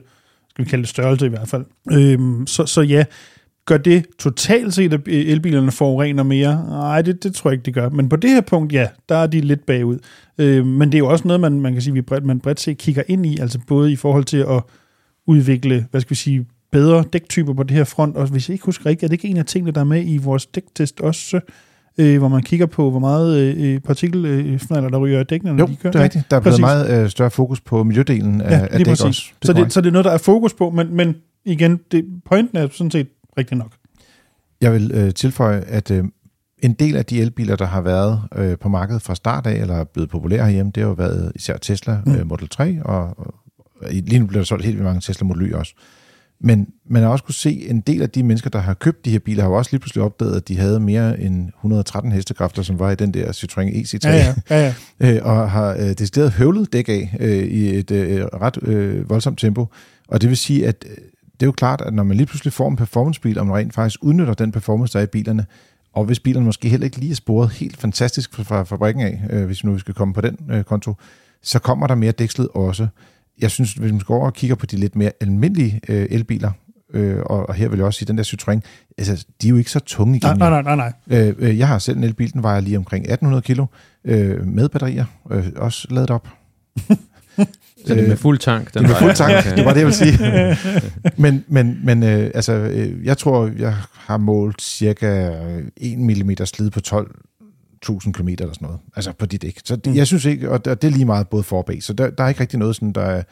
skal 0.51 0.65
vi 0.65 0.71
kalde 0.71 0.83
det 0.83 0.89
størrelse 0.89 1.27
i 1.27 1.29
hvert 1.29 1.49
fald. 1.49 1.65
Øh, 1.93 2.47
så, 2.47 2.67
så 2.67 2.81
ja, 2.81 3.05
gør 3.71 3.77
det 3.77 4.07
totalt 4.19 4.75
set, 4.75 4.93
at 4.93 5.01
elbilerne 5.07 5.73
forurener 5.73 6.23
mere? 6.23 6.65
Nej, 6.69 7.03
det, 7.03 7.23
det 7.23 7.35
tror 7.35 7.51
jeg 7.51 7.55
ikke, 7.55 7.65
det 7.65 7.75
gør. 7.75 7.89
Men 7.89 8.09
på 8.09 8.17
det 8.17 8.31
her 8.31 8.41
punkt, 8.41 8.73
ja, 8.73 8.87
der 9.09 9.17
er 9.17 9.27
de 9.27 9.41
lidt 9.41 9.67
bagud. 9.67 9.99
Øh, 10.39 10.67
men 10.67 10.89
det 10.89 10.95
er 10.95 10.99
jo 10.99 11.09
også 11.09 11.29
noget, 11.29 11.41
man, 11.41 11.61
man 11.61 11.73
kan 11.73 11.83
sige, 11.83 11.95
vi 11.95 12.03
bredt, 12.03 12.25
man 12.25 12.41
bredt 12.41 12.61
set 12.61 12.79
kigger 12.79 13.03
ind 13.09 13.27
i, 13.27 13.39
altså 13.41 13.59
både 13.67 13.93
i 13.93 13.97
forhold 13.97 14.25
til 14.25 14.37
at 14.37 14.63
udvikle, 15.27 15.87
hvad 15.91 16.01
skal 16.01 16.11
vi 16.11 16.15
sige, 16.15 16.47
bedre 16.73 17.05
dæktyper 17.13 17.53
på 17.53 17.63
det 17.63 17.77
her 17.77 17.85
front, 17.85 18.17
og 18.17 18.27
hvis 18.27 18.49
jeg 18.49 18.55
ikke 18.55 18.65
husker 18.65 18.87
rigtigt, 18.87 19.05
er 19.05 19.09
det 19.09 19.13
ikke 19.13 19.29
en 19.29 19.37
af 19.37 19.45
tingene, 19.45 19.71
der 19.73 19.81
er 19.81 19.85
med 19.85 20.03
i 20.07 20.17
vores 20.17 20.47
dæktest 20.47 21.01
også, 21.01 21.41
øh, 21.99 22.19
hvor 22.19 22.29
man 22.29 22.43
kigger 22.43 22.67
på, 22.67 22.91
hvor 22.91 23.01
meget 23.01 23.57
øh, 23.57 23.81
partikelfnaller, 23.81 24.89
der 24.89 24.99
ryger 24.99 25.19
af 25.19 25.27
dækkene, 25.27 25.53
når 25.53 25.59
jo, 25.59 25.67
de 25.67 25.77
kører. 25.77 25.93
det 25.93 25.99
er 25.99 26.05
rigtigt. 26.05 26.31
Der 26.31 26.37
er 26.37 26.41
blevet 26.41 26.61
meget 26.61 27.03
øh, 27.03 27.11
større 27.11 27.31
fokus 27.31 27.61
på 27.61 27.83
miljødelen 27.83 28.41
af, 28.41 28.51
ja, 28.51 28.67
af 28.67 28.79
dæk 28.79 28.87
præcis. 28.87 29.05
også. 29.05 29.23
Det 29.43 29.47
så, 29.47 29.53
det, 29.53 29.73
så 29.73 29.81
det 29.81 29.87
er 29.87 29.93
noget, 29.93 30.05
der 30.05 30.11
er 30.11 30.19
fokus 30.19 30.55
på, 30.55 30.71
men, 30.71 30.97
men 30.97 31.17
igen, 31.45 31.81
det, 31.93 32.05
pointen 32.25 32.59
er 32.59 32.69
sådan 32.73 32.91
set 32.91 33.07
rigtig 33.39 33.57
nok. 33.57 33.73
Jeg 34.61 34.73
vil 34.73 34.91
øh, 34.95 35.15
tilføje, 35.15 35.61
at 35.61 35.91
øh, 35.91 36.05
en 36.59 36.73
del 36.73 36.97
af 36.97 37.05
de 37.05 37.21
elbiler, 37.21 37.57
der 37.57 37.67
har 37.67 37.81
været 37.81 38.23
øh, 38.37 38.59
på 38.59 38.69
markedet 38.69 39.03
fra 39.03 39.15
start 39.15 39.47
af, 39.47 39.55
eller 39.55 39.75
er 39.75 39.85
blevet 39.85 40.11
populære 40.11 40.45
herhjemme, 40.45 40.73
det 40.75 40.83
har 40.83 40.89
jo 40.89 40.95
været 40.95 41.33
især 41.35 41.57
Tesla 41.57 42.01
mm. 42.07 42.15
øh, 42.15 42.27
Model 42.27 42.49
3, 42.49 42.83
og, 42.85 43.19
og 43.19 43.35
lige 43.91 44.19
nu 44.19 44.27
bliver 44.27 44.41
der 44.41 44.47
solgt 44.47 44.65
helt 44.65 44.77
vildt 44.77 44.87
mange 44.87 45.01
Tesla 45.01 45.27
Model 45.27 45.51
Y 45.51 45.55
også. 45.55 45.75
Men 46.43 46.69
man 46.87 47.03
har 47.03 47.11
også 47.11 47.25
kunne 47.25 47.35
se, 47.35 47.69
en 47.69 47.81
del 47.81 48.03
af 48.03 48.11
de 48.11 48.23
mennesker, 48.23 48.51
der 48.51 48.59
har 48.59 48.75
købt 48.75 49.05
de 49.05 49.11
her 49.11 49.19
biler, 49.19 49.43
har 49.43 49.51
jo 49.51 49.57
også 49.57 49.71
lige 49.73 49.81
pludselig 49.81 50.05
opdaget, 50.05 50.37
at 50.37 50.49
de 50.49 50.57
havde 50.57 50.81
mere 50.81 51.21
end 51.21 51.49
113 51.49 52.13
hestekræfter, 52.13 52.63
som 52.63 52.79
var 52.79 52.91
i 52.91 52.95
den 52.95 53.15
der 53.15 53.33
Citroën 53.33 53.61
EC3, 53.61 54.09
ja, 54.09 54.35
ja, 54.51 54.75
ja, 55.01 55.15
ja. 55.15 55.23
og 55.31 55.51
har 55.51 55.73
øh, 55.75 55.89
decideret 55.89 56.33
høvlet 56.33 56.73
dæk 56.73 56.89
af 56.89 57.17
øh, 57.21 57.45
i 57.45 57.79
et 57.79 57.91
øh, 57.91 58.25
ret 58.25 58.59
øh, 58.63 59.11
voldsomt 59.11 59.39
tempo. 59.39 59.67
Og 60.09 60.21
det 60.21 60.29
vil 60.29 60.37
sige, 60.37 60.67
at 60.67 60.85
øh, 60.91 60.97
det 61.41 61.47
er 61.47 61.49
jo 61.49 61.53
klart, 61.53 61.81
at 61.81 61.95
når 61.95 62.03
man 62.03 62.17
lige 62.17 62.27
pludselig 62.27 62.53
får 62.53 62.69
en 62.69 62.77
performancebil, 62.77 63.39
og 63.39 63.47
man 63.47 63.57
rent 63.57 63.75
faktisk 63.75 64.05
udnytter 64.05 64.35
den 64.35 64.53
performance, 64.53 64.93
der 64.93 64.99
er 64.99 65.03
i 65.03 65.07
bilerne, 65.07 65.47
og 65.93 66.05
hvis 66.05 66.21
bilerne 66.21 66.47
måske 66.47 66.69
heller 66.69 66.85
ikke 66.85 66.99
lige 66.99 67.11
er 67.11 67.15
sporet 67.15 67.51
helt 67.51 67.77
fantastisk 67.77 68.35
fra 68.35 68.63
fabrikken 68.63 69.03
af, 69.03 69.23
øh, 69.31 69.47
hvis 69.47 69.65
nu 69.65 69.73
vi 69.73 69.79
skal 69.79 69.95
komme 69.95 70.15
på 70.15 70.21
den 70.21 70.37
øh, 70.51 70.65
konto, 70.65 70.95
så 71.43 71.59
kommer 71.59 71.87
der 71.87 71.95
mere 71.95 72.13
dækslid 72.13 72.49
også. 72.55 72.87
Jeg 73.39 73.51
synes, 73.51 73.73
hvis 73.73 73.93
man 73.93 74.01
går 74.01 74.17
over 74.17 74.27
og 74.27 74.35
kigger 74.35 74.57
på 74.57 74.67
de 74.67 74.77
lidt 74.77 74.97
mere 74.97 75.13
almindelige 75.21 75.81
øh, 75.89 76.07
elbiler, 76.11 76.51
øh, 76.95 77.19
og, 77.27 77.49
og 77.49 77.55
her 77.55 77.69
vil 77.69 77.77
jeg 77.77 77.87
også 77.87 77.99
sige, 77.99 78.07
den 78.07 78.19
der 78.19 78.25
Citroën, 78.25 78.61
altså, 78.99 79.27
de 79.43 79.47
er 79.47 79.51
jo 79.51 79.57
ikke 79.57 79.71
så 79.71 79.81
tunge 79.81 80.17
igen. 80.17 80.39
Nej, 80.39 80.51
nej, 80.51 80.63
nej, 80.63 80.77
nej. 80.77 80.93
Øh, 81.21 81.35
øh, 81.39 81.59
jeg 81.59 81.69
har 81.69 81.79
selv 81.79 81.97
en 81.97 82.05
elbil, 82.05 82.33
den 82.33 82.43
vejer 82.43 82.61
lige 82.61 82.77
omkring 82.77 83.03
1800 83.03 83.43
kilo, 83.43 83.67
øh, 84.05 84.47
med 84.47 84.69
batterier, 84.69 85.05
øh, 85.31 85.47
også 85.57 85.89
ladet 85.91 86.11
op. 86.11 86.29
Så 87.87 87.95
det 87.95 88.05
er 88.05 88.09
med 88.09 88.17
fuld 88.17 88.39
tank? 88.39 88.75
Den 88.75 88.83
det 88.83 88.91
er 88.91 88.93
med 88.93 89.01
fuld 89.01 89.15
tank, 89.15 89.57
det 89.57 89.65
var 89.65 89.73
det, 89.73 89.81
jeg 89.81 89.87
vil 89.87 89.95
sige. 89.95 90.19
men 91.23 91.45
men, 91.49 91.81
men 91.85 92.03
øh, 92.03 92.31
altså, 92.35 92.53
øh, 92.53 93.05
jeg 93.05 93.19
tror, 93.19 93.51
jeg 93.59 93.75
har 93.93 94.17
målt 94.17 94.63
cirka 94.63 95.31
1 95.77 95.99
mm 95.99 96.31
slid 96.45 96.71
på 96.71 96.81
12.000 96.87 98.13
km 98.13 98.29
eller 98.29 98.37
sådan 98.37 98.55
noget. 98.61 98.79
Altså 98.97 99.13
på 99.13 99.27
dit 99.27 99.43
dæk. 99.43 99.61
Så 99.65 99.77
det, 99.77 99.87
mm. 99.87 99.97
jeg 99.97 100.07
synes 100.07 100.25
ikke, 100.25 100.51
og 100.51 100.65
det 100.65 100.85
er 100.85 100.91
lige 100.91 101.05
meget 101.05 101.29
både 101.29 101.43
for 101.43 101.59
og 101.59 101.67
bag, 101.67 101.83
så 101.83 101.93
der, 101.93 102.11
der 102.11 102.25
er 102.25 102.29
ikke 102.29 102.41
rigtig 102.41 102.59
noget 102.59 102.77
sådan, 102.77 102.93
der 102.93 103.03
er 103.03 103.23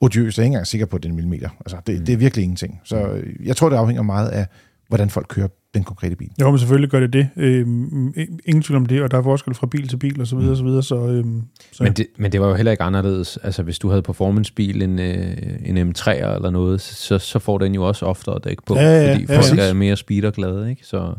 odiøst. 0.00 0.38
Jeg 0.38 0.42
er 0.42 0.44
ikke 0.44 0.52
engang 0.52 0.66
sikker 0.66 0.86
på, 0.86 0.96
at 0.96 1.02
det 1.02 1.08
er 1.08 1.10
en 1.10 1.16
millimeter. 1.16 1.48
Altså, 1.60 1.76
det, 1.86 1.98
mm. 1.98 2.04
det 2.04 2.12
er 2.12 2.16
virkelig 2.16 2.42
ingenting. 2.42 2.80
Så 2.84 2.96
øh, 2.96 3.46
jeg 3.46 3.56
tror, 3.56 3.68
det 3.68 3.76
afhænger 3.76 4.02
meget 4.02 4.28
af, 4.28 4.46
hvordan 4.88 5.10
folk 5.10 5.26
kører 5.28 5.48
den 5.74 5.84
konkrete 5.84 6.16
bil. 6.16 6.30
Jo, 6.40 6.50
men 6.50 6.58
selvfølgelig 6.58 6.90
gør 6.90 7.00
det 7.00 7.12
det. 7.12 7.28
Øhm, 7.36 8.14
ingen 8.44 8.62
tvivl 8.62 8.76
om 8.76 8.86
det, 8.86 9.02
og 9.02 9.10
der 9.10 9.18
er 9.18 9.22
forskel 9.22 9.54
fra 9.54 9.66
bil 9.66 9.88
til 9.88 9.96
bil 9.96 10.20
og 10.20 10.26
så 10.26 10.36
videre, 10.36 10.52
mm. 10.52 10.56
så 10.56 10.64
videre. 10.64 10.82
Så, 10.82 11.06
øhm, 11.06 11.42
så. 11.72 11.82
Men, 11.82 11.92
det, 11.92 12.06
men 12.18 12.32
det 12.32 12.40
var 12.40 12.48
jo 12.48 12.54
heller 12.54 12.72
ikke 12.72 12.84
anderledes. 12.84 13.36
Altså, 13.36 13.62
hvis 13.62 13.78
du 13.78 13.88
havde 13.88 14.02
performancebil, 14.02 14.82
en, 14.82 14.98
øh, 14.98 15.36
en 15.64 15.78
M3'er 15.78 16.10
eller 16.10 16.50
noget, 16.50 16.80
så, 16.80 17.18
så 17.18 17.38
får 17.38 17.58
den 17.58 17.74
jo 17.74 17.88
også 17.88 18.06
oftere 18.06 18.38
dæk 18.44 18.58
på, 18.66 18.74
ja, 18.74 18.82
ja, 18.82 19.12
fordi 19.12 19.26
ja, 19.28 19.36
folk 19.36 19.58
ja. 19.58 19.68
er 19.68 19.72
mere 19.72 19.96
speed 19.96 20.24
og 20.24 20.32
glade, 20.32 20.70
ikke? 20.70 20.86
Så. 20.86 21.14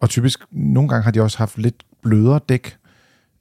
Og 0.00 0.10
typisk, 0.10 0.40
nogle 0.50 0.88
gange 0.88 1.04
har 1.04 1.10
de 1.10 1.20
også 1.20 1.38
haft 1.38 1.58
lidt 1.58 1.82
blødere 2.02 2.40
dæk, 2.48 2.76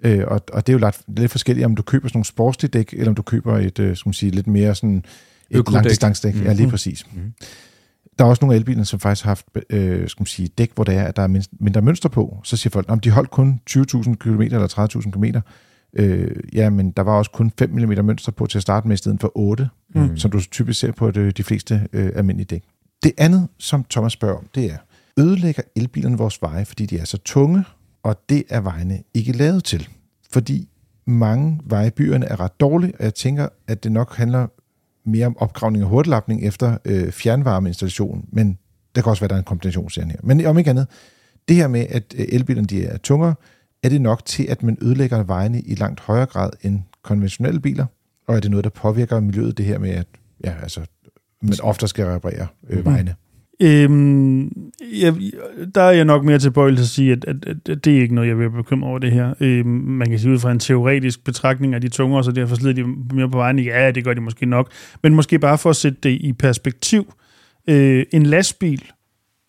øh, 0.03 0.23
og, 0.27 0.41
og 0.53 0.67
det 0.67 0.73
er 0.73 0.79
jo 0.79 0.85
lidt, 0.85 1.19
lidt 1.19 1.31
forskelligt, 1.31 1.65
om 1.65 1.75
du 1.75 1.81
køber 1.81 2.07
sådan 2.07 2.17
nogle 2.17 2.25
sportslige 2.25 2.71
dæk, 2.71 2.93
eller 2.93 3.09
om 3.09 3.15
du 3.15 3.21
køber 3.21 3.57
et, 3.57 3.79
øh, 3.79 3.97
skal 3.97 4.09
man 4.09 4.13
sige, 4.13 4.31
lidt 4.31 4.47
mere 4.47 4.75
sådan 4.75 5.03
et 5.49 5.71
langdistancedæk. 5.71 6.33
Mm-hmm. 6.33 6.47
Ja, 6.47 6.53
lige 6.53 6.69
præcis. 6.69 7.05
Mm-hmm. 7.11 7.33
Der 8.19 8.25
er 8.25 8.29
også 8.29 8.45
nogle 8.45 8.55
af 8.55 8.59
elbilerne, 8.59 8.85
som 8.85 8.99
faktisk 8.99 9.23
har 9.23 9.29
haft 9.29 9.45
øh, 9.69 10.09
skal 10.09 10.21
man 10.21 10.25
sige, 10.25 10.47
dæk, 10.47 10.71
hvor 10.75 10.83
der 10.83 10.91
er, 10.91 11.07
at 11.07 11.15
der 11.15 11.21
er 11.21 11.45
mindre 11.59 11.81
mønster 11.81 12.09
på. 12.09 12.39
Så 12.43 12.57
siger 12.57 12.71
folk, 12.71 12.85
at 12.89 13.03
de 13.03 13.09
holdt 13.09 13.31
kun 13.31 13.59
20.000 13.69 14.15
km 14.15 14.41
eller 14.41 14.97
30.000 15.01 15.11
km. 15.11 15.23
Øh, 15.93 16.35
ja, 16.53 16.69
men 16.69 16.91
der 16.91 17.03
var 17.03 17.13
også 17.13 17.31
kun 17.31 17.51
5 17.59 17.69
mm 17.69 18.05
mønster 18.05 18.31
på 18.31 18.45
til 18.45 18.57
at 18.57 18.61
starte 18.61 18.87
med, 18.87 18.93
i 18.93 18.97
stedet 18.97 19.21
for 19.21 19.31
8, 19.35 19.69
mm. 19.95 20.17
som 20.17 20.31
du 20.31 20.41
typisk 20.41 20.79
ser 20.79 20.91
på 20.91 21.11
de, 21.11 21.31
de 21.31 21.43
fleste 21.43 21.87
øh, 21.93 22.11
almindelige 22.15 22.45
dæk. 22.45 22.63
Det 23.03 23.11
andet, 23.17 23.47
som 23.57 23.85
Thomas 23.89 24.13
spørger 24.13 24.37
om, 24.37 24.47
det 24.55 24.65
er, 24.65 24.77
ødelægger 25.19 25.63
elbilerne 25.75 26.17
vores 26.17 26.41
veje, 26.41 26.65
fordi 26.65 26.85
de 26.85 26.99
er 26.99 27.05
så 27.05 27.17
tunge, 27.17 27.63
og 28.03 28.19
det 28.29 28.43
er 28.49 28.61
vejene 28.61 29.03
ikke 29.13 29.31
lavet 29.31 29.63
til. 29.63 29.89
Fordi 30.31 30.69
mange 31.05 31.59
veje 31.63 31.87
i 31.87 31.89
byerne 31.89 32.25
er 32.25 32.39
ret 32.39 32.59
dårlige, 32.59 32.93
og 32.99 33.03
jeg 33.03 33.13
tænker, 33.13 33.47
at 33.67 33.83
det 33.83 33.91
nok 33.91 34.15
handler 34.15 34.47
mere 35.05 35.25
om 35.25 35.37
opgravning 35.37 35.83
og 35.83 35.89
hurtiglapning 35.89 36.43
efter 36.43 36.77
øh, 36.85 37.11
fjernvarmeinstallation, 37.11 38.25
men 38.31 38.57
der 38.95 39.01
kan 39.01 39.09
også 39.09 39.21
være, 39.21 39.27
der 39.27 39.35
er 39.35 39.39
en 39.39 39.45
kombination, 39.45 39.89
her. 39.95 40.17
Men 40.23 40.45
om 40.45 40.57
ikke 40.57 40.69
andet, 40.69 40.87
det 41.47 41.55
her 41.55 41.67
med, 41.67 41.85
at 41.89 42.15
øh, 42.17 42.25
elbilerne 42.29 42.67
de 42.67 42.85
er 42.85 42.97
tungere, 42.97 43.35
er 43.83 43.89
det 43.89 44.01
nok 44.01 44.25
til, 44.25 44.43
at 44.43 44.63
man 44.63 44.77
ødelægger 44.81 45.23
vejene 45.23 45.61
i 45.61 45.75
langt 45.75 45.99
højere 45.99 46.25
grad 46.25 46.49
end 46.61 46.81
konventionelle 47.01 47.59
biler? 47.59 47.85
Og 48.27 48.35
er 48.35 48.39
det 48.39 48.51
noget, 48.51 48.63
der 48.63 48.69
påvirker 48.69 49.19
miljøet, 49.19 49.57
det 49.57 49.65
her 49.65 49.79
med, 49.79 49.89
at 49.89 50.07
ja, 50.43 50.53
altså, 50.61 50.81
man 51.41 51.53
ofte 51.61 51.87
skal 51.87 52.05
reparere 52.05 52.47
øh, 52.69 52.77
mm. 52.77 52.85
vejene? 52.85 53.15
Øhm, 53.63 54.71
jeg, 55.01 55.15
der 55.75 55.81
er 55.81 55.91
jeg 55.91 56.05
nok 56.05 56.23
mere 56.23 56.39
tilbøjelig 56.39 56.77
til 56.77 56.83
at 56.83 56.87
sige, 56.87 57.11
at, 57.11 57.25
at, 57.25 57.35
at, 57.47 57.69
at 57.69 57.85
det 57.85 57.97
er 57.97 58.01
ikke 58.01 58.15
noget, 58.15 58.27
jeg 58.27 58.39
vil 58.39 58.49
bekymre 58.49 58.89
over 58.89 58.99
det 58.99 59.11
her. 59.11 59.33
Øhm, 59.39 59.67
man 59.69 60.09
kan 60.09 60.19
sige 60.19 60.31
ud 60.31 60.39
fra 60.39 60.51
en 60.51 60.59
teoretisk 60.59 61.23
betragtning 61.23 61.73
af 61.75 61.81
de 61.81 61.89
tungere, 61.89 62.23
så 62.23 62.31
derfor 62.31 62.55
slider 62.55 62.73
de 62.73 62.83
mere 63.15 63.29
på 63.29 63.37
vejen. 63.37 63.59
Ja, 63.59 63.91
det 63.91 64.03
gør 64.03 64.13
de 64.13 64.21
måske 64.21 64.45
nok. 64.45 64.71
Men 65.03 65.15
måske 65.15 65.39
bare 65.39 65.57
for 65.57 65.69
at 65.69 65.75
sætte 65.75 65.97
det 66.03 66.09
i 66.09 66.33
perspektiv. 66.33 67.13
Øh, 67.69 68.05
en 68.11 68.25
lastbil 68.25 68.83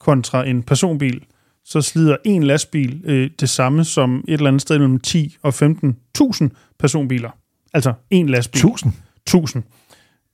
kontra 0.00 0.46
en 0.48 0.62
personbil, 0.62 1.24
så 1.64 1.80
slider 1.80 2.16
en 2.24 2.42
lastbil 2.42 3.00
øh, 3.04 3.30
det 3.40 3.48
samme 3.48 3.84
som 3.84 4.24
et 4.28 4.32
eller 4.32 4.48
andet 4.48 4.62
sted 4.62 4.78
mellem 4.78 5.00
10 5.00 5.36
og 5.42 5.54
15.000 5.62 6.48
personbiler. 6.78 7.30
Altså 7.74 7.92
en 8.10 8.28
lastbil. 8.28 8.58
1000? 8.58 8.92
1000. 9.26 9.62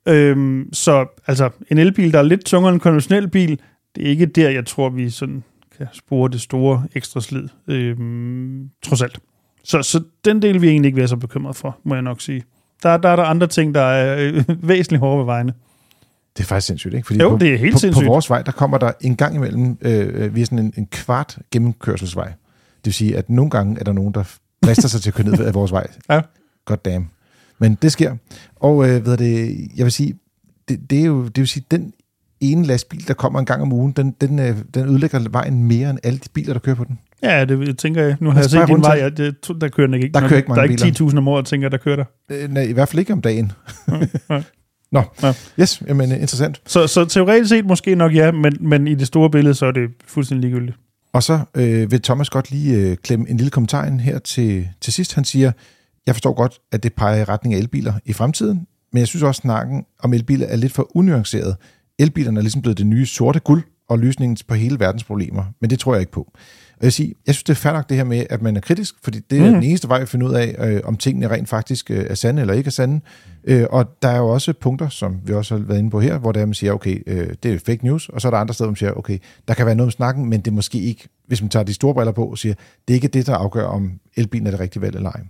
Øhm, 0.07 0.69
så 0.73 1.07
altså, 1.27 1.51
en 1.71 1.79
elbil, 1.79 2.13
der 2.13 2.19
er 2.19 2.23
lidt 2.23 2.45
tungere 2.45 2.69
end 2.69 2.77
en 2.77 2.81
konventionel 2.81 3.29
bil, 3.29 3.61
det 3.95 4.07
er 4.07 4.11
ikke 4.11 4.27
der, 4.27 4.51
jeg 4.51 4.67
tror, 4.67 4.89
vi 4.89 5.11
sådan 5.11 5.43
kan 5.79 5.87
spore 5.93 6.31
det 6.31 6.41
store 6.41 6.85
ekstra 6.95 7.21
slid, 7.21 7.49
øhm, 7.69 8.71
trods 8.83 9.03
alt. 9.03 9.19
Så, 9.65 9.83
så 9.83 10.03
den 10.25 10.43
del 10.43 10.63
jeg 10.63 10.71
egentlig 10.71 10.89
ikke 10.89 10.99
være 10.99 11.09
så 11.09 11.17
bekymret 11.17 11.57
for, 11.57 11.79
må 11.85 11.95
jeg 11.95 12.03
nok 12.03 12.21
sige. 12.21 12.43
Der, 12.83 12.97
der 12.97 13.09
er 13.09 13.17
der 13.17 13.23
andre 13.23 13.47
ting, 13.47 13.75
der 13.75 13.81
er 13.81 14.33
øh, 14.33 14.45
væsentligt 14.69 15.01
hårdere 15.01 15.19
ved 15.19 15.25
vejene. 15.25 15.53
Det 16.37 16.43
er 16.43 16.47
faktisk 16.47 16.67
sindssygt, 16.67 16.95
ikke? 16.95 17.07
Fordi 17.07 17.21
Jo, 17.21 17.29
på, 17.29 17.39
det 17.39 17.55
er 17.55 17.59
helt 17.59 17.73
på, 17.73 17.79
sindssygt. 17.79 18.07
På 18.07 18.13
vores 18.13 18.31
vej, 18.31 18.43
der 18.43 18.53
kommer 18.53 18.79
der 18.79 18.93
en 19.01 19.17
gang 19.17 19.35
imellem, 19.35 19.79
øh, 19.83 20.35
vi 20.35 20.41
er 20.41 20.45
sådan 20.45 20.59
en, 20.59 20.73
en 20.77 20.87
kvart 20.87 21.39
gennemkørselsvej. 21.51 22.27
Det 22.27 22.87
vil 22.87 22.95
sige, 22.95 23.17
at 23.17 23.31
nogle 23.31 23.51
gange 23.51 23.81
er 23.81 23.85
der 23.85 23.93
nogen, 23.93 24.15
der 24.15 24.23
frister 24.65 24.89
sig 24.89 25.01
til 25.01 25.11
at 25.11 25.15
køre 25.15 25.27
ned 25.27 25.45
af 25.45 25.55
vores 25.55 25.73
vej. 25.73 25.87
Ja. 26.11 26.21
God 26.65 26.77
damn. 26.77 27.11
Men 27.61 27.79
det 27.83 27.93
sker. 27.93 28.17
Og 28.57 28.89
øh, 28.89 29.07
ved 29.07 29.17
det, 29.17 29.57
jeg 29.77 29.85
vil 29.85 29.93
sige, 29.93 30.15
det, 30.69 30.91
det, 30.91 31.01
er 31.01 31.05
jo, 31.05 31.25
det 31.25 31.39
vil 31.39 31.49
sige, 31.49 31.65
den 31.71 31.93
ene 32.41 32.67
lastbil, 32.67 33.09
der 33.09 33.15
kommer 33.15 33.39
en 33.39 33.47
gang 33.47 33.63
om 33.63 33.73
ugen, 33.73 33.93
den, 33.93 34.15
den, 34.21 34.39
øh, 34.39 34.57
den 34.75 34.89
ødelægger 34.89 35.29
vejen 35.31 35.65
mere 35.65 35.91
end 35.91 35.99
alle 36.03 36.19
de 36.19 36.29
biler, 36.35 36.53
der 36.53 36.61
kører 36.61 36.77
på 36.77 36.85
den. 36.85 36.99
Ja, 37.23 37.45
det 37.45 37.79
tænker 37.79 38.03
jeg. 38.03 38.17
Nu 38.21 38.31
har 38.31 38.37
jeg 38.37 38.43
Altså, 38.43 38.57
bare 38.57 38.67
set 38.67 38.75
din 38.77 38.83
vej, 38.83 38.95
ja, 38.97 39.09
det, 39.09 39.61
der 39.61 39.69
kører 39.69 39.87
den 39.87 39.95
ikke. 39.95 40.11
Der 40.15 40.21
kører 40.21 40.37
ikke 40.37 40.47
der 40.47 40.55
mange 40.55 40.61
er 40.61 40.71
ikke 40.71 40.99
biler. 40.99 41.11
10.000 41.11 41.17
om 41.19 41.29
året, 41.29 41.47
tænker 41.47 41.65
jeg, 41.65 41.73
der 41.73 41.79
kører 41.79 41.97
der. 41.97 42.05
Øh, 42.31 42.51
nej, 42.51 42.63
I 42.63 42.73
hvert 42.73 42.89
fald 42.89 42.99
ikke 43.01 43.13
om 43.13 43.21
dagen. 43.21 43.53
Nå, 44.93 45.03
Ja. 45.23 45.33
yes, 45.61 45.83
jamen 45.89 46.13
øh, 46.13 46.17
interessant. 46.17 46.61
Så, 46.67 46.87
så 46.87 47.05
teoretisk 47.05 47.49
set 47.49 47.67
måske 47.67 47.95
nok 47.95 48.15
ja, 48.15 48.33
men, 48.33 48.57
men 48.61 48.89
i 48.89 48.95
det 48.95 49.07
store 49.07 49.31
billede, 49.31 49.55
så 49.55 49.67
er 49.67 49.71
det 49.73 49.91
fuldstændig 50.07 50.51
ligegyldigt. 50.51 50.79
Og 51.13 51.23
så 51.23 51.41
øh, 51.55 51.91
vil 51.91 52.03
Thomas 52.03 52.31
godt 52.31 52.51
lige 52.51 52.77
øh, 52.77 52.97
klemme 52.97 53.29
en 53.31 53.37
lille 53.37 53.51
kommentar 53.51 53.87
ind 53.87 54.01
her 54.01 54.19
til, 54.19 54.69
til 54.81 54.93
sidst. 54.93 55.15
Han 55.15 55.25
siger, 55.25 55.53
jeg 56.11 56.17
forstår 56.17 56.33
godt, 56.33 56.61
at 56.73 56.83
det 56.83 56.93
peger 56.93 57.21
i 57.21 57.25
retning 57.25 57.55
af 57.55 57.59
elbiler 57.59 57.93
i 58.05 58.13
fremtiden, 58.13 58.67
men 58.93 59.01
jeg 59.01 59.09
synes 59.09 59.23
også, 59.23 59.39
at 59.39 59.43
snakken 59.43 59.85
om 60.03 60.13
elbiler 60.15 60.47
er 60.47 60.57
lidt 60.57 60.73
for 60.73 60.97
unuanceret. 60.97 61.57
Elbilerne 61.99 62.39
er 62.41 62.43
ligesom 62.43 62.63
blevet 62.63 62.79
det 62.79 62.87
nye 62.87 63.07
sorte 63.07 63.41
guld 63.41 63.63
og 63.89 63.99
løsningen 63.99 64.37
på 64.49 64.55
hele 64.55 64.81
verdens 64.81 65.05
problemer, 65.05 65.45
men 65.61 65.71
det 65.71 65.79
tror 65.79 65.95
jeg 65.95 66.01
ikke 66.01 66.13
på. 66.13 66.21
Og 66.21 66.85
jeg, 66.85 66.87
vil 66.87 66.93
sige, 66.93 67.15
jeg 67.27 67.35
synes, 67.35 67.43
det 67.43 67.53
er 67.53 67.57
fair 67.57 67.73
nok 67.73 67.89
det 67.89 67.97
her 67.97 68.05
med, 68.05 68.27
at 68.31 68.43
man 68.43 68.57
er 68.57 68.61
kritisk, 68.61 68.95
fordi 69.03 69.19
det 69.31 69.39
er 69.39 69.47
mm. 69.47 69.53
den 69.53 69.63
eneste 69.63 69.89
vej 69.89 70.01
at 70.01 70.09
finde 70.09 70.27
ud 70.27 70.35
af, 70.35 70.57
øh, 70.59 70.81
om 70.85 70.97
tingene 70.97 71.31
rent 71.31 71.49
faktisk 71.49 71.91
øh, 71.91 72.07
er 72.09 72.15
sande 72.15 72.41
eller 72.41 72.55
ikke 72.55 72.69
er 72.69 72.73
sande. 72.73 73.01
Øh, 73.45 73.67
og 73.71 74.03
der 74.03 74.09
er 74.09 74.19
jo 74.19 74.29
også 74.29 74.53
punkter, 74.61 74.89
som 74.89 75.21
vi 75.25 75.33
også 75.33 75.57
har 75.57 75.65
været 75.65 75.79
inde 75.79 75.91
på 75.91 76.01
her, 76.01 76.19
hvor 76.19 76.33
der 76.33 76.47
man 76.47 76.55
siger, 76.55 76.73
okay, 76.73 77.03
øh, 77.07 77.35
det 77.43 77.53
er 77.55 77.59
fake 77.67 77.85
news, 77.85 78.09
og 78.09 78.21
så 78.21 78.29
er 78.29 78.31
der 78.31 78.39
andre 78.39 78.55
steder, 78.55 78.67
hvor 78.67 78.73
man 78.73 78.77
siger, 78.77 78.93
okay, 78.93 79.19
der 79.49 79.55
kan 79.55 79.67
være 79.67 79.75
noget 79.75 79.87
om 79.87 79.91
snakken, 79.91 80.27
men 80.27 80.41
det 80.41 80.49
er 80.49 80.55
måske 80.55 80.81
ikke, 80.81 81.09
hvis 81.27 81.43
man 81.43 81.49
tager 81.49 81.65
de 81.65 81.75
store 81.75 81.95
briller 81.95 82.13
på 82.13 82.27
og 82.27 82.39
siger, 82.39 82.55
det 82.89 82.95
er 82.95 82.97
ikke 82.97 83.09
det, 83.09 83.27
der 83.27 83.35
afgør, 83.35 83.65
om 83.65 83.93
elbilen 84.17 84.47
er 84.47 84.51
det 84.51 84.61
rigtige 84.61 84.83
valg 84.83 84.97
eller 84.97 85.11
ej. 85.11 85.21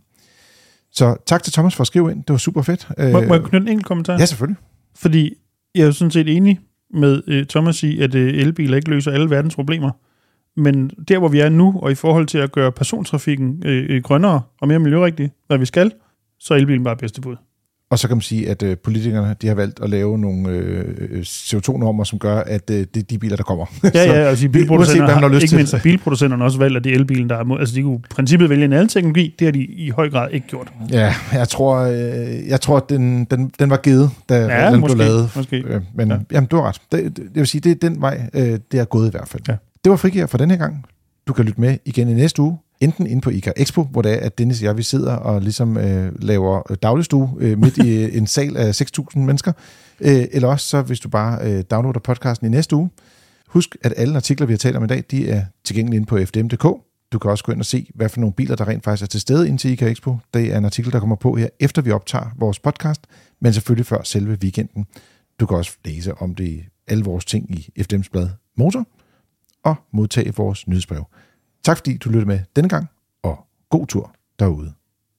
Så 0.93 1.16
tak 1.26 1.43
til 1.43 1.53
Thomas 1.53 1.74
for 1.74 1.80
at 1.80 1.86
skrive 1.86 2.11
ind. 2.11 2.18
Det 2.18 2.30
var 2.30 2.36
super 2.38 2.62
fedt. 2.62 2.88
Øh, 2.99 3.12
Må, 3.12 3.20
må 3.20 3.34
jeg 3.34 3.43
knytte 3.43 3.64
en 3.64 3.68
enkelt 3.68 3.86
kommentar? 3.86 4.18
Ja, 4.18 4.26
selvfølgelig. 4.26 4.57
Fordi 4.97 5.34
jeg 5.74 5.82
er 5.82 5.86
jo 5.86 5.93
sådan 5.93 6.11
set 6.11 6.36
enig 6.36 6.61
med 6.95 7.22
øh, 7.26 7.47
Thomas 7.47 7.82
i, 7.82 8.01
at 8.01 8.14
øh, 8.14 8.34
elbiler 8.34 8.76
ikke 8.76 8.91
løser 8.91 9.11
alle 9.11 9.30
verdens 9.30 9.55
problemer. 9.55 9.91
Men 10.61 10.91
der, 11.09 11.18
hvor 11.18 11.28
vi 11.28 11.41
er 11.41 11.49
nu, 11.49 11.80
og 11.82 11.91
i 11.91 11.95
forhold 11.95 12.26
til 12.26 12.38
at 12.38 12.53
gøre 12.53 12.72
persontrafikken 12.72 13.62
øh, 13.66 13.86
øh, 13.97 14.03
grønnere 14.03 14.43
og 14.61 14.68
mere 14.68 14.78
miljørigtig, 14.78 15.30
hvad 15.47 15.59
vi 15.59 15.66
skal, 15.66 15.93
så 16.38 16.55
er 16.55 16.59
elbilen 16.59 16.84
bare 16.84 16.97
bedste 16.97 17.20
bud. 17.20 17.36
Og 17.91 17.99
så 17.99 18.09
kan 18.09 18.16
man 18.16 18.22
sige, 18.22 18.51
at 18.51 18.62
øh, 18.62 18.76
politikerne 18.76 19.36
de 19.43 19.47
har 19.49 19.55
valgt 19.55 19.80
at 19.82 19.91
lave 19.91 20.18
nogle 20.18 20.49
øh, 20.49 21.20
CO2-normer, 21.20 22.05
som 22.05 22.18
gør, 22.18 22.36
at 22.41 22.70
øh, 22.70 22.76
det 22.95 22.97
er 22.97 23.03
de 23.03 23.18
biler, 23.18 23.36
der 23.36 23.43
kommer. 23.43 23.66
Ja, 23.84 23.91
ja, 23.95 24.12
altså 24.30 24.49
bilproducenterne 24.49 25.12
har 25.12 25.20
har, 25.20 25.28
lyst 25.28 25.43
ikke 25.43 25.57
mindst 25.57 25.74
bilproducenterne 25.82 26.45
også 26.45 26.59
valgt, 26.59 26.76
at 26.76 26.84
det 26.84 26.93
er 26.93 26.97
elbilen, 26.97 27.28
der 27.28 27.36
er 27.36 27.45
mod. 27.45 27.59
Altså, 27.59 27.74
de 27.74 27.82
kunne 27.82 27.95
i 27.97 28.01
princippet 28.11 28.51
vælge 28.51 28.64
en 28.64 28.72
anden 28.72 28.88
teknologi. 28.88 29.34
Det 29.38 29.45
har 29.47 29.53
de 29.53 29.64
i 29.64 29.91
høj 29.91 30.11
grad 30.11 30.30
ikke 30.30 30.47
gjort. 30.47 30.72
ja, 30.91 31.14
jeg 31.32 31.49
tror, 31.49 31.76
øh, 31.78 32.49
jeg 32.49 32.61
tror 32.61 32.76
at 32.76 32.88
den, 32.88 33.24
den, 33.24 33.51
den 33.59 33.70
var 33.70 33.76
givet, 33.76 34.11
da 34.28 34.34
Ja, 34.47 34.70
den 34.72 34.80
måske, 34.80 34.97
blev 34.97 35.07
lavet. 35.07 35.30
måske. 35.36 35.57
Øh, 35.66 35.80
men 35.95 36.09
Ja. 36.09 36.14
ja. 36.14 36.20
jamen, 36.32 36.47
du 36.49 36.57
har 36.57 36.62
ret. 36.68 36.80
Det, 36.93 37.16
det, 37.16 37.22
jeg 37.24 37.30
vil 37.41 37.47
sige, 37.47 37.61
det 37.61 37.70
er 37.84 37.88
den 37.88 38.01
vej, 38.01 38.20
øh, 38.34 38.59
det 38.72 38.80
er 38.80 38.84
gået 38.84 39.09
i 39.09 39.11
hvert 39.11 39.28
fald. 39.28 39.43
Ja. 39.49 39.55
Det 39.84 39.91
var 39.91 39.97
frigir 39.97 40.26
for 40.26 40.38
denne 40.38 40.55
her 40.55 40.59
gang. 40.59 40.84
Du 41.28 41.32
kan 41.32 41.45
lytte 41.45 41.61
med 41.61 41.76
igen 41.84 42.09
i 42.09 42.14
næste 42.14 42.43
uge, 42.43 42.59
enten 42.81 43.07
inde 43.07 43.20
på 43.20 43.31
IKA 43.31 43.53
Expo, 43.57 43.83
hvor 43.83 44.03
det 44.03 44.12
er, 44.12 44.16
at 44.16 44.39
Dennis 44.39 44.61
og 44.61 44.64
jeg, 44.64 44.76
vi 44.76 44.83
sidder 44.83 45.16
og 45.16 45.43
ligesom 45.43 45.76
øh, 45.76 46.12
laver 46.22 46.74
dagligstue 46.83 47.31
øh, 47.39 47.59
midt 47.59 47.76
i 47.76 48.05
øh, 48.05 48.16
en 48.16 48.26
sal 48.26 48.57
af 48.57 48.81
6.000 48.81 49.18
mennesker, 49.18 49.53
øh, 50.01 50.24
eller 50.33 50.49
også 50.49 50.66
så, 50.66 50.83
hvis 50.83 51.01
du 51.01 51.09
bare 51.09 51.39
øh, 51.43 51.64
downloader 51.70 52.01
podcasten 52.01 52.47
i 52.47 52.51
næste 52.51 52.76
uge. 52.76 52.91
Husk, 53.47 53.76
at 53.83 53.95
alle 53.97 54.16
artikler, 54.16 54.47
vi 54.47 54.53
har 54.53 54.59
talt 54.59 54.76
om 54.76 54.85
i 54.85 54.87
dag, 54.87 55.05
de 55.11 55.31
er 55.31 55.45
tilgængelige 55.64 55.97
inde 55.97 56.07
på 56.07 56.18
fdm.dk. 56.24 56.64
Du 57.12 57.18
kan 57.18 57.31
også 57.31 57.45
gå 57.45 57.53
ind 57.53 57.61
og 57.61 57.66
se, 57.66 57.91
hvad 57.95 58.09
for 58.09 58.20
nogle 58.20 58.35
biler, 58.35 58.57
der 58.57 58.68
rent 58.68 58.85
faktisk 58.85 59.03
er 59.03 59.07
til 59.07 59.20
stede 59.20 59.49
ind 59.49 59.59
til 59.59 59.70
IKA 59.70 59.91
Expo. 59.91 60.16
Det 60.35 60.53
er 60.53 60.59
en 60.59 60.64
artikel, 60.64 60.93
der 60.93 61.01
kommer 61.01 61.16
på 61.16 61.37
her, 61.37 61.49
efter 61.61 61.83
vi 61.83 61.91
optager 61.91 62.31
vores 62.39 62.59
podcast, 62.59 63.01
men 63.41 63.53
selvfølgelig 63.53 63.87
før 63.87 64.03
selve 64.05 64.39
weekenden. 64.43 64.87
Du 65.41 65.47
kan 65.47 65.57
også 65.57 65.72
læse 65.85 66.14
om 66.14 66.35
det 66.35 66.45
i 66.45 66.62
alle 66.89 67.05
vores 67.05 67.24
ting 67.24 67.51
i 67.51 67.72
FDM's 67.81 68.09
blad 68.12 68.28
Motor, 68.57 68.87
og 69.64 69.74
modtage 69.93 70.35
vores 70.37 70.68
nyhedsbrev. 70.68 71.05
Tak 71.62 71.76
fordi 71.76 71.96
du 71.96 72.08
lyttede 72.08 72.26
med 72.26 72.40
denne 72.56 72.68
gang, 72.68 72.86
og 73.22 73.46
god 73.70 73.86
tur 73.86 74.14
derude. 74.38 74.72